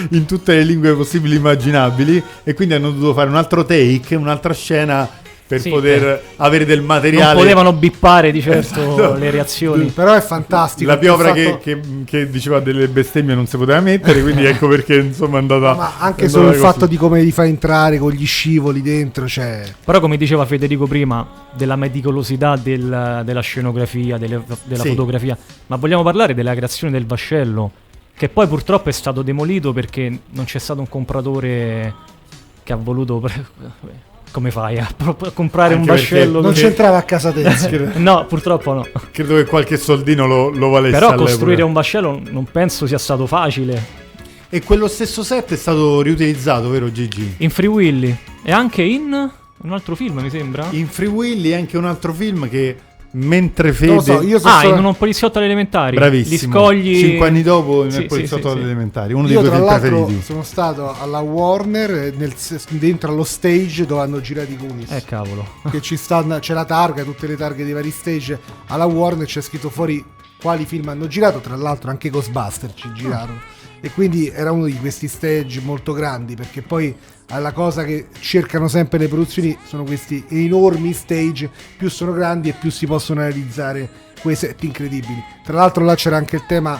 in 0.11 0.25
tutte 0.25 0.55
le 0.55 0.63
lingue 0.63 0.93
possibili 0.93 1.35
e 1.35 1.37
immaginabili 1.37 2.23
e 2.43 2.53
quindi 2.53 2.75
hanno 2.75 2.91
dovuto 2.91 3.13
fare 3.13 3.29
un 3.29 3.35
altro 3.35 3.65
take, 3.65 4.15
un'altra 4.15 4.53
scena 4.53 5.09
per 5.47 5.61
Sì, 5.61 5.69
poter 5.69 5.99
per- 5.99 6.23
avere 6.37 6.65
del 6.65 6.79
Non 6.79 6.87
materiale. 6.87 7.39
potevano 7.39 7.71
bippare 7.73 8.31
di 8.31 8.41
certo 8.41 8.81
Esatto. 8.93 9.13
le 9.15 9.29
reazioni. 9.31 9.85
Però 9.85 10.13
è 10.13 10.19
fantastico. 10.21 10.89
La 10.89 10.97
piovra 10.97 11.29
il 11.29 11.35
che, 11.35 11.43
fatto- 11.45 11.57
che- 11.63 11.79
che 12.05 12.29
diceva 12.29 12.59
delle 12.59 12.87
bestemmie 12.89 13.33
non 13.33 13.47
si 13.47 13.55
poteva 13.57 13.79
mettere, 13.79 14.21
quindi 14.21 14.43
ecco 14.45 14.67
perché 14.67 14.95
insomma 14.95 15.37
è 15.37 15.39
andata. 15.41 15.73
Ma 15.73 15.93
anche 15.99 16.27
solo 16.27 16.47
il 16.49 16.55
andata 16.55 16.67
fatto 16.67 16.79
così. 16.81 16.91
di 16.91 16.97
come 16.97 17.21
li 17.21 17.31
fa 17.31 17.45
entrare 17.45 17.97
con 17.97 18.11
gli 18.11 18.25
scivoli 18.25 18.81
dentro, 18.81 19.27
cioè... 19.27 19.63
Però 19.85 19.99
come 20.01 20.17
diceva 20.17 20.45
Federico 20.45 20.85
prima, 20.85 21.25
della 21.53 21.75
meticolosità 21.77 22.55
del- 22.57 23.21
della 23.23 23.41
scenografia, 23.41 24.17
delle- 24.17 24.43
della 24.65 24.83
Sì. 24.83 24.89
fotografia, 24.89 25.37
ma 25.67 25.77
vogliamo 25.77 26.03
parlare 26.03 26.33
della 26.33 26.53
creazione 26.53 26.91
del 26.91 27.05
vascello, 27.05 27.71
che 28.17 28.27
poi 28.29 28.47
purtroppo 28.47 28.89
è 28.89 28.91
stato 28.91 29.21
demolito 29.21 29.71
perché 29.71 30.19
non 30.31 30.43
c'è 30.45 30.59
stato 30.59 30.79
un 30.81 30.89
compratore 30.89 31.93
che 32.63 32.73
ha 32.73 32.75
voluto... 32.75 33.23
come 34.31 34.51
fai 34.51 34.77
a 34.77 34.87
pro- 34.95 35.17
a 35.19 35.31
comprare 35.31 35.73
Anche 35.75 35.89
un 35.89 35.95
vascello? 35.95 36.41
Non 36.41 36.51
così? 36.51 36.63
c'entrava 36.63 36.97
a 36.97 37.03
casa 37.03 37.31
Tenzio. 37.31 37.91
No, 37.97 38.25
purtroppo 38.25 38.73
no. 38.73 38.87
Credo 39.11 39.35
che 39.35 39.45
qualche 39.45 39.77
soldino 39.77 40.27
lo, 40.27 40.49
lo 40.49 40.69
valesse. 40.69 40.93
Però 40.93 41.07
all'epoca. 41.07 41.29
costruire 41.29 41.61
un 41.63 41.73
vascello 41.73 42.21
non 42.29 42.45
penso 42.45 42.85
sia 42.85 42.97
stato 42.97 43.25
facile. 43.27 44.05
E 44.49 44.63
quello 44.63 44.87
stesso 44.87 45.23
set 45.23 45.51
è 45.53 45.57
stato 45.57 46.01
riutilizzato, 46.01 46.69
vero 46.69 46.91
Gigi? 46.91 47.35
In 47.39 47.49
Free 47.49 47.67
Willy 47.67 48.15
e 48.43 48.51
anche 48.51 48.81
in 48.81 49.29
un 49.59 49.73
altro 49.73 49.95
film, 49.95 50.19
mi 50.19 50.29
sembra. 50.29 50.67
In 50.71 50.87
Free 50.87 51.09
Willy 51.09 51.49
è 51.49 51.55
anche 51.55 51.77
un 51.77 51.85
altro 51.85 52.13
film 52.13 52.47
che 52.47 52.77
mentre 53.11 53.73
Fede... 53.73 53.87
Non 53.93 53.95
lo 53.95 54.01
so, 54.01 54.21
io 54.21 54.39
so 54.39 54.47
Ah, 54.47 54.61
solo- 54.61 54.75
in 54.77 54.85
un 54.85 54.95
poliziotto 54.97 55.37
alle 55.37 55.47
elementari. 55.47 55.95
Bravissimo. 55.95 56.35
Gli 56.35 56.53
scogli. 56.55 56.99
Cinque 56.99 57.27
anni 57.27 57.41
dopo 57.43 57.83
nel 57.83 57.91
Sì, 57.91 58.01
sì, 58.01 58.05
poliziotto 58.05 58.43
sì, 58.43 58.49
sì. 58.49 58.55
alle 58.57 58.65
elementari, 58.65 59.13
uno 59.13 59.27
Io 59.27 59.27
dei 59.27 59.35
tuoi 59.37 59.47
tra 59.49 59.55
film 59.57 59.65
l'altro 59.69 59.89
preferiti. 60.05 60.23
sono 60.25 60.43
stato 60.43 60.95
alla 60.99 61.19
Warner 61.19 61.91
eh, 61.91 62.13
nel- 62.15 62.35
dentro 62.69 63.11
allo 63.11 63.23
stage 63.23 63.85
dove 63.85 64.01
hanno 64.01 64.21
girato 64.21 64.51
i 64.51 64.57
Goonies. 64.57 64.91
Eh 64.91 65.03
cavolo. 65.03 65.45
che 65.71 65.81
ci 65.81 65.95
stanno, 65.97 66.37
c'è 66.39 66.53
la 66.53 66.65
targa, 66.65 67.03
tutte 67.03 67.27
le 67.27 67.35
targhe 67.35 67.63
dei 67.63 67.73
vari 67.73 67.91
stage. 67.91 68.39
Alla 68.67 68.85
Warner 68.85 69.25
c'è 69.25 69.41
scritto 69.41 69.69
fuori 69.69 70.03
quali 70.41 70.65
film 70.65 70.87
hanno 70.89 71.07
girato, 71.07 71.39
tra 71.39 71.55
l'altro 71.55 71.89
anche 71.89 72.09
Ghostbuster 72.09 72.73
ci 72.73 72.91
girarono. 72.93 73.39
E 73.79 73.91
quindi 73.91 74.27
era 74.29 74.51
uno 74.51 74.65
di 74.65 74.75
questi 74.77 75.07
stage 75.07 75.61
molto 75.63 75.93
grandi, 75.93 76.35
perché 76.35 76.61
poi 76.63 76.95
la 77.39 77.51
cosa 77.51 77.83
che 77.83 78.07
cercano 78.19 78.67
sempre 78.67 78.97
le 78.99 79.07
produzioni 79.07 79.57
sono 79.65 79.83
questi 79.83 80.25
enormi 80.29 80.93
stage, 80.93 81.49
più 81.77 81.89
sono 81.89 82.13
grandi 82.13 82.49
e 82.49 82.53
più 82.53 82.71
si 82.71 82.85
possono 82.85 83.19
realizzare 83.21 83.89
quei 84.21 84.35
set 84.35 84.63
incredibili. 84.63 85.21
Tra 85.43 85.55
l'altro 85.57 85.83
là 85.83 85.95
c'era 85.95 86.15
anche 86.17 86.37
il 86.37 86.45
tema 86.47 86.79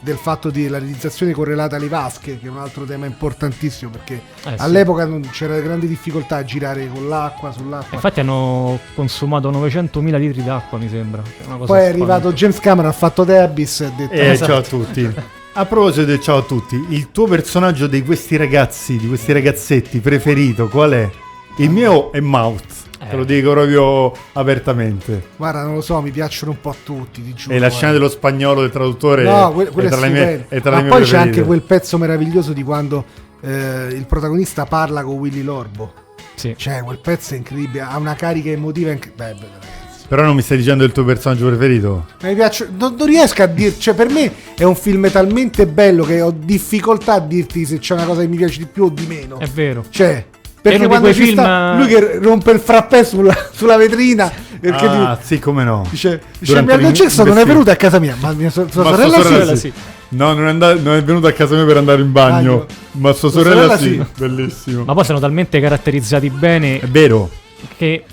del 0.00 0.16
fatto 0.16 0.50
della 0.50 0.78
realizzazione 0.78 1.32
correlata 1.32 1.76
alle 1.76 1.88
vasche, 1.88 2.38
che 2.38 2.46
è 2.46 2.50
un 2.50 2.58
altro 2.58 2.84
tema 2.84 3.06
importantissimo 3.06 3.90
perché 3.90 4.14
Eh, 4.14 4.20
sì. 4.50 4.54
all'epoca 4.58 5.06
non 5.06 5.22
c'era 5.30 5.58
grandi 5.60 5.88
difficoltà 5.88 6.36
a 6.36 6.44
girare 6.44 6.88
con 6.92 7.08
l'acqua 7.08 7.50
sull'acqua. 7.52 7.94
Infatti 7.94 8.20
hanno 8.20 8.78
consumato 8.94 9.50
900.000 9.50 10.18
litri 10.18 10.44
d'acqua, 10.44 10.76
mi 10.78 10.88
sembra. 10.90 11.22
È 11.22 11.46
una 11.46 11.56
cosa 11.56 11.72
Poi 11.72 11.82
è 11.82 11.86
arrivato. 11.86 12.32
James 12.34 12.60
Cameron, 12.60 12.90
ha 12.90 12.94
fatto 12.94 13.24
The 13.24 13.38
Abyss 13.38 13.80
e 13.80 13.84
ha 13.86 13.92
detto 13.96 14.12
Eh, 14.12 14.30
Esatto. 14.30 14.50
Ciao 14.52 14.58
a 14.60 14.62
tutti. 14.62 15.14
A 15.56 15.66
proposito 15.66 16.04
del 16.04 16.20
ciao 16.20 16.38
a 16.38 16.42
tutti, 16.42 16.84
il 16.88 17.12
tuo 17.12 17.26
personaggio 17.28 17.86
di 17.86 18.02
questi 18.02 18.36
ragazzi, 18.36 18.96
di 18.96 19.06
questi 19.06 19.32
ragazzetti 19.32 20.00
preferito, 20.00 20.66
qual 20.68 20.90
è? 20.92 21.10
Il 21.58 21.70
mio 21.70 22.10
è 22.10 22.18
Mouth, 22.18 22.64
te 22.98 23.10
Eh. 23.10 23.16
lo 23.16 23.22
dico 23.22 23.52
proprio 23.52 24.12
apertamente. 24.32 25.28
guarda 25.36 25.62
non 25.62 25.74
lo 25.74 25.80
so, 25.80 26.00
mi 26.00 26.10
piacciono 26.10 26.50
un 26.50 26.60
po' 26.60 26.70
a 26.70 26.74
tutti, 26.82 27.22
ti 27.22 27.32
giuro. 27.34 27.54
E 27.54 27.60
la 27.60 27.68
scena 27.68 27.92
guarda. 27.92 27.98
dello 27.98 28.10
spagnolo 28.10 28.60
del 28.62 28.70
traduttore 28.70 29.22
No, 29.22 29.52
que- 29.52 29.68
quello 29.70 29.88
è 29.88 29.92
tra 29.92 30.00
le 30.00 30.08
mie, 30.08 30.20
stupendo. 30.22 30.46
è 30.48 30.60
tra 30.60 30.70
Ma 30.72 30.76
le 30.78 30.82
mie 30.82 30.90
poi 30.90 31.00
c'è 31.02 31.08
preferite. 31.10 31.36
anche 31.38 31.46
quel 31.46 31.62
pezzo 31.62 31.98
meraviglioso 31.98 32.52
di 32.52 32.62
quando 32.64 33.04
eh, 33.40 33.88
il 33.92 34.06
protagonista 34.06 34.66
parla 34.66 35.04
con 35.04 35.14
Willy 35.18 35.42
Lorbo. 35.42 35.92
Sì. 36.34 36.54
Cioè, 36.56 36.82
quel 36.82 36.98
pezzo 36.98 37.34
è 37.34 37.36
incredibile, 37.36 37.82
ha 37.82 37.96
una 37.96 38.14
carica 38.16 38.48
emotiva 38.50 38.90
incredibile. 38.90 39.34
Beh, 39.34 39.38
beh, 39.40 39.46
ragazzi. 39.52 39.72
Però 40.06 40.22
non 40.22 40.36
mi 40.36 40.42
stai 40.42 40.58
dicendo 40.58 40.84
il 40.84 40.92
tuo 40.92 41.04
personaggio 41.04 41.46
preferito? 41.46 42.06
Mi 42.22 42.34
piace, 42.34 42.68
non, 42.76 42.94
non 42.96 43.06
riesco 43.06 43.42
a 43.42 43.46
dirti, 43.46 43.80
cioè 43.80 43.94
per 43.94 44.10
me 44.10 44.30
è 44.56 44.62
un 44.64 44.76
film 44.76 45.10
talmente 45.10 45.66
bello 45.66 46.04
che 46.04 46.20
ho 46.20 46.30
difficoltà 46.36 47.14
a 47.14 47.20
dirti 47.20 47.64
se 47.64 47.78
c'è 47.78 47.94
una 47.94 48.04
cosa 48.04 48.20
che 48.20 48.28
mi 48.28 48.36
piace 48.36 48.58
di 48.58 48.66
più 48.66 48.84
o 48.84 48.88
di 48.90 49.06
meno. 49.06 49.38
È 49.38 49.46
vero. 49.46 49.84
Cioè, 49.88 50.24
perché 50.60 50.86
quando 50.86 51.12
ci 51.12 51.22
film- 51.24 51.32
sta 51.40 51.74
lui 51.76 51.86
che 51.86 52.18
rompe 52.20 52.50
il 52.52 52.60
frappè 52.60 53.02
sulla, 53.04 53.34
sulla 53.52 53.76
vetrina 53.76 54.30
perché 54.60 54.86
ah, 54.86 55.16
ti- 55.20 55.26
sì, 55.26 55.38
come 55.38 55.62
no. 55.64 55.86
dice, 55.90 56.22
dice 56.38 56.62
Michael 56.62 56.92
Jackson 56.92 57.26
non 57.28 57.36
è 57.38 57.44
venuto 57.44 57.70
a 57.70 57.74
casa 57.76 57.98
mia, 57.98 58.16
ma 58.18 58.32
mia 58.32 58.48
so- 58.50 58.66
sua 58.70 58.82
Ma 58.82 58.94
sua 58.94 59.04
sorella, 59.08 59.22
sorella 59.22 59.56
sì. 59.56 59.68
sì. 59.68 59.72
No, 60.10 60.32
non 60.32 60.46
è, 60.46 60.50
andato- 60.50 60.80
non 60.80 60.94
è 60.96 61.02
venuto 61.02 61.26
a 61.26 61.32
casa 61.32 61.54
mia 61.54 61.64
per 61.66 61.76
andare 61.78 62.00
in 62.00 62.12
bagno. 62.12 62.58
Bagno. 62.58 62.66
Ma 62.92 63.12
sua 63.12 63.30
Sua 63.30 63.42
sorella, 63.42 63.76
sorella 63.76 63.76
sì. 63.76 64.02
sì. 64.14 64.20
Bellissimo. 64.20 64.84
Ma 64.84 64.94
poi 64.94 65.04
sono 65.04 65.18
talmente 65.18 65.60
caratterizzati 65.60 66.30
bene 66.30 66.78
È 66.80 66.86
vero. 66.86 67.28
che 67.76 68.04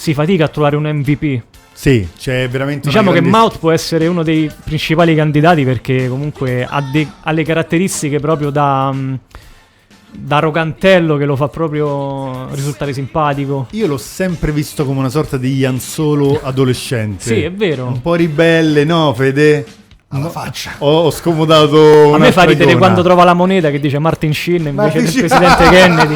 si 0.00 0.14
fatica 0.14 0.46
a 0.46 0.48
trovare 0.48 0.76
un 0.76 0.84
MVP. 0.90 1.42
Sì, 1.72 2.08
c'è 2.18 2.48
veramente 2.48 2.88
Diciamo 2.88 3.10
che 3.12 3.20
grande- 3.20 3.36
Mouth 3.36 3.58
può 3.58 3.70
essere 3.70 4.06
uno 4.06 4.22
dei 4.22 4.50
principali 4.64 5.14
candidati 5.14 5.62
perché 5.64 6.08
comunque 6.08 6.64
ha, 6.68 6.80
de- 6.80 7.06
ha 7.20 7.30
le 7.32 7.42
caratteristiche 7.44 8.18
proprio 8.18 8.48
da, 8.50 8.90
mm, 8.92 9.14
da 10.12 10.38
rogantello 10.38 11.16
che 11.18 11.24
lo 11.26 11.36
fa 11.36 11.48
proprio 11.48 12.48
risultare 12.54 12.92
simpatico. 12.94 13.66
Io 13.72 13.86
l'ho 13.86 13.98
sempre 13.98 14.52
visto 14.52 14.84
come 14.86 15.00
una 15.00 15.08
sorta 15.10 15.36
di 15.36 15.54
Ian 15.56 15.78
Solo 15.80 16.40
adolescente. 16.42 17.22
Sì, 17.22 17.42
è 17.42 17.52
vero. 17.52 17.84
Un 17.86 18.00
po' 18.00 18.14
ribelle, 18.14 18.84
no, 18.84 19.12
Fede? 19.14 19.66
alla 20.12 20.28
faccia. 20.28 20.72
Ho, 20.78 21.02
ho 21.04 21.10
scomodato 21.12 22.12
A 22.14 22.18
me 22.18 22.32
fa 22.32 22.42
ridere 22.42 22.74
quando 22.76 23.00
trova 23.02 23.22
la 23.22 23.32
moneta 23.32 23.70
che 23.70 23.78
dice 23.78 24.00
Martin 24.00 24.34
Sheen 24.34 24.66
invece 24.66 24.74
Martin 24.74 25.02
del 25.02 25.10
Sheen. 25.10 25.26
presidente 25.28 25.68
Kennedy. 25.70 26.14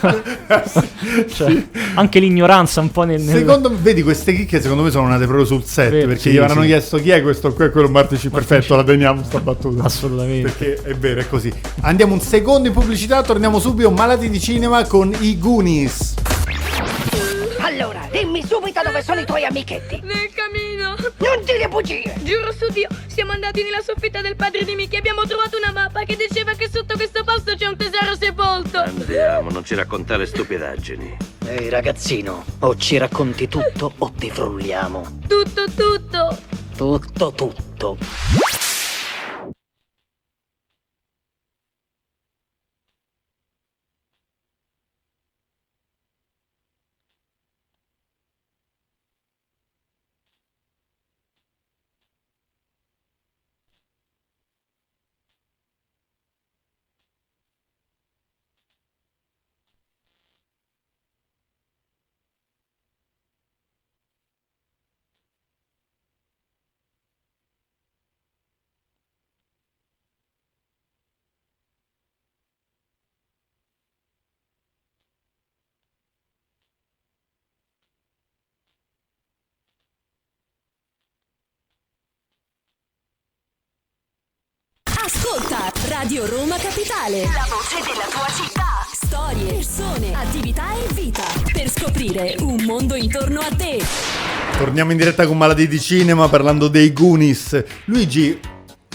Cioè, 0.00 1.66
anche 1.94 2.18
l'ignoranza 2.18 2.80
un 2.80 2.90
po' 2.90 3.04
nel... 3.04 3.20
nel- 3.20 3.38
Secondo 3.38 3.70
me, 3.70 3.76
vedi, 3.80 4.02
queste 4.02 4.34
chicche 4.34 4.60
secondo 4.60 4.82
me 4.82 4.90
sono 4.90 5.08
nate 5.08 5.24
proprio 5.24 5.44
sul 5.44 5.64
set 5.64 5.90
Vero, 5.90 6.06
perché 6.08 6.22
sì, 6.22 6.30
gli 6.32 6.36
avranno 6.38 6.62
sì. 6.62 6.66
chiesto 6.68 6.98
chi 6.98 7.10
è 7.10 7.22
questo 7.22 7.52
qui 7.52 7.64
e 7.66 7.70
quello 7.70 7.88
Sheen. 7.88 8.30
Perfetto, 8.30 8.76
la 8.76 8.84
teniamo 8.84 9.22
sta 9.24 9.40
battuta. 9.40 9.84
Assolutamente. 9.84 10.50
Perché 10.50 10.82
è 10.82 10.94
vero, 10.94 11.20
è 11.20 11.28
così. 11.28 11.52
Andiamo 11.82 12.14
un 12.14 12.20
secondo 12.20 12.68
in 12.68 12.74
pubblicità, 12.74 13.22
torniamo 13.22 13.58
subito 13.58 13.90
malati 13.90 14.28
di 14.30 14.40
cinema 14.40 14.84
con 14.86 15.14
i 15.20 15.38
Goonies. 15.38 16.14
Allora, 17.70 18.08
dimmi 18.10 18.44
subito 18.44 18.80
dove 18.82 19.00
sono 19.00 19.20
i 19.20 19.24
tuoi 19.24 19.44
amichetti. 19.44 20.00
Nel 20.02 20.28
camino. 20.34 20.96
Non 21.18 21.44
dire 21.44 21.68
bugie. 21.68 22.02
Giuro 22.24 22.50
su 22.50 22.66
Dio, 22.72 22.88
siamo 23.06 23.30
andati 23.30 23.62
nella 23.62 23.80
soffitta 23.80 24.20
del 24.20 24.34
padre 24.34 24.64
di 24.64 24.74
Mickey 24.74 24.96
e 24.96 24.98
abbiamo 24.98 25.22
trovato 25.22 25.56
una 25.56 25.70
mappa 25.70 26.02
che 26.02 26.16
diceva 26.16 26.54
che 26.54 26.68
sotto 26.68 26.96
questo 26.96 27.22
posto 27.22 27.54
c'è 27.54 27.66
un 27.66 27.76
tesoro 27.76 28.16
sepolto. 28.16 28.78
Andiamo, 28.78 29.50
non 29.50 29.64
ci 29.64 29.76
raccontare 29.76 30.26
stupidaggini. 30.26 31.16
Ehi 31.46 31.68
ragazzino, 31.68 32.44
o 32.58 32.76
ci 32.76 32.96
racconti 32.96 33.46
tutto 33.46 33.92
o 33.96 34.12
ti 34.18 34.30
frulliamo. 34.30 35.20
Tutto, 35.28 35.64
tutto. 35.72 36.38
Tutto, 36.76 37.32
tutto. 37.32 37.96
Radio 85.90 86.24
Roma 86.24 86.56
Capitale. 86.56 87.24
La 87.24 87.48
voce 87.50 87.82
della 87.84 88.06
tua 88.08 88.28
città. 88.32 88.86
Storie, 88.92 89.54
persone, 89.54 90.14
attività 90.14 90.72
e 90.72 90.94
vita. 90.94 91.24
Per 91.52 91.68
scoprire 91.68 92.36
un 92.38 92.62
mondo 92.64 92.94
intorno 92.94 93.40
a 93.40 93.48
te. 93.56 93.82
Torniamo 94.56 94.92
in 94.92 94.98
diretta 94.98 95.26
con 95.26 95.36
Malati 95.36 95.66
di 95.66 95.80
Cinema 95.80 96.28
parlando 96.28 96.68
dei 96.68 96.92
Goonies. 96.92 97.64
Luigi, 97.86 98.38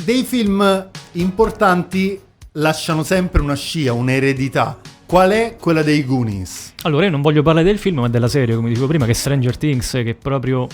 dei 0.05 0.23
film 0.23 0.89
importanti 1.11 2.17
lasciano 2.53 3.03
sempre 3.03 3.41
una 3.41 3.57
scia, 3.57 3.91
un'eredità. 3.91 4.79
Qual 5.05 5.31
è 5.31 5.57
quella 5.59 5.83
dei 5.83 6.05
Goonies? 6.05 6.75
Allora, 6.83 7.03
io 7.03 7.11
non 7.11 7.21
voglio 7.21 7.43
parlare 7.43 7.65
del 7.65 7.77
film, 7.77 7.99
ma 7.99 8.07
della 8.07 8.29
serie, 8.29 8.55
come 8.55 8.69
dicevo 8.69 8.87
prima, 8.87 9.03
che 9.03 9.11
è 9.11 9.15
Stranger 9.15 9.57
Things, 9.57 9.91
che 9.91 10.15
proprio 10.17 10.65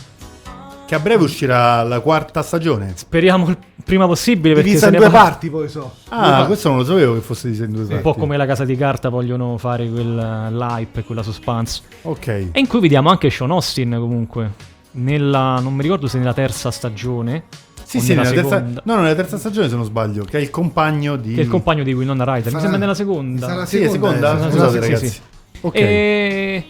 Che 0.91 0.97
a 0.97 0.99
breve 0.99 1.23
uscirà 1.23 1.83
la 1.83 2.01
quarta 2.01 2.41
stagione. 2.41 2.91
speriamo 2.95 3.47
il 3.47 3.57
prima 3.81 4.07
possibile 4.07 4.55
perché 4.55 4.67
Divisa 4.67 4.87
in 4.89 4.97
due 4.97 5.07
va- 5.07 5.19
parti 5.23 5.49
poi 5.49 5.69
so. 5.69 5.79
Due 5.79 6.17
Ah, 6.17 6.19
parti. 6.31 6.45
questo 6.47 6.67
non 6.67 6.79
lo 6.79 6.83
sapevo 6.83 7.13
che 7.13 7.21
fosse 7.21 7.49
di 7.49 7.57
in 7.57 7.71
due 7.71 7.81
un 7.83 7.87
parti. 7.87 8.03
po' 8.03 8.13
come 8.13 8.35
la 8.35 8.45
casa 8.45 8.65
di 8.65 8.75
carta 8.75 9.07
vogliono 9.07 9.57
fare 9.57 9.87
quel 9.89 10.15
l'hype 10.51 10.99
e 10.99 11.03
quella 11.05 11.23
suspense. 11.23 11.81
Ok. 12.01 12.27
E 12.27 12.49
in 12.55 12.67
cui 12.67 12.81
vediamo 12.81 13.09
anche 13.09 13.29
Sean 13.29 13.51
Austin 13.51 13.95
comunque. 13.97 14.51
Nella, 14.91 15.59
non 15.61 15.73
mi 15.73 15.81
ricordo 15.81 16.07
se 16.09 16.17
nella 16.17 16.33
terza 16.33 16.71
stagione. 16.71 17.43
Sì, 17.85 18.01
sì, 18.01 18.09
nella 18.09 18.23
nella 18.23 18.33
terza, 18.41 18.55
seconda. 18.57 18.81
no, 18.83 18.95
no, 18.95 19.01
nella 19.03 19.15
terza 19.15 19.37
stagione 19.37 19.69
se 19.69 19.75
non 19.75 19.85
sbaglio, 19.85 20.25
che 20.25 20.39
è 20.39 20.41
il 20.41 20.49
compagno 20.49 21.15
di... 21.15 21.35
Che 21.35 21.39
è 21.39 21.43
il 21.45 21.49
compagno 21.49 21.83
di 21.83 21.93
Winona 21.93 22.25
Ryder. 22.25 22.43
Mi 22.43 22.49
Sarà- 22.49 22.59
sembra 22.59 22.79
nella 22.79 22.93
seconda. 22.95 23.47
sarà 23.47 23.65
Sì, 23.65 23.77
è 23.79 23.89
seconda, 23.89 24.31
seconda? 24.31 24.47
eh, 24.47 24.51
Scusate 24.51 24.71
sì, 24.71 24.79
ragazzi. 24.79 25.07
sì, 25.07 25.13
sì. 25.13 25.19
Ok. 25.61 25.75
E 25.75 26.65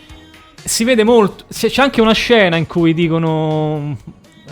si 0.63 0.83
vede 0.83 1.03
molto. 1.03 1.45
C'è 1.51 1.81
anche 1.81 2.01
una 2.01 2.13
scena 2.13 2.55
in 2.55 2.67
cui 2.67 2.93
dicono. 2.93 3.97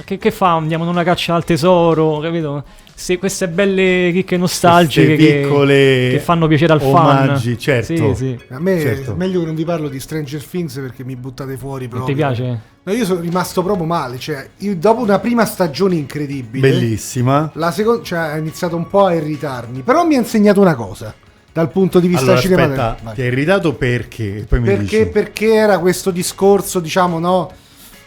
Che, 0.05 0.17
che 0.17 0.31
fa? 0.31 0.53
Andiamo 0.55 0.85
in 0.85 0.89
una 0.91 1.03
caccia 1.03 1.35
al 1.35 1.43
tesoro, 1.43 2.19
capito? 2.19 2.63
Se 2.95 3.17
queste 3.17 3.47
belle 3.49 4.11
chicche 4.13 4.35
nostalgiche 4.37 5.15
che, 5.15 5.41
piccole 5.41 6.09
che 6.11 6.19
fanno 6.21 6.47
piacere 6.47 6.73
al 6.73 6.81
omaggi, 6.81 7.49
fan. 7.51 7.57
certo. 7.59 7.95
Sì, 7.95 8.15
sì. 8.15 8.39
A 8.49 8.59
me 8.59 8.79
Certo. 8.79 9.11
è 9.11 9.15
meglio 9.15 9.39
che 9.39 9.45
non 9.45 9.55
vi 9.55 9.63
parlo 9.65 9.87
di 9.89 9.99
Stranger 9.99 10.43
Things 10.43 10.73
perché 10.75 11.03
mi 11.05 11.15
buttate 11.15 11.55
fuori 11.57 11.83
Non 11.87 11.89
proprio. 12.03 12.13
ti 12.15 12.21
piace? 12.21 12.59
No, 12.83 12.93
io 12.93 13.05
sono 13.05 13.19
rimasto 13.21 13.61
proprio 13.63 13.85
male. 13.85 14.19
Cioè, 14.19 14.49
io 14.59 14.75
dopo 14.75 15.01
una 15.01 15.19
prima 15.19 15.45
stagione 15.45 15.95
incredibile, 15.95 16.69
Bellissima. 16.69 17.49
la 17.55 17.71
seconda 17.71 18.03
cioè, 18.03 18.19
ha 18.19 18.37
iniziato 18.37 18.75
un 18.75 18.87
po' 18.87 19.05
a 19.05 19.13
irritarmi. 19.13 19.81
Però 19.81 20.03
mi 20.05 20.15
ha 20.15 20.19
insegnato 20.19 20.59
una 20.59 20.75
cosa 20.75 21.13
dal 21.51 21.69
punto 21.71 21.99
di 21.99 22.07
vista 22.07 22.23
Allora, 22.23 22.39
cinematografico. 22.39 22.91
aspetta, 22.95 23.11
ti 23.13 23.21
hai 23.21 23.27
irritato 23.27 23.73
perché? 23.73 24.45
Poi 24.47 24.59
mi 24.59 24.65
Perché, 24.67 24.97
dici. 24.99 25.05
perché 25.11 25.53
era 25.53 25.79
questo 25.79 26.11
discorso, 26.11 26.79
diciamo, 26.79 27.19
no? 27.19 27.51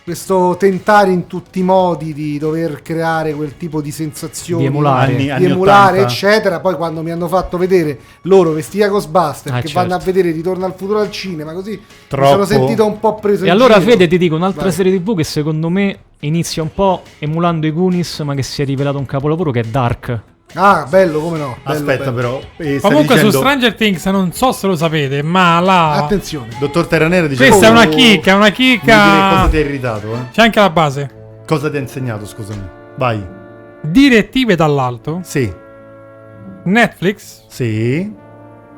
Questo 0.04 0.56
tentare 0.58 1.12
in 1.12 1.28
tutti 1.28 1.60
i 1.60 1.62
modi 1.62 2.12
di 2.12 2.36
dover 2.36 2.82
creare 2.82 3.32
quel 3.34 3.56
tipo 3.56 3.80
di 3.80 3.92
sensazioni, 3.92 4.62
Di 4.62 4.66
emulare. 4.68 5.12
Anni- 5.12 5.32
di 5.36 5.44
emulare, 5.44 5.98
80. 6.00 6.12
eccetera. 6.12 6.58
Poi 6.58 6.74
quando 6.74 7.02
mi 7.02 7.12
hanno 7.12 7.28
fatto 7.28 7.56
vedere 7.56 7.98
loro 8.22 8.50
vestiti 8.50 8.82
a 8.82 8.88
Ghostbuster, 8.88 9.52
Ah, 9.52 9.60
che 9.60 9.68
certo. 9.68 9.80
vanno 9.80 9.94
a 9.94 10.04
vedere 10.04 10.32
Ritorno 10.32 10.64
al 10.64 10.74
futuro 10.74 10.98
al 10.98 11.08
cinema, 11.12 11.52
così 11.52 11.80
Troppo. 12.08 12.24
mi 12.24 12.32
sono 12.32 12.44
sentito 12.46 12.84
un 12.84 12.98
po' 12.98 13.14
preso 13.14 13.44
E 13.44 13.46
in 13.46 13.52
allora, 13.52 13.78
giro. 13.78 13.90
Fede, 13.92 14.08
ti 14.08 14.18
dico 14.18 14.34
un'altra 14.34 14.64
Vai. 14.64 14.72
serie 14.72 14.92
TV 15.00 15.16
che 15.16 15.24
secondo 15.24 15.68
me 15.68 15.96
inizia 16.20 16.62
un 16.64 16.72
po' 16.74 17.02
emulando 17.20 17.68
i 17.68 17.70
Goonies, 17.70 18.18
ma 18.20 18.34
che 18.34 18.42
si 18.42 18.60
è 18.60 18.64
rivelato 18.64 18.98
un 18.98 19.06
capolavoro 19.06 19.52
che 19.52 19.60
è 19.60 19.64
Dark. 19.64 20.20
Ah, 20.54 20.86
bello, 20.88 21.20
come 21.20 21.38
no? 21.38 21.56
bello, 21.64 21.78
Aspetta 21.78 22.10
bello. 22.12 22.38
però. 22.38 22.40
eh, 22.58 22.78
Comunque 22.80 23.14
dicendo- 23.14 23.30
su 23.32 23.38
Stranger 23.38 23.74
Things 23.74 24.04
non 24.06 24.32
so 24.32 24.52
se 24.52 24.66
lo 24.66 24.76
sapete, 24.76 25.22
ma 25.22 25.58
la... 25.60 25.92
Attenzione. 25.92 26.48
Dottor 26.58 26.86
Terranera 26.86 27.26
dice 27.26 27.46
Questa 27.48 27.66
è 27.66 27.68
Oh, 27.68 27.72
una 27.72 27.86
chicca, 27.86 28.32
è 28.32 28.34
una 28.34 28.46
mi 28.46 28.52
dire 28.54 28.78
cosa 28.78 28.92
chicca... 28.92 29.48
ti 29.48 29.56
ha 29.56 29.60
irritato, 29.60 30.12
eh? 30.14 30.18
C'è 30.32 30.42
anche 30.42 30.60
la 30.60 30.70
base. 30.70 31.10
Cosa 31.46 31.70
ti 31.70 31.76
ha 31.76 31.80
insegnato, 31.80 32.26
scusami? 32.26 32.62
Vai. 32.96 33.26
Direttive 33.82 34.54
dall'alto. 34.54 35.20
Sì, 35.24 35.52
Netflix 36.64 37.44
sì. 37.48 38.12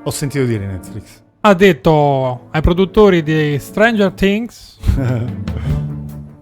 Ho 0.04 0.10
sentito 0.10 0.44
dire 0.44 0.66
Netflix. 0.66 1.22
ha 1.40 1.54
detto 1.54 2.48
ai 2.52 2.60
produttori 2.62 3.22
di 3.22 3.58
Stranger 3.58 4.12
Things 4.12 4.78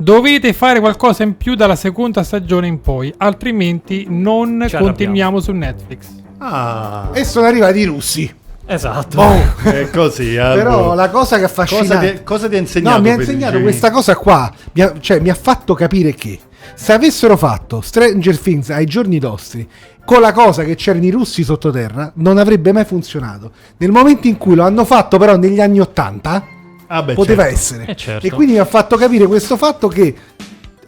dovete 0.02 0.52
fare 0.52 0.80
qualcosa 0.80 1.22
in 1.22 1.36
più 1.36 1.54
dalla 1.54 1.76
seconda 1.76 2.22
stagione 2.22 2.66
in 2.66 2.80
poi, 2.80 3.12
altrimenti 3.18 4.06
non 4.08 4.64
Ci 4.68 4.76
continuiamo 4.76 5.40
su 5.40 5.52
Netflix. 5.52 6.06
Ah, 6.38 7.10
E 7.12 7.24
sono 7.24 7.46
arrivati 7.46 7.78
i 7.78 7.84
russi. 7.84 8.34
Esatto. 8.66 9.16
Boh. 9.16 9.62
è 9.70 9.90
così. 9.90 10.34
Però 10.34 10.78
allora. 10.78 10.94
la 10.94 11.10
cosa 11.10 11.38
che 11.38 11.44
affascina 11.44 12.20
cosa, 12.24 12.48
ti, 12.48 12.56
ha 12.56 12.58
insegnato? 12.58 12.96
No, 12.96 13.02
mi 13.02 13.10
ha 13.10 13.14
insegnato 13.14 13.52
Gini? 13.52 13.62
questa 13.62 13.90
cosa 13.90 14.16
qua. 14.16 14.52
Mi 14.72 14.82
ha, 14.82 14.94
cioè, 14.98 15.20
mi 15.20 15.30
ha 15.30 15.34
fatto 15.34 15.74
capire 15.74 16.14
che 16.14 16.38
se 16.74 16.92
avessero 16.92 17.36
fatto 17.36 17.80
Stranger 17.80 18.38
Things 18.38 18.70
ai 18.70 18.86
giorni 18.86 19.18
nostri 19.18 19.68
con 20.04 20.20
la 20.20 20.32
cosa 20.32 20.64
che 20.64 20.74
c'erano 20.74 21.04
i 21.04 21.10
russi 21.10 21.44
sottoterra, 21.44 22.10
non 22.16 22.38
avrebbe 22.38 22.72
mai 22.72 22.84
funzionato. 22.84 23.52
Nel 23.76 23.92
momento 23.92 24.26
in 24.26 24.36
cui 24.36 24.56
lo 24.56 24.64
hanno 24.64 24.84
fatto, 24.84 25.16
però, 25.16 25.36
negli 25.36 25.60
anni 25.60 25.78
80, 25.78 26.44
Ah, 26.94 27.02
beh, 27.02 27.14
poteva 27.14 27.42
certo. 27.44 27.56
essere. 27.58 27.86
Eh, 27.86 27.96
certo. 27.96 28.26
E 28.26 28.30
quindi 28.30 28.52
mi 28.54 28.58
ha 28.58 28.64
fatto 28.64 28.96
capire 28.96 29.26
questo 29.26 29.56
fatto 29.56 29.88
che 29.88 30.14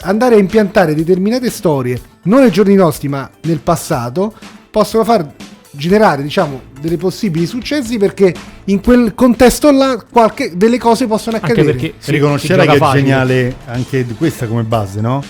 andare 0.01 0.35
a 0.35 0.37
impiantare 0.37 0.93
determinate 0.93 1.49
storie, 1.49 1.99
non 2.23 2.41
nei 2.41 2.51
giorni 2.51 2.75
nostri, 2.75 3.07
ma 3.07 3.27
nel 3.43 3.59
passato, 3.59 4.33
possono 4.69 5.03
far 5.03 5.27
generare, 5.71 6.21
diciamo, 6.21 6.61
delle 6.79 6.97
possibili 6.97 7.45
successi 7.47 7.97
perché 7.97 8.33
in 8.65 8.81
quel 8.81 9.13
contesto 9.15 9.71
là 9.71 10.01
qualche, 10.09 10.55
delle 10.55 10.77
cose 10.77 11.07
possono 11.07 11.37
Anche 11.37 11.51
accadere. 11.51 11.73
perché 11.75 11.93
si- 11.97 12.11
Riconoscerai 12.11 12.65
si 12.65 12.69
che 12.71 12.75
è 12.75 12.79
facile. 12.79 13.01
geniale 13.01 13.55
anche 13.65 14.05
questa 14.17 14.45
come 14.47 14.63
base, 14.63 15.01
no? 15.01 15.23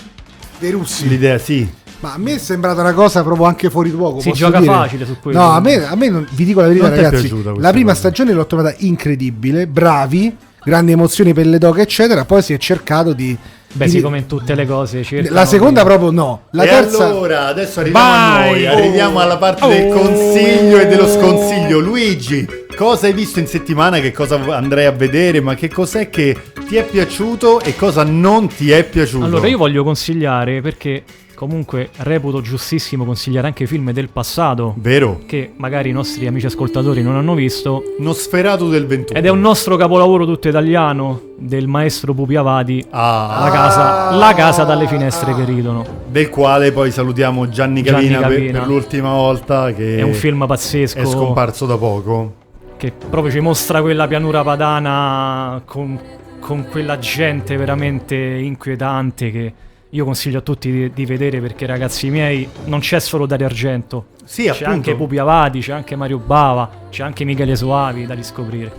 Dei 0.58 0.70
russi. 0.72 1.08
L'idea, 1.08 1.38
sì. 1.38 1.66
Ma 2.00 2.12
a 2.12 2.18
me 2.18 2.34
è 2.34 2.38
sembrata 2.38 2.82
una 2.82 2.92
cosa 2.92 3.22
proprio 3.22 3.46
anche 3.46 3.70
fuori 3.70 3.90
luogo. 3.90 4.20
Si 4.20 4.28
posso 4.28 4.44
gioca 4.44 4.60
dire. 4.60 4.70
facile 4.72 5.06
su 5.06 5.16
quello. 5.20 5.38
No, 5.38 5.50
a 5.52 5.60
me, 5.60 5.84
a 5.86 5.94
me 5.96 6.08
non- 6.10 6.28
vi 6.32 6.44
dico 6.44 6.60
la 6.60 6.66
verità, 6.68 6.88
Non 6.88 6.96
ragazzi. 6.96 7.30
La 7.58 7.70
prima 7.70 7.88
cosa? 7.92 7.94
stagione 8.00 8.32
l'ho 8.32 8.46
trovata 8.46 8.74
incredibile, 8.78 9.66
bravi, 9.66 10.36
grandi 10.66 10.90
emozioni 10.90 11.32
per 11.32 11.46
le 11.46 11.58
doghe, 11.58 11.82
eccetera. 11.82 12.24
Poi 12.24 12.42
si 12.42 12.52
è 12.52 12.58
cercato 12.58 13.12
di. 13.12 13.36
Beh, 13.72 13.84
di- 13.84 13.90
sì, 13.90 14.00
come 14.00 14.18
in 14.18 14.26
tutte 14.26 14.54
le 14.56 14.66
cose. 14.66 15.04
la 15.28 15.44
seconda 15.46 15.80
di- 15.82 15.86
proprio 15.86 16.10
no. 16.10 16.42
La 16.52 16.64
e 16.64 16.68
terza. 16.68 17.06
allora, 17.06 17.46
adesso 17.46 17.80
arriviamo 17.80 18.04
a 18.06 18.10
Vai! 18.38 18.50
noi, 18.50 18.66
arriviamo 18.66 19.20
alla 19.20 19.36
parte 19.36 19.66
del 19.68 19.90
Oh! 19.92 19.94
consiglio 20.02 20.78
e 20.80 20.86
dello 20.86 21.06
sconsiglio. 21.06 21.78
Luigi, 21.78 22.46
cosa 22.74 23.06
hai 23.06 23.12
visto 23.12 23.38
in 23.38 23.46
settimana? 23.46 24.00
Che 24.00 24.12
cosa 24.12 24.40
andrai 24.56 24.86
a 24.86 24.92
vedere? 24.92 25.40
Ma 25.40 25.54
che 25.54 25.68
cos'è 25.68 26.08
che 26.10 26.36
ti 26.66 26.76
è 26.76 26.84
piaciuto 26.84 27.60
e 27.60 27.76
cosa 27.76 28.02
non 28.02 28.48
ti 28.48 28.70
è 28.70 28.82
piaciuto? 28.82 29.24
Allora, 29.24 29.46
io 29.46 29.58
voglio 29.58 29.84
consigliare 29.84 30.60
perché 30.62 31.02
comunque 31.36 31.90
reputo 31.98 32.40
giustissimo 32.40 33.04
consigliare 33.04 33.46
anche 33.46 33.66
film 33.66 33.92
del 33.92 34.08
passato 34.08 34.74
Vero? 34.78 35.20
che 35.26 35.52
magari 35.56 35.90
i 35.90 35.92
nostri 35.92 36.26
amici 36.26 36.46
ascoltatori 36.46 37.02
non 37.02 37.14
hanno 37.14 37.34
visto. 37.34 37.82
Nosferatu 38.00 38.68
del 38.68 38.86
21. 38.86 39.16
Ed 39.18 39.24
è 39.24 39.28
un 39.28 39.40
nostro 39.40 39.76
capolavoro 39.76 40.24
tutto 40.24 40.48
italiano 40.48 41.20
del 41.36 41.68
maestro 41.68 42.14
Pupi 42.14 42.34
Avati. 42.36 42.84
Ah, 42.90 43.38
La 43.44 43.50
casa, 43.50 44.10
la 44.16 44.34
casa 44.34 44.64
dalle 44.64 44.88
finestre 44.88 45.34
che 45.34 45.44
ridono. 45.44 45.84
del 46.08 46.28
quale 46.30 46.72
poi 46.72 46.90
salutiamo 46.90 47.48
Gianni 47.48 47.82
Gianni 47.82 48.08
Cavina, 48.08 48.26
per-. 48.26 48.50
Per, 48.52 48.66
l'ultima 48.66 49.12
volta 49.12 49.72
che 49.72 49.98
È 49.98 50.02
un 50.02 50.14
film 50.14 50.44
pazzesco. 50.46 50.98
è 50.98 51.04
scomparso 51.04 51.66
da 51.66 51.76
poco. 51.76 52.34
che 52.78 52.90
proprio 52.92 53.30
ci 53.30 53.40
mostra 53.40 53.80
quella 53.82 54.06
pianura 54.06 54.42
padana 54.42 55.60
con, 55.64 55.98
con 56.40 56.66
quella 56.70 56.98
gente 56.98 57.56
veramente 57.56 58.14
inquietante 58.16 59.30
che 59.30 59.52
io 59.90 60.04
consiglio 60.04 60.38
a 60.38 60.42
tutti 60.42 60.70
di, 60.70 60.90
di 60.92 61.06
vedere 61.06 61.40
perché 61.40 61.64
ragazzi 61.66 62.10
miei 62.10 62.48
non 62.64 62.80
c'è 62.80 62.98
solo 63.00 63.26
Dario 63.26 63.46
Argento 63.46 64.06
Sì, 64.24 64.42
c'è 64.44 64.48
appunto. 64.50 64.70
anche 64.70 64.94
Pupi 64.96 65.18
Avati 65.18 65.60
c'è 65.60 65.72
anche 65.72 65.94
Mario 65.96 66.18
Bava 66.18 66.68
c'è 66.90 67.02
anche 67.04 67.24
Michele 67.24 67.54
Soavi 67.56 68.04
da 68.06 68.14
riscoprire 68.14 68.72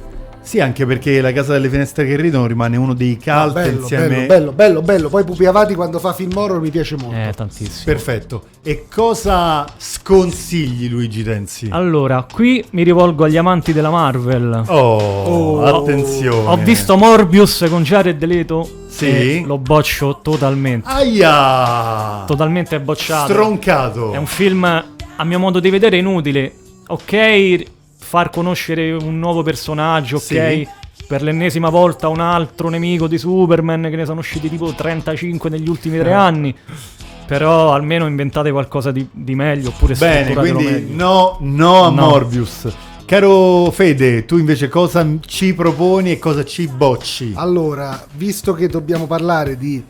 Sì, 0.47 0.61
anche 0.61 0.85
perché 0.85 1.19
La 1.19 1.33
casa 1.33 1.51
delle 1.51 1.67
finestre 1.69 2.05
che 2.05 2.15
ridono 2.15 2.45
rimane 2.45 2.77
uno 2.77 2.93
dei 2.93 3.19
cult 3.21 3.51
bello, 3.51 3.79
insieme 3.81 4.07
bello, 4.07 4.25
bello, 4.27 4.51
bello, 4.53 4.81
bello. 4.81 5.09
Poi 5.09 5.25
Pupi 5.25 5.43
Avati 5.45 5.75
quando 5.75 5.99
fa 5.99 6.13
film 6.13 6.31
horror 6.37 6.61
mi 6.61 6.69
piace 6.69 6.95
molto. 6.95 7.17
eh 7.17 7.33
tantissimo 7.35 7.83
Perfetto. 7.83 8.43
E 8.63 8.85
cosa 8.93 9.65
sconsigli 9.75 10.87
Luigi 10.89 11.21
Tenzi? 11.23 11.67
allora 11.69 12.25
qui 12.31 12.63
mi 12.71 12.83
rivolgo 12.83 13.25
agli 13.25 13.35
amanti 13.35 13.73
della 13.73 13.89
Marvel 13.89 14.63
Oh, 14.67 15.63
attenzione. 15.63 16.47
ho 16.49 16.55
visto 16.55 16.95
Morbius 16.95 17.65
con 17.69 17.83
Jared 17.83 18.23
Leto 18.23 18.69
Sì. 18.87 19.43
lo 19.45 19.57
boccio 19.57 20.19
totalmente 20.23 20.87
Aia! 20.89 22.23
totalmente 22.25 22.79
bocciato 22.79 23.31
Stroncato. 23.33 24.13
È 24.13 24.17
un 24.17 24.25
film, 24.25 24.63
a 24.63 25.23
mio 25.25 25.39
modo 25.39 25.59
di 25.59 25.69
vedere, 25.69 25.97
inutile. 25.97 26.53
Ok, 26.87 27.63
far 28.07 28.29
conoscere 28.29 28.91
un 28.93 29.19
nuovo 29.19 29.43
personaggio, 29.43 30.15
ok. 30.15 30.23
Sì. 30.23 30.67
Per 31.07 31.21
l'ennesima 31.21 31.69
volta 31.69 32.07
un 32.07 32.19
altro 32.21 32.69
nemico 32.69 33.07
di 33.07 33.17
Superman, 33.17 33.81
che 33.89 33.95
ne 33.97 34.05
sono 34.05 34.19
usciti 34.21 34.49
tipo 34.49 34.71
35 34.71 35.49
negli 35.49 35.67
ultimi 35.67 35.97
Eh. 35.97 35.99
tre 35.99 36.13
anni. 36.13 36.55
Però 37.27 37.73
almeno 37.73 38.07
inventate 38.07 38.51
qualcosa 38.51 38.91
di, 38.91 39.05
di 39.11 39.35
meglio, 39.35 39.69
oppure 39.69 39.95
Bene, 39.95 40.33
quindi 40.33 40.63
meglio. 40.63 40.95
no, 40.95 41.37
no 41.41 41.83
a 41.83 41.89
No. 41.89 42.07
Morbius. 42.07 42.67
Caro 43.05 43.69
Fede, 43.71 44.23
tu 44.25 44.37
invece 44.37 44.69
cosa 44.69 45.05
ci 45.25 45.53
proponi 45.53 46.11
e 46.11 46.19
cosa 46.19 46.43
ci 46.45 46.67
bocci? 46.67 47.33
Allora, 47.35 48.05
visto 48.15 48.53
che 48.53 48.67
dobbiamo 48.67 49.05
parlare 49.07 49.57
di 49.57 49.81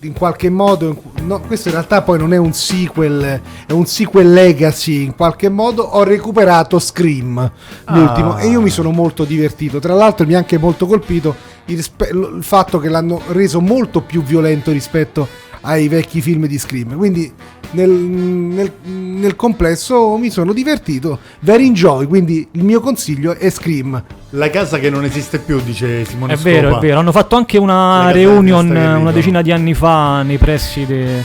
in 0.00 0.12
qualche 0.12 0.50
modo, 0.50 1.02
no, 1.22 1.40
questo 1.40 1.68
in 1.68 1.74
realtà 1.74 2.02
poi 2.02 2.18
non 2.18 2.32
è 2.32 2.36
un 2.36 2.52
sequel, 2.52 3.40
è 3.66 3.72
un 3.72 3.86
sequel 3.86 4.30
legacy 4.32 5.02
in 5.04 5.14
qualche 5.14 5.48
modo, 5.48 5.82
ho 5.82 6.02
recuperato 6.04 6.78
Scream, 6.78 7.50
l'ultimo, 7.88 8.34
Ah. 8.34 8.42
e 8.42 8.48
io 8.48 8.60
mi 8.60 8.70
sono 8.70 8.90
molto 8.90 9.24
divertito. 9.24 9.78
Tra 9.78 9.94
l'altro 9.94 10.26
mi 10.26 10.34
ha 10.34 10.38
anche 10.38 10.58
molto 10.58 10.86
colpito 10.86 11.34
il, 11.66 11.78
il 11.78 12.38
fatto 12.42 12.78
che 12.78 12.88
l'hanno 12.88 13.20
reso 13.28 13.60
molto 13.60 14.02
più 14.02 14.22
violento 14.22 14.70
rispetto 14.70 15.26
ai 15.62 15.88
vecchi 15.88 16.20
film 16.20 16.46
di 16.46 16.58
Scream. 16.58 16.96
Quindi 16.96 17.32
nel, 17.72 17.90
nel- 17.90 18.72
nel 18.84 19.34
complesso 19.34 20.16
mi 20.18 20.30
sono 20.30 20.52
divertito. 20.52 21.18
Very 21.40 21.66
enjoy, 21.66 22.06
quindi 22.06 22.46
il 22.52 22.62
mio 22.64 22.80
consiglio 22.80 23.34
è 23.34 23.50
Scream. 23.50 24.00
La 24.36 24.50
casa 24.50 24.78
che 24.78 24.90
non 24.90 25.02
esiste 25.04 25.38
più, 25.38 25.60
dice 25.62 26.04
Simone 26.04 26.34
È 26.34 26.36
vero, 26.36 26.68
Scopa. 26.68 26.78
è 26.78 26.86
vero. 26.86 26.98
Hanno 26.98 27.12
fatto 27.12 27.36
anche 27.36 27.56
una 27.56 28.10
reunion 28.10 28.68
una 28.68 29.10
decina 29.10 29.40
di 29.40 29.50
anni 29.50 29.72
fa 29.72 30.20
nei 30.22 30.36
pressi 30.36 30.84
de- 30.84 31.24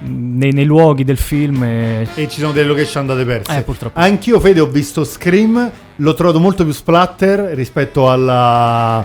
nei, 0.00 0.52
nei 0.52 0.66
luoghi 0.66 1.02
del 1.02 1.16
film. 1.16 1.62
E... 1.62 2.06
E 2.14 2.28
ci 2.28 2.40
sono 2.40 2.52
delle 2.52 2.68
location 2.68 3.08
andate 3.08 3.24
perse. 3.24 3.56
Eh, 3.56 3.62
purtroppo. 3.62 3.98
Anch'io, 3.98 4.38
Fede, 4.38 4.60
ho 4.60 4.66
visto 4.66 5.02
Scream. 5.02 5.70
L'ho 5.96 6.14
trovato 6.14 6.38
molto 6.38 6.62
più 6.62 6.74
splatter 6.74 7.54
rispetto 7.54 8.10
alla, 8.10 9.02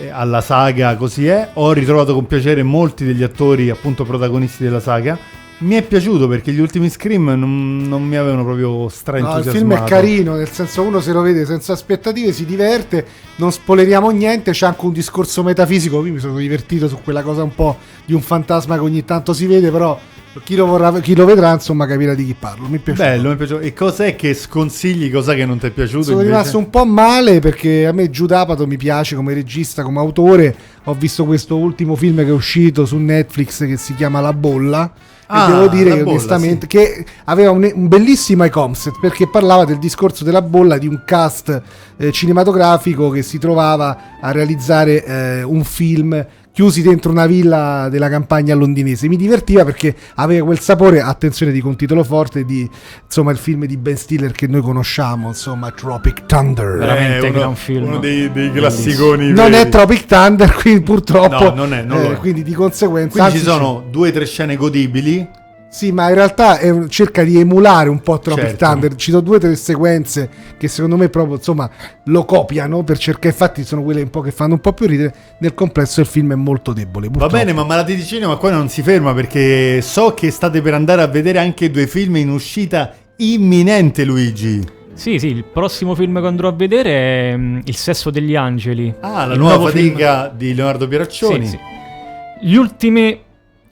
eh, 0.00 0.08
alla 0.08 0.40
saga, 0.40 0.96
così 0.96 1.26
è. 1.26 1.50
Ho 1.54 1.72
ritrovato 1.72 2.14
con 2.14 2.26
piacere 2.26 2.62
molti 2.62 3.04
degli 3.04 3.22
attori, 3.22 3.68
appunto, 3.68 4.04
protagonisti 4.04 4.62
della 4.62 4.80
saga. 4.80 5.18
Mi 5.62 5.76
è 5.76 5.82
piaciuto 5.82 6.26
perché 6.26 6.50
gli 6.52 6.58
ultimi 6.58 6.90
Scream 6.90 7.34
non, 7.36 7.86
non 7.86 8.02
mi 8.02 8.16
avevano 8.16 8.42
proprio 8.44 8.70
No, 8.70 8.84
il 8.86 8.90
straentusiasmato. 8.90 9.56
film 9.56 9.74
è 9.74 9.84
carino, 9.84 10.34
nel 10.34 10.48
senso 10.48 10.82
uno 10.82 11.00
se 11.00 11.12
lo 11.12 11.20
vede 11.20 11.44
senza 11.46 11.72
aspettative, 11.72 12.32
si 12.32 12.44
diverte, 12.44 13.06
non 13.36 13.52
spoileriamo 13.52 14.10
niente, 14.10 14.50
c'è 14.50 14.66
anche 14.66 14.84
un 14.84 14.92
discorso 14.92 15.42
metafisico, 15.44 16.04
io 16.04 16.12
mi 16.12 16.18
sono 16.18 16.36
divertito 16.38 16.88
su 16.88 16.98
quella 17.04 17.22
cosa 17.22 17.44
un 17.44 17.54
po' 17.54 17.76
di 18.04 18.12
un 18.12 18.22
fantasma 18.22 18.74
che 18.74 18.80
ogni 18.80 19.04
tanto 19.04 19.32
si 19.32 19.46
vede, 19.46 19.70
però 19.70 19.96
chi 20.42 20.56
lo, 20.56 20.66
vorrà, 20.66 20.98
chi 21.00 21.14
lo 21.14 21.26
vedrà 21.26 21.52
insomma 21.52 21.86
capirà 21.86 22.14
di 22.14 22.24
chi 22.24 22.34
parlo, 22.36 22.66
mi 22.66 22.78
è 22.78 22.80
piaciuto. 22.80 23.06
Bello, 23.06 23.28
mi 23.28 23.34
è 23.34 23.36
piaciuto. 23.36 23.60
E 23.60 23.72
cos'è 23.72 24.16
che 24.16 24.34
sconsigli? 24.34 25.12
Cos'è 25.12 25.36
che 25.36 25.46
non 25.46 25.58
ti 25.58 25.66
è 25.66 25.70
piaciuto? 25.70 26.04
Sono 26.04 26.16
invece? 26.16 26.30
rimasto 26.36 26.58
un 26.58 26.70
po' 26.70 26.84
male 26.84 27.38
perché 27.38 27.86
a 27.86 27.92
me 27.92 28.10
Giudapato 28.10 28.66
mi 28.66 28.76
piace 28.76 29.14
come 29.14 29.34
regista, 29.34 29.82
come 29.82 29.98
autore. 30.00 30.56
Ho 30.84 30.94
visto 30.94 31.24
questo 31.24 31.56
ultimo 31.56 31.94
film 31.94 32.16
che 32.16 32.28
è 32.28 32.32
uscito 32.32 32.84
su 32.84 32.96
Netflix 32.96 33.64
che 33.66 33.76
si 33.76 33.94
chiama 33.94 34.20
La 34.20 34.32
Bolla. 34.32 34.92
Ah, 35.34 35.46
devo 35.46 35.66
dire 35.68 35.90
che 35.90 36.02
Bolla, 36.02 36.10
onestamente 36.10 36.66
che 36.66 37.04
aveva 37.24 37.50
un, 37.50 37.70
un 37.74 37.88
bellissimo 37.88 38.46
concept 38.50 39.00
perché 39.00 39.26
parlava 39.28 39.64
del 39.64 39.78
discorso 39.78 40.24
della 40.24 40.42
bolla 40.42 40.76
di 40.76 40.86
un 40.86 41.02
cast 41.06 41.62
eh, 41.96 42.12
cinematografico 42.12 43.08
che 43.08 43.22
si 43.22 43.38
trovava 43.38 44.18
a 44.20 44.30
realizzare 44.30 45.04
eh, 45.04 45.42
un 45.42 45.64
film 45.64 46.26
chiusi 46.52 46.82
dentro 46.82 47.10
una 47.10 47.26
villa 47.26 47.88
della 47.90 48.08
campagna 48.08 48.54
londinese. 48.54 49.08
Mi 49.08 49.16
divertiva 49.16 49.64
perché 49.64 49.94
aveva 50.16 50.44
quel 50.44 50.60
sapore, 50.60 51.00
attenzione, 51.00 51.50
di 51.52 51.60
un 51.64 51.76
titolo 51.76 52.04
forte 52.04 52.44
di 52.44 52.68
insomma 53.04 53.30
il 53.30 53.38
film 53.38 53.64
di 53.66 53.76
Ben 53.76 53.96
Stiller 53.96 54.32
che 54.32 54.46
noi 54.46 54.60
conosciamo, 54.60 55.28
insomma 55.28 55.70
Tropic 55.70 56.26
Thunder. 56.26 56.76
Veramente 56.78 57.26
Eh, 57.26 57.30
uno, 57.30 57.38
gran 57.38 57.54
film. 57.56 57.86
uno 57.86 57.98
dei, 57.98 58.30
dei 58.30 58.52
classiconi. 58.52 59.32
Non 59.32 59.50
veri. 59.50 59.66
è 59.66 59.68
Tropic 59.68 60.06
Thunder, 60.06 60.52
quindi 60.60 60.82
purtroppo. 60.82 61.44
No, 61.44 61.54
non 61.54 61.74
è, 61.74 61.82
non 61.82 62.02
lo 62.02 62.10
eh, 62.10 62.12
è. 62.14 62.16
Quindi 62.16 62.42
di 62.42 62.52
conseguenza. 62.52 63.18
Quindi 63.18 63.40
ci 63.40 63.48
anzi, 63.48 63.58
sono 63.58 63.84
due 63.90 64.10
o 64.10 64.12
tre 64.12 64.26
scene 64.26 64.56
godibili. 64.56 65.40
Sì, 65.72 65.90
ma 65.90 66.10
in 66.10 66.14
realtà 66.16 66.58
è 66.58 66.86
cerca 66.88 67.24
di 67.24 67.40
emulare 67.40 67.88
un 67.88 68.00
po' 68.02 68.18
Tropic 68.18 68.44
Certo. 68.44 68.64
Thunder. 68.66 68.94
Ci 68.94 69.10
sono 69.10 69.22
due 69.22 69.36
o 69.36 69.38
tre 69.38 69.56
sequenze 69.56 70.28
che 70.58 70.68
secondo 70.68 70.98
me 70.98 71.08
proprio 71.08 71.36
insomma 71.36 71.70
lo 72.04 72.26
copiano 72.26 72.84
per 72.84 72.98
cercare. 72.98 73.28
Infatti, 73.28 73.64
sono 73.64 73.82
quelle 73.82 74.02
un 74.02 74.10
po' 74.10 74.20
che 74.20 74.32
fanno 74.32 74.52
un 74.52 74.60
po' 74.60 74.74
più 74.74 74.86
ridere. 74.86 75.14
Nel 75.38 75.54
complesso 75.54 76.00
il 76.00 76.06
film 76.06 76.32
è 76.32 76.34
molto 76.34 76.74
debole. 76.74 77.06
Va 77.06 77.12
purtroppo. 77.12 77.36
bene, 77.36 77.54
ma 77.54 77.64
Malati 77.64 77.94
di 77.94 78.04
Cinema 78.04 78.36
qua 78.36 78.50
non 78.50 78.68
si 78.68 78.82
ferma 78.82 79.14
perché 79.14 79.80
so 79.80 80.12
che 80.12 80.30
state 80.30 80.60
per 80.60 80.74
andare 80.74 81.00
a 81.00 81.06
vedere 81.06 81.38
anche 81.38 81.70
due 81.70 81.86
film 81.86 82.16
in 82.16 82.28
uscita 82.28 82.92
imminente, 83.16 84.04
Luigi. 84.04 84.62
Sì, 84.92 85.18
sì, 85.18 85.28
il 85.28 85.44
prossimo 85.44 85.94
film 85.94 86.20
che 86.20 86.26
andrò 86.26 86.48
a 86.48 86.52
vedere 86.52 87.30
è 87.30 87.36
mm, 87.36 87.60
Il 87.64 87.76
sesso 87.76 88.10
degli 88.10 88.36
angeli. 88.36 88.94
Ah, 89.00 89.24
la 89.24 89.36
nuova 89.36 89.54
nuovo 89.54 89.68
film- 89.70 89.88
fatica 89.92 90.30
di 90.36 90.54
Leonardo 90.54 90.86
Pieraccioni. 90.86 91.46
Sì, 91.46 91.52
sì. 91.52 92.46
Gli 92.46 92.54
ultimi, 92.56 93.18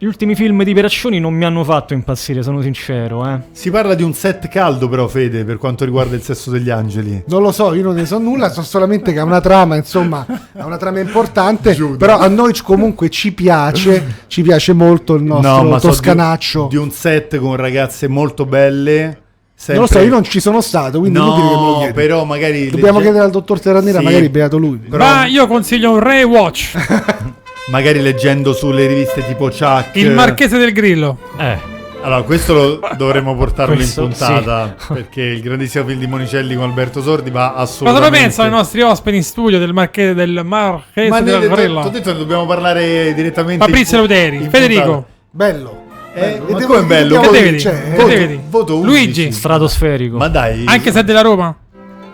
gli 0.03 0.07
ultimi 0.07 0.35
film 0.35 0.65
di 0.65 0.73
Pieraccioni 0.73 1.21
non 1.21 1.35
mi 1.35 1.45
hanno 1.45 1.63
fatto 1.63 1.93
impazzire, 1.93 2.43
sono 2.43 2.63
sincero. 2.63 3.23
Eh. 3.29 3.39
Si 3.53 3.71
parla 3.71 3.93
di 3.95 4.03
un 4.03 4.15
set 4.15 4.49
caldo 4.49 4.89
però, 4.89 5.07
Fede, 5.09 5.45
per 5.45 5.59
quanto 5.59 5.85
riguarda 5.85 6.17
il 6.17 6.23
sesso 6.23 6.51
degli 6.51 6.71
angeli. 6.71 7.25
Non 7.27 7.43
lo 7.43 7.53
so, 7.53 7.75
io 7.75 7.83
non 7.83 7.97
ne 7.97 8.07
so 8.07 8.17
nulla, 8.19 8.49
so 8.49 8.63
solamente 8.63 9.13
che 9.13 9.19
ha 9.19 9.25
una 9.25 9.43
trama, 9.43 9.77
insomma, 9.77 10.25
ha 10.57 10.65
una 10.65 10.79
trama 10.79 11.01
importante, 11.01 11.75
Giuda. 11.75 11.99
però 11.99 12.19
a 12.19 12.29
noi 12.29 12.55
comunque 12.63 13.11
ci 13.11 13.33
piace, 13.33 14.23
ci 14.29 14.41
piace 14.41 14.73
molto 14.73 15.17
il 15.17 15.23
nostro 15.23 15.79
so 15.79 15.89
toscanaccio. 15.89 16.63
di, 16.63 16.69
di 16.71 16.77
un 16.77 16.91
set 16.91 17.37
con 17.37 17.57
ragazze 17.57 18.09
molto 18.09 18.47
belle. 18.47 19.21
Non 19.67 19.81
lo 19.81 19.87
so, 19.87 19.99
io 19.99 20.09
non 20.09 20.25
ci 20.25 20.41
sono 20.41 20.63
stato, 20.63 21.01
quindi 21.01 21.19
è 21.19 21.21
inutile 21.21 21.47
che 21.47 21.53
me 21.55 21.61
lo 21.61 21.71
No, 21.73 21.77
chiedi. 21.81 21.93
però 21.93 22.25
magari... 22.25 22.71
Dobbiamo 22.71 22.93
legge- 22.93 23.03
chiedere 23.03 23.25
al 23.27 23.31
dottor 23.31 23.61
Terranera, 23.61 23.99
Sì, 23.99 24.05
magari 24.05 24.29
beato 24.31 24.57
lui. 24.57 24.79
però- 24.79 25.05
Ma 25.05 25.27
io 25.27 25.47
consiglio 25.47 25.91
un 25.93 25.99
Ray 25.99 26.23
Watch. 26.23 26.71
magari 27.69 28.01
leggendo 28.01 28.53
sulle 28.53 28.87
riviste 28.87 29.25
tipo 29.27 29.49
Chuck. 29.49 29.91
Il 29.95 30.11
Marchese 30.13 30.59
del 30.59 30.73
Grillo. 30.73 31.19
Eh. 31.39 31.79
Allora, 32.03 32.23
questo 32.23 32.55
lo 32.55 32.81
dovremmo 32.97 33.37
portarlo 33.37 33.75
Questo, 33.75 34.03
in 34.05 34.09
puntata 34.09 34.75
perché 34.89 35.21
il 35.21 35.43
grandissimo 35.43 35.85
film 35.85 35.99
di 35.99 36.07
Monicelli 36.07 36.55
con 36.55 36.65
Alberto 36.65 37.03
Sordi 37.03 37.29
va 37.31 37.51
Cosa 37.51 37.61
assolutamente. 37.63 38.11
ne 38.11 38.23
pensano 38.23 38.49
i 38.49 38.51
nostri 38.53 38.81
ospiti 38.81 39.17
in 39.17 39.23
studio 39.23 39.59
del 39.59 39.75
Marchese 39.75 40.15
del 40.15 40.41
Marchese 40.43 41.09
Ma 41.11 41.19
ne- 41.21 41.25
del 41.31 41.41
ti 41.41 41.47
ho 41.47 41.55
Grillo? 41.55 41.89
detto 41.91 42.13
che 42.13 42.19
dobbiamo 42.19 42.47
parlare 42.47 43.13
direttamente. 43.13 43.63
Fabrizio 43.65 43.99
Leuteri, 43.99 44.49
Federico. 44.51 44.83
puntata. 44.83 45.07
Bello. 45.31 45.83
Eh, 46.15 46.41
bello. 46.45 46.59
E 46.59 46.65
come 46.65 46.83
bello? 46.85 47.21
Che 47.21 47.31
devi? 47.31 48.41
Voto 48.49 48.77
11. 48.79 48.87
Luigi. 48.91 49.33
Stratosferico. 49.33 50.17
Ma 50.17 50.29
dai. 50.29 50.65
Anche 50.67 50.91
se 50.93 51.01
è 51.01 51.05
della 51.05 51.21
Roma? 51.21 51.55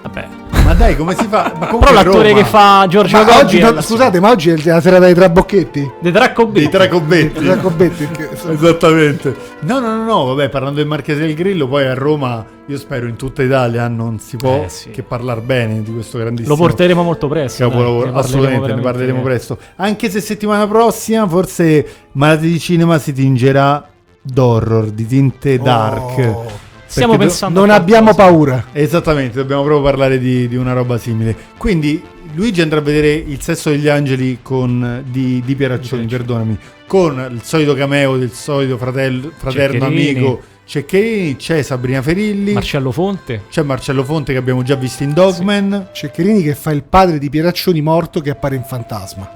Vabbè. 0.03 0.36
Ma 0.67 0.75
dai, 0.75 0.97
come 0.97 1.15
si 1.15 1.27
fa? 1.29 1.53
Ma 1.57 1.67
Però 1.67 1.93
l'attore 1.93 2.31
Roma, 2.31 2.43
che 2.43 2.49
fa 2.49 2.87
Giorgio 2.89 3.23
Ma 3.23 3.39
oggi, 3.39 3.61
no- 3.61 3.81
scusate, 3.81 4.19
ma 4.19 4.31
oggi 4.31 4.51
è 4.51 4.57
la 4.65 4.81
serata 4.81 5.05
dei 5.05 5.15
trabocchetti? 5.15 5.93
dei 6.01 6.11
Draccobetti. 6.11 6.59
dei 6.61 6.69
Tracobetti. 6.69 7.45
Trabocchetti, 7.45 8.09
che- 8.09 8.29
Esattamente. 8.53 9.35
No, 9.61 9.79
no, 9.79 9.95
no, 9.95 10.05
no, 10.05 10.25
vabbè, 10.25 10.49
parlando 10.49 10.79
del 10.79 10.89
Marchese 10.89 11.21
del 11.21 11.35
Grillo, 11.37 11.69
poi 11.69 11.87
a 11.87 11.95
Roma, 11.95 12.45
io 12.67 12.79
spero 12.79 13.07
in 13.07 13.15
tutta 13.15 13.45
Italia 13.45 13.87
non 13.87 14.19
si 14.19 14.37
può 14.37 14.65
Eh, 14.65 14.69
sì. 14.69 14.91
che 14.91 15.05
parlare 15.05 15.41
bene 15.41 15.83
di 15.83 15.93
questo 15.93 16.19
grandissimo 16.19 16.57
Lo 16.57 16.61
porteremo 16.61 17.03
molto 17.03 17.29
presto. 17.29 17.63
dai, 17.63 17.69
capolavoro. 17.69 18.07
ne 18.07 18.13
parleremo 18.13 18.19
Assolutamente, 18.19 18.75
ne 18.75 18.81
parleremo 18.81 19.21
presto. 19.23 19.59
Anche 19.77 20.11
se 20.11 20.21
settimana 20.21 20.67
prossima 20.67 21.29
forse 21.29 21.87
Malati 22.13 22.49
di 22.51 22.59
Cinema 22.59 22.99
si 22.99 23.13
tingerà 23.13 23.89
d'horror, 24.21 24.87
di 24.91 25.07
tinte 25.07 25.59
dark. 25.59 26.19
Oh. 26.19 26.65
Stiamo 26.87 27.17
pensando 27.17 27.61
Non 27.61 27.71
abbiamo 27.71 28.15
paura. 28.15 28.67
Esattamente, 28.73 29.37
dobbiamo 29.37 29.63
proprio 29.63 29.83
parlare 29.83 30.19
di, 30.19 30.49
di 30.49 30.57
una 30.57 30.73
roba 30.73 30.99
simile. 30.99 31.37
Quindi 31.57 32.03
Luigi 32.35 32.61
andrà 32.61 32.79
a 32.79 32.83
vedere 32.83 33.15
Il 33.15 33.41
sesso 33.41 33.71
degli 33.71 33.89
angeli 33.89 34.39
con, 34.43 35.03
di, 35.07 35.43
di 35.45 35.55
Pieraccioni, 35.55 36.07
perdonami, 36.07 36.59
con 36.87 37.29
il 37.33 37.43
solito 37.43 37.75
cameo 37.75 38.17
del 38.17 38.33
solito 38.33 38.77
fratello, 38.77 39.33
fraterno 39.37 39.81
Ceccherini. 39.81 40.19
amico 40.19 40.43
Ceccherini, 40.67 41.37
c'è 41.37 41.63
Sabrina 41.63 42.03
Ferilli, 42.03 42.53
Marcello 42.53 42.91
Fonte. 42.91 43.43
c'è 43.49 43.63
Marcello 43.63 44.03
Fonte 44.03 44.33
che 44.33 44.39
abbiamo 44.39 44.63
già 44.63 44.75
visto 44.75 45.05
in 45.05 45.13
Dogman. 45.13 45.89
Ceccherini 45.93 46.43
che 46.43 46.55
fa 46.55 46.73
il 46.73 46.83
padre 46.83 47.19
di 47.19 47.31
Pieraccioni 47.31 47.81
morto 47.81 48.21
che 48.21 48.31
appare 48.31 48.57
in 48.57 48.65
fantasma. 48.65 49.31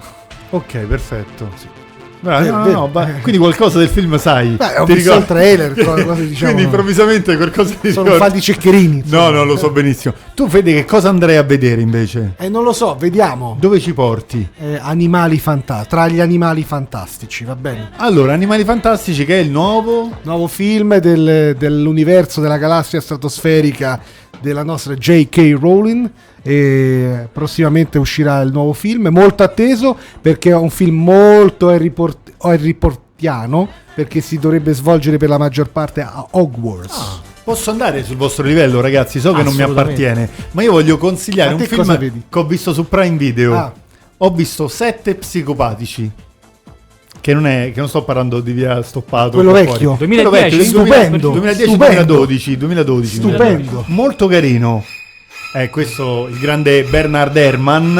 Ok, 0.51 0.79
perfetto. 0.79 1.45
Bravo, 1.45 1.80
Eh, 2.23 2.51
no, 2.51 2.65
no, 2.65 2.71
no, 2.71 2.89
ba- 2.89 3.07
quindi 3.23 3.39
qualcosa 3.39 3.79
del 3.79 3.89
film 3.89 4.19
sai. 4.19 4.51
Beh, 4.51 4.79
ho 4.79 4.85
Ti 4.85 4.93
visto 4.93 5.13
il 5.15 5.21
ricordi? 5.21 5.27
trailer, 5.27 5.73
diciamo- 5.75 6.37
Quindi 6.53 6.63
improvvisamente 6.63 7.37
qualcosa 7.37 7.75
di 7.81 7.93
Sono 7.93 8.11
fan 8.13 8.33
di 8.33 8.41
Ceccherini. 8.41 9.03
No, 9.07 9.31
no, 9.31 9.45
lo 9.45 9.57
so 9.57 9.71
benissimo. 9.71 10.13
Tu 10.35 10.47
vedi 10.47 10.73
che 10.75 10.85
cosa 10.85 11.09
andrei 11.09 11.37
a 11.37 11.43
vedere 11.43 11.81
invece? 11.81 12.35
E 12.37 12.49
non 12.49 12.63
lo 12.65 12.73
so, 12.73 12.95
vediamo. 12.99 13.57
Dove 13.59 13.81
ci 13.81 13.95
porti? 13.95 14.47
Eh, 14.59 14.79
animali 14.81 15.39
fantastici, 15.39 15.89
tra 15.89 16.09
gli 16.09 16.21
animali 16.21 16.63
fantastici, 16.63 17.45
va 17.45 17.57
bene. 17.57 17.91
Allora, 17.97 18.33
Animali 18.35 18.65
Fantastici 18.65 19.25
che 19.25 19.39
è 19.39 19.43
il 19.43 19.51
nuovo 19.51 20.11
Nuovo 20.23 20.47
film 20.47 20.99
del- 20.99 21.55
dell'universo 21.59 22.41
della 22.41 22.59
galassia 22.59 23.01
stratosferica 23.01 24.01
della 24.41 24.63
nostra 24.63 24.95
J.K. 24.95 25.57
Rowling. 25.61 26.11
E 26.43 27.29
prossimamente 27.33 27.99
uscirà 27.99 28.41
il 28.41 28.51
nuovo 28.51 28.73
film, 28.73 29.09
molto 29.11 29.43
atteso 29.43 29.97
perché 30.21 30.51
è 30.51 30.57
un 30.57 30.71
film 30.71 31.03
molto 31.03 31.69
Harry, 31.69 31.91
Port- 31.91 32.33
Harry 32.39 32.75
Portiano 32.75 33.69
perché 33.95 34.21
si 34.21 34.39
dovrebbe 34.39 34.73
svolgere 34.73 35.19
per 35.19 35.29
la 35.29 35.37
maggior 35.39 35.69
parte 35.69 36.01
a 36.01 36.27
Hogwarts. 36.31 37.21
Posso 37.45 37.71
andare 37.71 38.05
sul 38.05 38.17
vostro 38.17 38.45
livello, 38.45 38.81
ragazzi? 38.81 39.19
So 39.19 39.33
che 39.33 39.43
non 39.43 39.55
mi 39.55 39.63
appartiene, 39.63 40.29
ma 40.53 40.63
io 40.63 40.73
voglio 40.73 40.97
consigliare 40.99 41.55
un 41.55 41.61
film 41.61 42.23
che 42.29 42.39
ho 42.39 42.47
visto 42.47 42.73
su 42.73 42.89
Prime 42.89 43.17
Video. 43.17 43.57
Ah. 43.57 43.73
Ho 44.19 44.31
visto 44.31 44.69
Sette 44.69 45.15
psicopatici. 45.15 46.11
Che 47.21 47.35
non 47.35 47.47
è 47.47 47.71
che 47.75 47.81
non 47.81 47.89
sto 47.89 48.05
parlando 48.05 48.41
di 48.41 48.53
via 48.53 48.81
stoppato. 48.83 49.33
Quello 49.33 49.53
vecchio. 49.53 49.97
fuori. 49.97 49.97
2010, 49.97 50.23
Quello 50.29 50.31
vecchio, 50.31 50.65
stupendo, 50.65 51.31
2010 51.31 51.69
stupendo. 51.69 52.15
2012, 52.15 52.57
2012. 52.57 53.15
Stupendo. 53.17 53.85
Molto 53.89 54.27
carino. 54.27 54.85
Eh, 55.53 55.69
questo 55.69 56.29
il 56.31 56.39
grande 56.39 56.85
Bernard 56.85 57.37
Herrmann, 57.37 57.99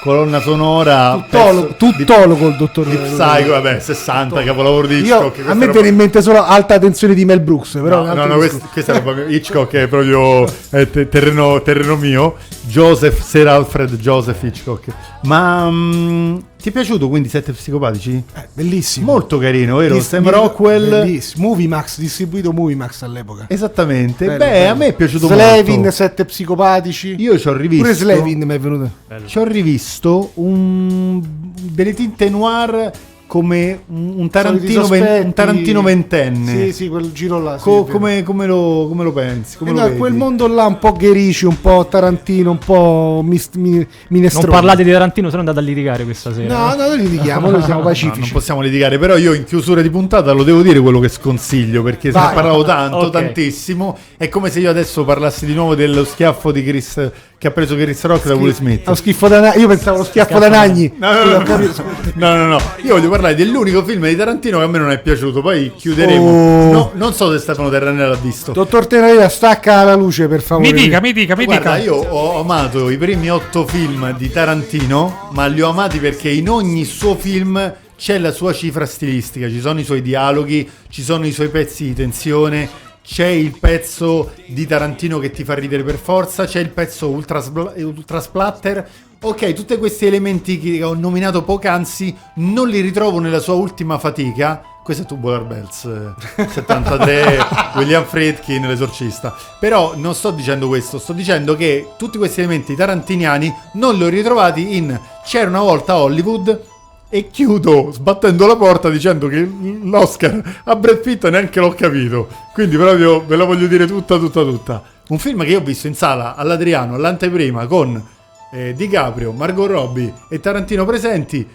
colonna 0.00 0.38
sonora 0.40 1.14
Tuttologo, 1.28 1.66
pezzo 1.74 1.74
tuttologo 1.76 2.48
il 2.48 2.56
dottor 2.56 2.86
di 2.86 2.96
Psycho, 2.96 3.50
vabbè, 3.50 3.80
60 3.80 4.42
capolavoro 4.44 4.86
di 4.86 5.00
Io, 5.00 5.16
Hitchcock. 5.16 5.24
a 5.24 5.30
questa 5.32 5.54
me 5.54 5.60
roba- 5.66 5.72
viene 5.72 5.88
in 5.88 5.96
mente 5.96 6.22
solo 6.22 6.44
alta 6.44 6.78
tensione 6.78 7.14
di 7.14 7.24
Mel 7.24 7.40
Brooks, 7.40 7.72
però 7.82 8.04
è 8.04 8.14
No, 8.14 8.14
no, 8.14 8.26
no, 8.26 8.36
questa 8.36 8.92
è 8.92 9.00
roba. 9.00 9.24
Hitchcock 9.26 9.74
è 9.74 9.86
proprio 9.88 10.44
eh, 10.70 10.88
te- 10.88 11.08
terreno, 11.08 11.60
terreno 11.62 11.96
mio. 11.96 12.36
Joseph, 12.74 13.22
Sir 13.22 13.46
Alfred 13.46 13.94
Joseph 13.98 14.42
Hitchcock. 14.42 14.86
Ma 15.26 15.70
mm, 15.70 16.38
ti 16.60 16.70
è 16.70 16.72
piaciuto 16.72 17.08
quindi 17.08 17.28
Sette 17.28 17.52
Psicopatici? 17.52 18.20
Eh, 18.34 18.48
bellissimo. 18.52 19.12
Molto 19.12 19.38
carino, 19.38 19.76
vero? 19.76 19.94
Dis- 19.94 20.08
Sam 20.08 20.28
Rockwell. 20.28 20.90
Bellissimo. 20.90 21.46
Moviemax, 21.50 22.00
distribuito 22.00 22.50
Moviemax 22.52 23.02
all'epoca. 23.02 23.44
Esattamente. 23.48 24.26
Bello, 24.26 24.38
Beh, 24.38 24.50
bello. 24.50 24.72
a 24.72 24.74
me 24.74 24.86
è 24.88 24.92
piaciuto 24.92 25.28
Slevin, 25.28 25.74
molto. 25.76 25.90
sette 25.92 26.24
psicopatici. 26.24 27.14
Io 27.16 27.38
ci 27.38 27.46
ho 27.46 27.52
rivisto. 27.52 27.84
Pure 27.84 27.94
Slevin 27.96 28.42
mi 28.42 28.54
è 28.54 28.58
venuto. 28.58 28.90
Ci 29.24 29.38
ho 29.38 29.44
rivisto 29.44 30.32
un, 30.34 31.22
delle 31.54 31.94
tinte 31.94 32.28
noir 32.28 32.90
come 33.34 33.80
un, 33.88 34.30
Tarantino, 34.30 34.86
ven- 34.86 35.24
un 35.26 35.32
Tarantino 35.32 35.82
ventenne. 35.82 36.66
Sì, 36.66 36.72
sì, 36.72 36.88
quel 36.88 37.10
giro 37.10 37.42
là. 37.42 37.56
sì, 37.58 37.64
Co- 37.64 37.82
come, 37.84 38.22
come 38.22 38.46
lo, 38.46 38.86
come 38.88 39.02
lo 39.02 39.12
pensi? 39.12 39.56
Come 39.56 39.72
lo 39.72 39.80
no, 39.80 39.84
vedi? 39.86 39.98
quel 39.98 40.12
mondo 40.12 40.46
là 40.46 40.66
un 40.66 40.78
po' 40.78 40.92
Gherici, 40.92 41.44
un 41.44 41.60
po' 41.60 41.84
Tarantino, 41.90 42.52
un 42.52 42.58
po' 42.58 43.22
mis- 43.24 43.50
mi- 43.54 43.70
Non 43.78 43.86
minestrone. 44.10 44.52
parlate 44.52 44.84
di 44.84 44.92
Tarantino, 44.92 45.30
se 45.30 45.34
no 45.34 45.40
andate 45.40 45.58
a 45.58 45.62
litigare 45.62 46.04
questa 46.04 46.32
sera. 46.32 46.56
No, 46.56 46.76
no, 46.76 46.86
noi 46.86 46.98
litighiamo, 46.98 47.50
noi 47.50 47.62
siamo 47.64 47.80
No, 47.80 47.86
pacifici. 47.86 48.20
non 48.20 48.28
possiamo 48.30 48.60
litigare, 48.60 48.98
però 49.00 49.16
io 49.16 49.34
in 49.34 49.42
chiusura 49.42 49.82
di 49.82 49.90
puntata 49.90 50.30
lo 50.30 50.44
devo 50.44 50.62
dire 50.62 50.78
quello 50.78 51.00
che 51.00 51.08
sconsiglio, 51.08 51.82
perché 51.82 52.12
se 52.12 52.18
ne 52.18 52.24
Vai. 52.26 52.34
parlavo 52.34 52.62
tanto, 52.62 52.96
Ok. 52.98 53.10
tantissimo. 53.10 53.98
È 54.16 54.28
come 54.28 54.48
se 54.48 54.60
io 54.60 54.70
adesso 54.70 55.04
parlassi 55.04 55.44
di 55.44 55.54
nuovo 55.54 55.74
dello 55.74 56.04
schiaffo 56.04 56.52
di 56.52 56.62
Chris 56.62 57.10
che 57.44 57.50
ha 57.50 57.52
preso 57.52 57.76
Chris 57.76 58.02
Rock 58.04 58.26
da 58.26 58.34
Will 58.34 58.54
Smith. 58.54 58.86
Lo 58.86 58.94
schifo 58.94 59.28
da. 59.28 59.52
Io 59.54 59.68
pensavo 59.68 59.98
lo 59.98 60.04
schiaffo 60.04 60.38
da 60.38 60.48
Nagni. 60.48 60.90
No, 60.96 61.12
no, 61.12 61.24
no, 61.24 61.42
no, 61.44 61.74
no, 62.14 62.36
no, 62.36 62.46
no. 62.46 62.60
Io 62.82 62.94
voglio 62.94 63.10
parlare 63.10 63.34
dell'unico 63.34 63.84
film 63.84 64.06
di 64.08 64.16
Tarantino 64.16 64.56
che 64.56 64.64
a 64.64 64.66
me 64.66 64.78
non 64.78 64.90
è 64.90 64.98
piaciuto. 64.98 65.42
Poi 65.42 65.70
chiuderemo. 65.76 66.24
Oh. 66.24 66.72
No, 66.72 66.90
non 66.94 67.12
so 67.12 67.30
se 67.30 67.38
Stefano 67.38 67.68
Terranella 67.68 68.08
l'ha 68.08 68.18
visto. 68.18 68.52
Dottor 68.52 68.86
Tenarea, 68.86 69.28
stacca 69.28 69.84
la 69.84 69.94
luce 69.94 70.26
per 70.26 70.40
favore. 70.40 70.72
Mi 70.72 70.80
dica, 70.80 71.00
mi 71.02 71.12
dica, 71.12 71.36
mi 71.36 71.44
Guarda, 71.44 71.74
dica. 71.74 71.84
io 71.84 71.96
ho 71.96 72.40
amato 72.40 72.88
i 72.88 72.96
primi 72.96 73.30
otto 73.30 73.66
film 73.66 74.16
di 74.16 74.30
Tarantino, 74.30 75.28
ma 75.32 75.44
li 75.44 75.60
ho 75.60 75.68
amati 75.68 75.98
perché 75.98 76.30
in 76.30 76.48
ogni 76.48 76.86
suo 76.86 77.14
film 77.14 77.74
c'è 77.96 78.18
la 78.18 78.32
sua 78.32 78.54
cifra 78.54 78.86
stilistica, 78.86 79.48
ci 79.48 79.60
sono 79.60 79.80
i 79.80 79.84
suoi 79.84 80.00
dialoghi, 80.00 80.68
ci 80.88 81.02
sono 81.02 81.26
i 81.26 81.32
suoi 81.32 81.48
pezzi 81.48 81.84
di 81.84 81.94
tensione, 81.94 82.68
c'è 83.04 83.26
il 83.26 83.58
pezzo 83.58 84.32
di 84.46 84.66
Tarantino 84.66 85.18
che 85.18 85.30
ti 85.30 85.44
fa 85.44 85.54
ridere 85.54 85.82
per 85.82 85.98
forza, 85.98 86.46
c'è 86.46 86.60
il 86.60 86.70
pezzo 86.70 87.10
ultra, 87.10 87.44
ultra 87.76 88.18
splatter. 88.18 88.88
Ok, 89.20 89.52
tutti 89.52 89.76
questi 89.76 90.06
elementi 90.06 90.58
che 90.58 90.82
ho 90.82 90.94
nominato 90.94 91.42
poc'anzi 91.42 92.14
non 92.36 92.68
li 92.68 92.80
ritrovo 92.80 93.18
nella 93.20 93.40
sua 93.40 93.54
ultima 93.54 93.98
fatica. 93.98 94.62
Questo 94.82 95.02
è 95.02 95.06
Tubular 95.06 95.44
Bells 95.44 95.84
eh, 95.84 96.48
73, 96.48 97.38
William 97.76 98.04
Friedkin, 98.04 98.66
l'esorcista. 98.66 99.34
Però 99.60 99.94
non 99.96 100.14
sto 100.14 100.30
dicendo 100.30 100.66
questo, 100.66 100.98
sto 100.98 101.12
dicendo 101.12 101.56
che 101.56 101.92
tutti 101.98 102.18
questi 102.18 102.40
elementi 102.40 102.74
tarantiniani 102.74 103.54
non 103.74 103.96
li 103.96 104.04
ho 104.04 104.08
ritrovati 104.08 104.76
in 104.76 104.98
C'era 105.24 105.48
una 105.48 105.60
volta 105.60 105.96
Hollywood 105.96 106.72
e 107.14 107.30
chiudo 107.30 107.92
sbattendo 107.92 108.44
la 108.44 108.56
porta 108.56 108.90
dicendo 108.90 109.28
che 109.28 109.48
l'Oscar 109.84 110.62
a 110.64 110.74
Brad 110.74 110.98
Pitt 110.98 111.24
neanche 111.28 111.60
l'ho 111.60 111.72
capito. 111.72 112.26
Quindi 112.52 112.76
proprio 112.76 113.24
ve 113.24 113.36
la 113.36 113.44
voglio 113.44 113.68
dire 113.68 113.86
tutta, 113.86 114.18
tutta, 114.18 114.42
tutta. 114.42 114.82
Un 115.10 115.18
film 115.18 115.44
che 115.44 115.50
io 115.50 115.60
ho 115.60 115.62
visto 115.62 115.86
in 115.86 115.94
sala 115.94 116.34
all'Adriano, 116.34 116.96
all'anteprima, 116.96 117.68
con 117.68 118.04
eh, 118.52 118.74
DiCaprio, 118.74 119.30
Margot 119.30 119.70
Robbie 119.70 120.12
e 120.28 120.40
Tarantino 120.40 120.84
presenti. 120.84 121.48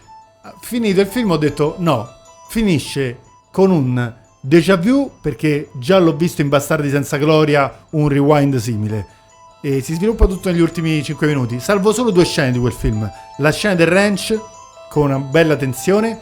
Finito 0.61 1.01
il 1.01 1.07
film 1.07 1.31
ho 1.31 1.37
detto 1.37 1.75
no, 1.79 2.07
finisce 2.47 3.19
con 3.51 3.69
un 3.69 4.13
déjà 4.39 4.77
vu 4.77 5.11
perché 5.21 5.71
già 5.73 5.99
l'ho 5.99 6.15
visto 6.15 6.39
in 6.39 6.47
Bastardi 6.47 6.89
senza 6.89 7.17
gloria, 7.17 7.85
un 7.89 8.07
rewind 8.07 8.55
simile. 8.55 9.07
E 9.61 9.81
si 9.81 9.93
sviluppa 9.93 10.25
tutto 10.25 10.49
negli 10.49 10.61
ultimi 10.61 11.03
5 11.03 11.27
minuti, 11.27 11.59
salvo 11.59 11.91
solo 11.91 12.11
due 12.11 12.23
scene 12.23 12.53
di 12.53 12.59
quel 12.59 12.71
film. 12.71 13.11
La 13.39 13.51
scena 13.51 13.75
del 13.75 13.87
ranch 13.87 14.39
con 14.89 15.03
una 15.03 15.19
bella 15.19 15.55
tensione 15.55 16.19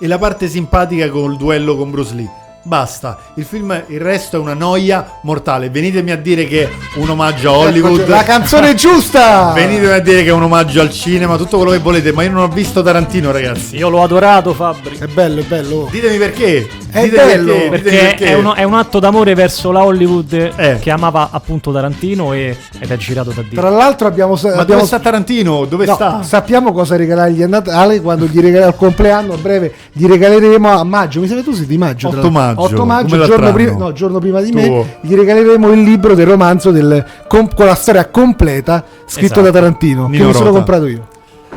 e 0.00 0.06
la 0.08 0.18
parte 0.18 0.48
simpatica 0.48 1.08
col 1.10 1.36
duello 1.36 1.76
con 1.76 1.90
Bruce 1.90 2.14
Lee. 2.14 2.41
Basta, 2.64 3.18
il 3.34 3.44
film, 3.44 3.82
il 3.88 4.00
resto 4.00 4.36
è 4.36 4.38
una 4.38 4.54
noia 4.54 5.18
mortale. 5.22 5.68
Venitemi 5.68 6.12
a 6.12 6.16
dire 6.16 6.44
che 6.46 6.62
è 6.64 6.70
un 6.96 7.08
omaggio 7.10 7.50
a 7.52 7.56
Hollywood. 7.58 8.06
La 8.06 8.22
canzone 8.22 8.74
giusta! 8.74 9.50
Venitemi 9.52 9.92
a 9.92 9.98
dire 9.98 10.22
che 10.22 10.28
è 10.28 10.32
un 10.32 10.44
omaggio 10.44 10.80
al 10.80 10.90
cinema, 10.90 11.36
tutto 11.36 11.56
quello 11.56 11.72
che 11.72 11.78
volete, 11.78 12.12
ma 12.12 12.22
io 12.22 12.30
non 12.30 12.42
ho 12.42 12.48
visto 12.48 12.80
Tarantino, 12.82 13.32
ragazzi. 13.32 13.76
Io 13.76 13.88
l'ho 13.88 14.02
adorato, 14.02 14.54
Fabri. 14.54 14.96
È 14.96 15.06
bello, 15.06 15.40
è 15.40 15.44
bello. 15.44 15.88
Ditemi 15.90 16.18
perché. 16.18 16.68
È 16.90 17.02
Ditemi 17.02 17.26
bello, 17.32 17.52
perché, 17.54 17.68
Perché, 17.90 17.96
perché. 17.98 18.24
È, 18.26 18.34
uno- 18.34 18.54
è 18.54 18.62
un 18.62 18.74
atto 18.74 18.98
d'amore 19.00 19.34
verso 19.34 19.72
la 19.72 19.82
Hollywood 19.82 20.52
Eh. 20.54 20.78
che 20.80 20.90
amava 20.90 21.30
appunto 21.32 21.72
Tarantino 21.72 22.32
e- 22.32 22.56
ed 22.78 22.90
è 22.90 22.96
girato 22.96 23.30
da 23.30 23.42
Dio. 23.42 23.58
Tra 23.60 23.70
l'altro 23.70 24.06
abbiamo... 24.06 24.38
Ma 24.42 24.50
abbiamo 24.50 24.64
dove 24.64 24.84
sta 24.86 25.00
Tarantino? 25.00 25.64
Dove 25.64 25.86
No, 25.86 25.94
sta? 25.94 26.22
sappiamo 26.22 26.72
cosa 26.72 26.94
regalargli 26.96 27.42
a 27.42 27.46
Natale 27.48 28.00
quando 28.00 28.26
gli 28.26 28.38
regala 28.40 28.66
al 28.66 28.76
compleanno 28.76 29.32
a 29.32 29.36
breve 29.36 29.72
gli 29.92 30.06
regaleremo 30.06 30.68
a 30.70 30.84
maggio 30.84 31.20
mi 31.20 31.26
sembra 31.26 31.44
tu 31.44 31.52
sei 31.52 31.66
di 31.66 31.78
maggio 31.78 32.08
tra 32.10 32.18
8 32.20 32.30
l'altro. 32.30 32.51
Maggio, 32.54 32.74
8 32.74 32.84
maggio 32.84 33.24
giorno, 33.24 33.52
prima, 33.52 33.72
no, 33.76 33.92
giorno 33.92 34.18
prima 34.18 34.40
di 34.40 34.50
Tuo. 34.50 34.60
me 34.60 34.96
gli 35.00 35.14
regaleremo 35.14 35.72
il 35.72 35.82
libro 35.82 36.14
del 36.14 36.26
romanzo 36.26 36.70
del, 36.70 37.04
com- 37.26 37.52
con 37.54 37.66
la 37.66 37.74
storia 37.74 38.06
completa 38.08 38.84
scritto 39.06 39.24
Esatto. 39.26 39.40
da 39.42 39.50
Tarantino 39.50 40.06
Nino 40.08 40.22
che 40.22 40.28
mi 40.30 40.34
sono 40.34 40.50
comprato 40.52 40.86
io 40.86 41.06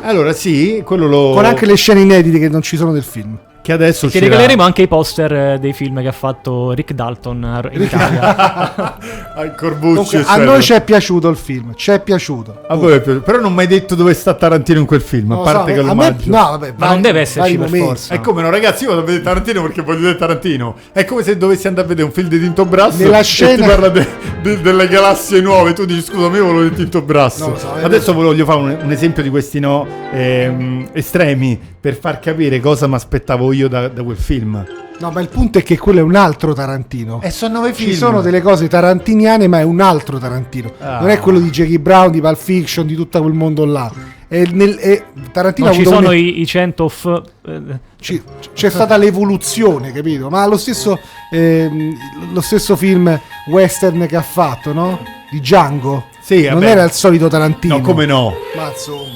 Allora, 0.02 0.32
sì, 0.32 0.82
quello 0.84 1.06
lo. 1.06 1.32
con 1.34 1.44
anche 1.44 1.66
le 1.66 1.74
scene 1.76 2.00
inedite 2.00 2.38
che 2.38 2.48
non 2.48 2.62
ci 2.62 2.76
sono 2.76 2.92
del 2.92 3.02
film 3.02 3.36
Che 3.66 3.72
adesso 3.72 4.00
Ti 4.02 4.06
uscirà. 4.06 4.26
regaleremo 4.26 4.62
anche 4.62 4.82
i 4.82 4.86
poster 4.86 5.32
eh, 5.32 5.58
dei 5.58 5.72
film 5.72 6.00
che 6.00 6.06
ha 6.06 6.12
fatto 6.12 6.70
Rick 6.70 6.92
Dalton 6.92 7.68
in 7.72 7.82
Italia. 7.82 8.96
Al 9.34 9.56
Corbucci. 9.56 10.22
A 10.24 10.36
noi 10.36 10.62
ci 10.62 10.72
è 10.72 10.80
piaciuto 10.82 11.28
il 11.28 11.36
film 11.36 11.74
ci 11.74 11.90
è 11.90 12.00
piaciuto 12.00 12.60
A 12.68 12.76
voi 12.76 12.92
è 12.92 13.00
piaciuto. 13.00 13.24
Però 13.24 13.40
non 13.40 13.52
mi 13.54 13.62
hai 13.62 13.66
detto 13.66 13.96
dove 13.96 14.14
sta 14.14 14.34
Tarantino 14.34 14.78
in 14.78 14.86
quel 14.86 15.00
film, 15.00 15.28
Non 15.30 15.38
a 15.38 15.40
lo 15.40 15.44
parte 15.44 15.58
so, 15.58 15.64
che 15.66 15.72
a 15.72 15.82
me- 15.82 15.88
l'omaggio. 15.88 16.30
no 16.30 16.36
vabbè 16.50 16.66
Ma 16.68 16.74
vari- 16.76 16.92
non 16.92 17.02
deve 17.02 17.20
esserci 17.22 17.58
per 17.58 17.68
forza. 17.70 18.14
È 18.14 18.20
come 18.20 18.42
no, 18.42 18.50
ragazzi, 18.50 18.84
io 18.84 18.90
vado 18.90 19.00
a 19.02 19.04
vedere 19.04 19.24
Tarantino 19.24 19.62
perché 19.62 19.82
voglio 19.82 19.98
vedere 19.98 20.16
Tarantino. 20.18 20.74
È 20.92 21.04
come 21.04 21.22
se 21.24 21.36
dovessi 21.36 21.66
andare 21.66 21.86
a 21.86 21.88
vedere 21.88 22.06
un 22.06 22.12
film 22.12 22.28
di 22.28 22.38
Tinto 22.38 22.64
Brasso 22.66 22.98
Nella 23.02 23.18
e 23.18 23.24
scena- 23.24 23.54
ti 23.64 23.68
parla 23.68 23.88
de- 23.88 24.06
de- 24.42 24.60
delle 24.60 24.86
galassie 24.86 25.40
nuove. 25.40 25.72
Tu 25.72 25.84
dici, 25.86 26.02
scusa, 26.02 26.20
io 26.26 26.28
volevo 26.28 26.54
vedere 26.58 26.74
Tinto 26.76 27.02
Brasso. 27.02 27.48
Lo 27.50 27.56
so, 27.58 27.76
eh, 27.78 27.82
Adesso 27.82 28.12
voglio 28.14 28.44
fare 28.44 28.58
un, 28.60 28.78
un 28.84 28.90
esempio 28.92 29.24
di 29.24 29.28
questi 29.28 29.58
no 29.58 29.84
ehm, 30.12 30.86
estremi 30.92 31.74
per 31.86 31.94
far 31.94 32.18
capire 32.18 32.58
cosa 32.58 32.88
mi 32.88 32.94
aspettavo 32.96 33.52
io 33.52 33.68
da, 33.68 33.86
da 33.86 34.02
quel 34.02 34.16
film. 34.16 34.60
no 34.98 35.10
ma 35.12 35.20
il 35.20 35.28
punto 35.28 35.58
è 35.58 35.62
che 35.62 35.78
quello 35.78 36.00
è 36.00 36.02
un 36.02 36.16
altro 36.16 36.52
Tarantino 36.52 37.22
E 37.22 37.30
sono 37.30 37.60
nove 37.60 37.72
film. 37.72 37.90
Ci 37.90 37.96
sono 37.96 38.20
delle 38.22 38.40
cose 38.40 38.66
tarantiniane, 38.66 39.46
ma 39.46 39.60
è 39.60 39.62
un 39.62 39.80
altro 39.80 40.18
Tarantino. 40.18 40.72
Ah. 40.80 40.98
Non 40.98 41.10
è 41.10 41.20
quello 41.20 41.38
di 41.38 41.48
Jackie 41.50 41.78
Brown, 41.78 42.10
di 42.10 42.20
Pulp 42.20 42.36
Fiction, 42.38 42.88
di 42.88 42.96
tutto 42.96 43.20
quel 43.20 43.34
mondo 43.34 43.64
là. 43.64 43.88
È 44.26 44.42
nel- 44.50 44.74
è- 44.78 45.04
Tarantino 45.30 45.68
ha 45.68 45.72
ci 45.72 45.84
sono 45.84 46.08
un- 46.08 46.16
i, 46.16 46.40
i 46.40 46.44
100 46.46 46.82
of... 46.82 47.22
eh, 47.46 47.62
ci- 48.00 48.20
c'è 48.52 48.68
stata 48.68 48.96
l'evoluzione, 48.96 49.92
capito? 49.92 50.28
Ma 50.28 50.44
lo 50.48 50.56
stesso, 50.56 50.98
ehm, 51.30 51.94
lo 52.32 52.40
stesso 52.40 52.74
film 52.74 53.16
western 53.46 54.08
che 54.08 54.16
ha 54.16 54.22
fatto, 54.22 54.72
no? 54.72 54.98
Di 55.30 55.38
Django. 55.38 56.06
Sì, 56.26 56.42
non 56.46 56.54
vabbè. 56.54 56.70
era 56.72 56.82
il 56.82 56.90
solito 56.90 57.28
Tarantino. 57.28 57.76
No, 57.76 57.82
come 57.82 58.04
no? 58.04 58.34
Ma. 58.56 58.72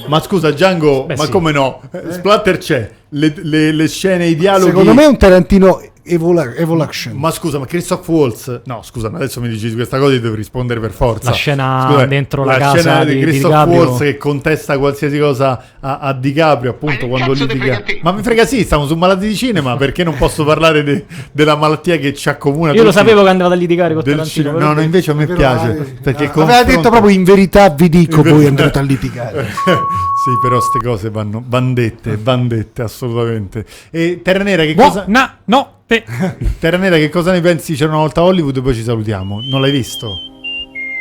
Ma 0.07 0.21
scusa, 0.21 0.51
Django, 0.51 1.03
Beh, 1.07 1.17
ma 1.17 1.25
sì. 1.25 1.29
come 1.29 1.51
no? 1.51 1.81
Eh, 1.91 2.13
Splatter 2.13 2.57
c'è. 2.57 2.89
Le, 3.09 3.33
le- 3.35 3.73
le 3.73 3.87
scene, 3.89 4.27
i 4.27 4.35
dialoghi. 4.37 4.69
Secondo 4.69 4.93
me 4.93 5.03
è 5.03 5.07
un 5.07 5.17
Tarantino 5.17 5.81
evol- 6.03 6.53
evolution. 6.57 7.15
Ma 7.15 7.31
scusa, 7.31 7.59
ma 7.59 7.65
Christoph 7.65 8.07
Waltz. 8.07 8.61
No, 8.65 8.81
scusa, 8.83 9.09
ma 9.09 9.17
adesso 9.17 9.39
mi 9.41 9.49
dici 9.49 9.73
questa 9.73 9.97
cosa 9.99 10.13
io 10.13 10.21
devo 10.21 10.35
rispondere 10.35 10.79
per 10.79 10.91
forza. 10.91 11.29
La 11.29 11.35
scena 11.35 11.87
Scusa, 11.89 12.05
dentro 12.05 12.43
la 12.43 12.53
scena 12.53 12.71
casa 12.73 13.03
di 13.03 13.13
di- 13.13 13.15
di 13.19 13.21
Christoph 13.25 13.51
DiCaprio. 13.51 13.77
Waltz 13.79 13.99
che 13.99 14.17
contesta 14.17 14.77
qualsiasi 14.77 15.19
cosa 15.19 15.63
a, 15.79 15.99
a 15.99 16.13
DiCaprio, 16.13 16.71
appunto, 16.71 17.07
quando 17.07 17.33
litiga. 17.33 17.83
Ma 18.01 18.11
mi 18.11 18.21
frega 18.23 18.45
sì, 18.45 18.63
stiamo 18.63 18.85
su 18.87 18.95
malati 18.95 19.27
di 19.27 19.35
cinema, 19.35 19.75
perché 19.77 20.03
non 20.03 20.15
posso 20.15 20.43
parlare 20.43 20.83
de- 20.83 21.05
della 21.31 21.55
malattia 21.55 21.97
che 21.97 22.13
ci 22.13 22.29
accomuna 22.29 22.73
Io 22.73 22.83
lo 22.83 22.91
sapevo 22.91 23.23
che 23.23 23.29
andava 23.29 23.53
a 23.53 23.57
litigare 23.57 23.93
con 23.93 24.03
Tarantino. 24.03 24.57
No, 24.57 24.73
no, 24.73 24.81
invece 24.81 25.11
a 25.11 25.13
me 25.13 25.25
piace, 25.27 25.95
perché 26.01 26.25
Aveva 26.25 26.31
confronta- 26.33 26.63
detto 26.63 26.89
proprio 26.89 27.09
in 27.15 27.23
verità 27.23 27.69
vi 27.69 27.89
dico, 27.89 28.21
voi 28.23 28.45
andrete 28.45 28.79
a 28.79 28.81
litigare. 28.81 29.47
sì, 30.23 30.37
però 30.39 30.57
queste 30.57 30.79
cose 30.79 31.09
vanno 31.09 31.39
bandette, 31.39 32.15
bandette 32.17 32.83
assolutamente. 32.83 33.65
E 33.89 34.21
Terra 34.23 34.43
Nera 34.43 34.63
che 34.63 34.75
cosa 34.75 35.05
no, 35.07 35.81
te. 35.87 36.03
Terra 36.59 36.77
Nera 36.77 36.97
che 36.97 37.09
cosa 37.09 37.31
ne 37.31 37.41
pensi? 37.41 37.73
C'era 37.73 37.89
una 37.89 38.01
volta 38.01 38.21
Hollywood 38.21 38.57
e 38.57 38.61
poi 38.61 38.75
ci 38.75 38.83
salutiamo. 38.83 39.39
Non 39.49 39.61
l'hai 39.61 39.71
visto? 39.71 40.29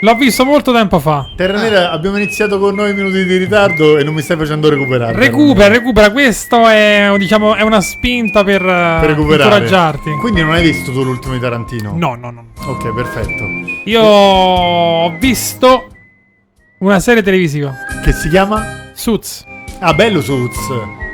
L'ho 0.02 0.14
visto 0.14 0.46
molto 0.46 0.72
tempo 0.72 0.98
fa. 0.98 1.30
Terra 1.36 1.60
Nera 1.60 1.90
abbiamo 1.90 2.16
iniziato 2.16 2.58
con 2.58 2.74
9 2.74 2.94
minuti 2.94 3.22
di 3.26 3.36
ritardo 3.36 3.98
e 3.98 4.04
non 4.04 4.14
mi 4.14 4.22
stai 4.22 4.38
facendo 4.38 4.70
recuperare. 4.70 5.12
Recupera, 5.12 5.68
recupera. 5.68 6.10
Questo 6.10 6.66
è, 6.66 7.14
diciamo, 7.18 7.54
è 7.54 7.60
una 7.60 7.82
spinta 7.82 8.42
per, 8.42 8.62
eh, 8.62 8.98
per 9.02 9.18
incoraggiarti. 9.18 10.12
Quindi 10.12 10.40
non 10.40 10.52
hai 10.52 10.62
visto 10.62 10.92
tu 10.92 11.02
l'ultimo 11.02 11.34
di 11.34 11.40
Tarantino? 11.40 11.92
No, 11.94 12.14
no, 12.14 12.30
no. 12.30 12.46
Ok, 12.64 12.94
perfetto. 12.94 13.44
Io 13.84 14.00
ho 14.02 15.14
visto 15.18 15.88
una 16.78 17.00
serie 17.00 17.22
televisiva. 17.22 17.74
Che 18.02 18.12
si 18.12 18.30
chiama? 18.30 18.79
Suits. 19.00 19.46
Ah, 19.78 19.94
bello 19.94 20.20
Suits. 20.20 20.58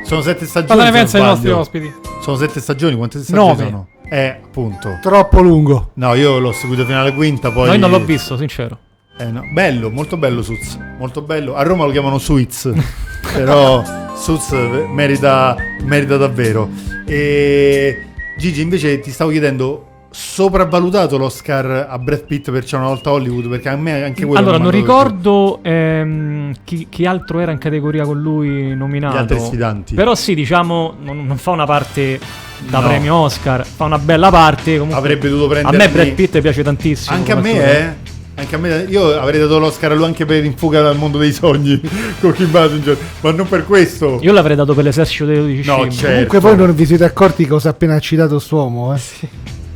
Sono 0.03 0.20
sette 0.20 0.45
stagioni. 0.45 0.80
Cosa 0.80 0.91
ne 0.91 0.99
pensa 0.99 1.18
dei 1.18 1.26
nostri 1.26 1.51
ospiti? 1.53 1.95
Sono 2.20 2.37
sette 2.37 2.59
stagioni, 2.59 2.97
quante 2.97 3.22
stagioni 3.22 3.47
Nove. 3.47 3.64
sono? 3.64 3.89
Eh, 4.11 4.41
appunto. 4.43 4.99
Troppo 5.01 5.41
lungo. 5.41 5.91
No, 5.95 6.14
io 6.14 6.41
l'ho 6.41 6.51
seguito 6.51 6.84
fino 6.84 6.99
alla 6.99 7.12
quinta, 7.12 7.53
poi... 7.53 7.68
No, 7.68 7.74
io 7.74 7.78
non 7.78 7.91
l'ho 7.91 8.05
visto, 8.05 8.37
sincero. 8.37 8.76
Eh, 9.18 9.26
no. 9.26 9.43
Bello, 9.53 9.93
molto 9.93 10.16
bello 10.16 10.43
Suits, 10.43 10.76
molto 10.99 11.22
bello. 11.22 11.55
A 11.55 11.62
Roma 11.62 11.84
lo 11.84 11.93
chiamano 11.93 12.18
Suits, 12.18 12.72
però 13.32 13.84
Suits 14.16 14.51
eh, 14.51 14.87
merita, 14.93 15.55
merita 15.82 16.16
davvero. 16.16 16.68
E 17.07 18.05
Gigi, 18.37 18.62
invece 18.62 18.99
ti 18.99 19.12
stavo 19.12 19.30
chiedendo, 19.30 19.95
sopravvalutato 20.18 21.18
l'Oscar 21.18 21.86
a 21.90 21.98
Brad 21.98 22.24
Pitt 22.24 22.50
per 22.50 22.64
C'è 22.64 22.78
una 22.78 22.86
volta 22.86 23.10
Hollywood? 23.12 23.48
Perché 23.48 23.68
a 23.68 23.76
me 23.76 24.02
anche 24.02 24.24
quello 24.24 24.38
Allora, 24.40 24.56
non 24.56 24.70
mandato 24.72 24.86
ricordo 24.86 25.58
ehm, 25.62 26.54
chi, 26.64 26.86
chi 26.88 27.04
altro 27.04 27.38
era 27.40 27.52
in 27.52 27.58
categoria 27.58 28.04
con 28.04 28.18
lui 28.18 28.74
nominato. 28.74 29.14
Gli 29.14 29.18
altri 29.18 29.38
sfidanti. 29.40 29.94
Però 29.94 30.14
sì, 30.14 30.34
diciamo, 30.34 30.94
non, 31.02 31.26
non 31.26 31.36
fa 31.36 31.50
una 31.50 31.66
parte 31.66 32.18
da 32.66 32.80
No. 32.80 32.86
premio 32.86 33.14
Oscar, 33.14 33.66
fa 33.66 33.84
una 33.84 33.98
bella 33.98 34.30
parte. 34.30 34.72
Comunque, 34.78 34.96
Avrebbe 34.96 35.28
dovuto 35.28 35.46
a 35.46 35.48
prendere 35.50 35.76
me 35.76 35.88
Brad 35.90 36.12
Pitt 36.12 36.40
piace 36.40 36.62
tantissimo. 36.62 37.14
Anche 37.14 37.32
a 37.32 37.36
me, 37.36 37.50
attore. 37.50 37.78
eh. 37.78 38.14
Anche 38.38 38.54
a 38.54 38.58
me, 38.58 38.86
io 38.88 39.18
avrei 39.18 39.40
dato 39.40 39.58
l'Oscar 39.58 39.92
a 39.92 39.94
lui 39.94 40.04
anche 40.04 40.24
per 40.26 40.44
In 40.44 40.56
fuga 40.56 40.80
dal 40.82 40.96
mondo 40.96 41.16
dei 41.18 41.32
sogni 41.32 41.78
con 42.20 42.32
Kim 42.32 42.50
Basinger, 42.50 42.96
ma 43.20 43.32
non 43.32 43.46
per 43.48 43.64
questo. 43.66 44.18
Io 44.22 44.32
l'avrei 44.32 44.56
dato 44.56 44.72
per 44.74 44.84
l'esercito 44.84 45.26
dei 45.26 45.36
12 45.38 45.68
No, 45.68 45.90
certo. 45.90 46.06
Comunque 46.06 46.38
voi 46.40 46.56
non 46.56 46.74
vi 46.74 46.86
siete 46.86 47.04
accorti 47.04 47.46
cosa 47.46 47.68
ha 47.68 47.72
appena 47.72 47.98
citato 47.98 48.34
quest'uomo, 48.34 48.94
eh? 48.94 49.00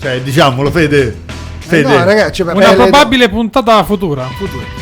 Cioè, 0.00 0.20
diciamolo, 0.22 0.70
Fede. 0.70 1.14
Fede. 1.58 1.86
no, 1.86 2.04
ragazzi, 2.04 2.42
cioè, 2.42 2.54
Una 2.54 2.72
eh, 2.72 2.74
probabile 2.74 3.28
puntata 3.28 3.84
futura. 3.84 4.26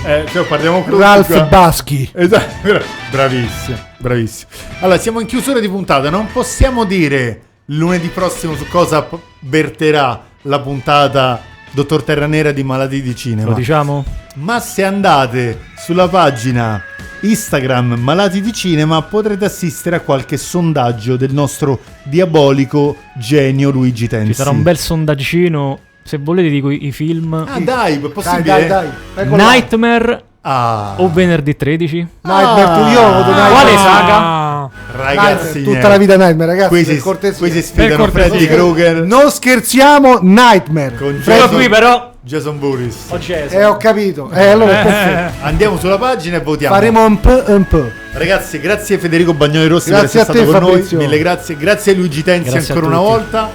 Eh, 0.04 0.24
cioè, 0.30 0.46
parliamo 0.46 0.82
con 0.84 0.98
Ralph 0.98 1.48
Baschi. 1.48 2.08
Esatto, 2.14 2.54
bravissimo, 3.10 3.76
bravissimo. 3.98 4.50
Allora, 4.80 4.98
siamo 4.98 5.20
in 5.20 5.26
chiusura 5.26 5.58
di 5.58 5.68
puntata, 5.68 6.08
non 6.08 6.28
possiamo 6.32 6.84
dire 6.84 7.42
lunedì 7.66 8.08
prossimo 8.08 8.54
su 8.54 8.66
cosa 8.68 9.06
verterà 9.40 10.22
la 10.42 10.60
puntata 10.60 11.42
Dottor 11.72 12.04
Terranera 12.04 12.52
di 12.52 12.62
Malati 12.62 13.02
di 13.02 13.14
Cinema. 13.16 13.50
Lo 13.50 13.54
diciamo? 13.54 14.04
Ma 14.34 14.60
se 14.60 14.84
andate 14.84 15.60
sulla 15.76 16.08
pagina 16.08 16.82
Instagram 17.20 17.94
Malati 17.98 18.40
di 18.40 18.52
Cinema 18.52 19.02
potrete 19.02 19.44
assistere 19.44 19.96
a 19.96 20.00
qualche 20.00 20.36
sondaggio 20.36 21.16
del 21.16 21.32
nostro 21.32 21.80
diabolico 22.04 22.96
genio 23.16 23.70
Luigi 23.70 24.06
Tensi. 24.06 24.28
Ci 24.28 24.34
sarà 24.34 24.50
un 24.50 24.62
bel 24.62 24.78
sondaggino. 24.78 25.78
Se 26.04 26.18
volete, 26.18 26.48
dico 26.48 26.70
i, 26.70 26.86
i 26.86 26.92
film: 26.92 27.34
Ah, 27.34 27.58
dai, 27.60 27.94
è 27.96 27.98
Dai, 27.98 28.10
possibile? 28.10 28.66
dai, 28.66 28.66
dai. 28.68 29.28
Là. 29.28 29.52
Nightmare 29.52 30.22
Ah, 30.40 30.94
o 30.98 31.10
venerdì 31.12 31.56
13. 31.56 31.96
Nightmare, 32.22 32.92
io 32.92 33.00
voto 33.02 33.30
Nightmare. 33.30 33.50
Quale 33.52 33.76
saga? 33.76 34.16
Ah, 34.16 34.70
ragazzi, 34.96 35.44
Nightmare, 35.58 35.74
tutta 35.74 35.88
la 35.88 35.96
vita 35.98 36.16
Nightmare, 36.16 36.50
ragazzi. 36.52 36.84
Si, 36.84 36.98
cortesia. 36.98 37.38
qui 37.38 37.50
si 37.50 37.62
sfidano. 37.62 38.06
Freddy 38.06 38.46
Krueger 38.46 39.02
Non 39.02 39.30
scherziamo, 39.30 40.20
Nightmare. 40.22 40.94
con 40.96 41.20
Però 41.24 41.40
Jason, 41.42 41.56
qui, 41.56 41.68
però. 41.68 42.12
Jason 42.28 42.58
Burris. 42.58 42.94
Ho 43.08 43.16
Jason. 43.18 43.58
Eh, 43.58 43.64
ho 43.64 43.78
capito. 43.78 44.30
Eh, 44.30 44.48
allora 44.48 44.80
è 44.80 44.84
perfetto. 44.84 45.46
Andiamo 45.46 45.78
sulla 45.78 45.96
pagina 45.96 46.36
e 46.36 46.40
votiamo. 46.40 46.74
Faremo 46.74 47.02
un 47.06 47.18
po' 47.20 47.42
un 47.46 47.66
po'. 47.66 47.86
Ragazzi, 48.12 48.60
grazie 48.60 48.98
Federico 48.98 49.32
Bagnoli 49.32 49.66
Rossi 49.66 49.88
Grazie 49.90 50.08
per 50.08 50.18
a 50.18 50.22
essere 50.22 50.38
te, 50.38 50.44
stato 50.44 50.60
con 50.60 50.68
Fabrizio. 50.70 50.98
noi. 50.98 51.06
Mille 51.06 51.18
grazie. 51.18 51.56
Grazie 51.56 51.92
a 51.92 51.94
Luigi 51.96 52.22
Tensi 52.22 52.50
Grazie 52.50 52.74
a 52.74 52.76
ancora 52.76 52.94
una 52.94 53.02
tutti. 53.02 53.10
volta. 53.10 53.50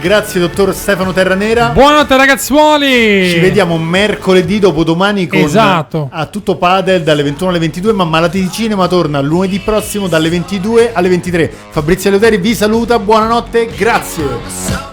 Grazie 0.00 0.40
dottor 0.40 0.74
Stefano 0.74 1.12
Terranera. 1.12 1.68
Buonanotte 1.68 2.16
ragazzuoli. 2.16 3.28
Ci 3.30 3.38
vediamo 3.38 3.78
mercoledì 3.78 4.58
dopodomani 4.58 5.26
con 5.28 5.38
Esatto. 5.38 6.08
a 6.10 6.26
tutto 6.26 6.56
padel 6.56 7.02
dalle 7.04 7.22
21 7.22 7.50
alle 7.50 7.58
22, 7.60 7.92
ma 7.92 8.04
Malati 8.04 8.40
di 8.40 8.50
Cinema 8.50 8.88
torna 8.88 9.20
lunedì 9.20 9.60
prossimo 9.60 10.08
dalle 10.08 10.28
22 10.30 10.90
alle 10.92 11.08
23. 11.08 11.50
Fabrizio 11.70 12.10
Leoteri 12.10 12.38
vi 12.38 12.54
saluta, 12.56 12.98
buonanotte, 12.98 13.68
grazie. 13.76 14.85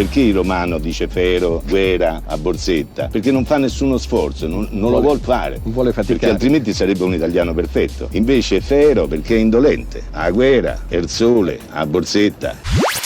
Perché 0.00 0.20
il 0.20 0.34
romano 0.34 0.78
dice 0.78 1.08
Fero, 1.08 1.62
Guerra 1.68 2.22
a 2.24 2.38
Borsetta? 2.38 3.08
Perché 3.08 3.30
non 3.30 3.44
fa 3.44 3.58
nessuno 3.58 3.98
sforzo, 3.98 4.46
non, 4.46 4.66
non 4.70 4.92
lo 4.92 5.02
vuol 5.02 5.20
fare. 5.20 5.60
Non 5.62 5.74
vuole 5.74 5.92
Perché 5.92 6.12
faticare. 6.12 6.32
altrimenti 6.32 6.72
sarebbe 6.72 7.04
un 7.04 7.12
italiano 7.12 7.52
perfetto. 7.52 8.08
Invece 8.12 8.62
Fero 8.62 9.06
perché 9.06 9.36
è 9.36 9.38
indolente. 9.38 10.04
A 10.12 10.30
Guerra, 10.30 10.84
il 10.88 11.06
sole, 11.10 11.58
a 11.68 11.84
Borsetta. 11.84 12.99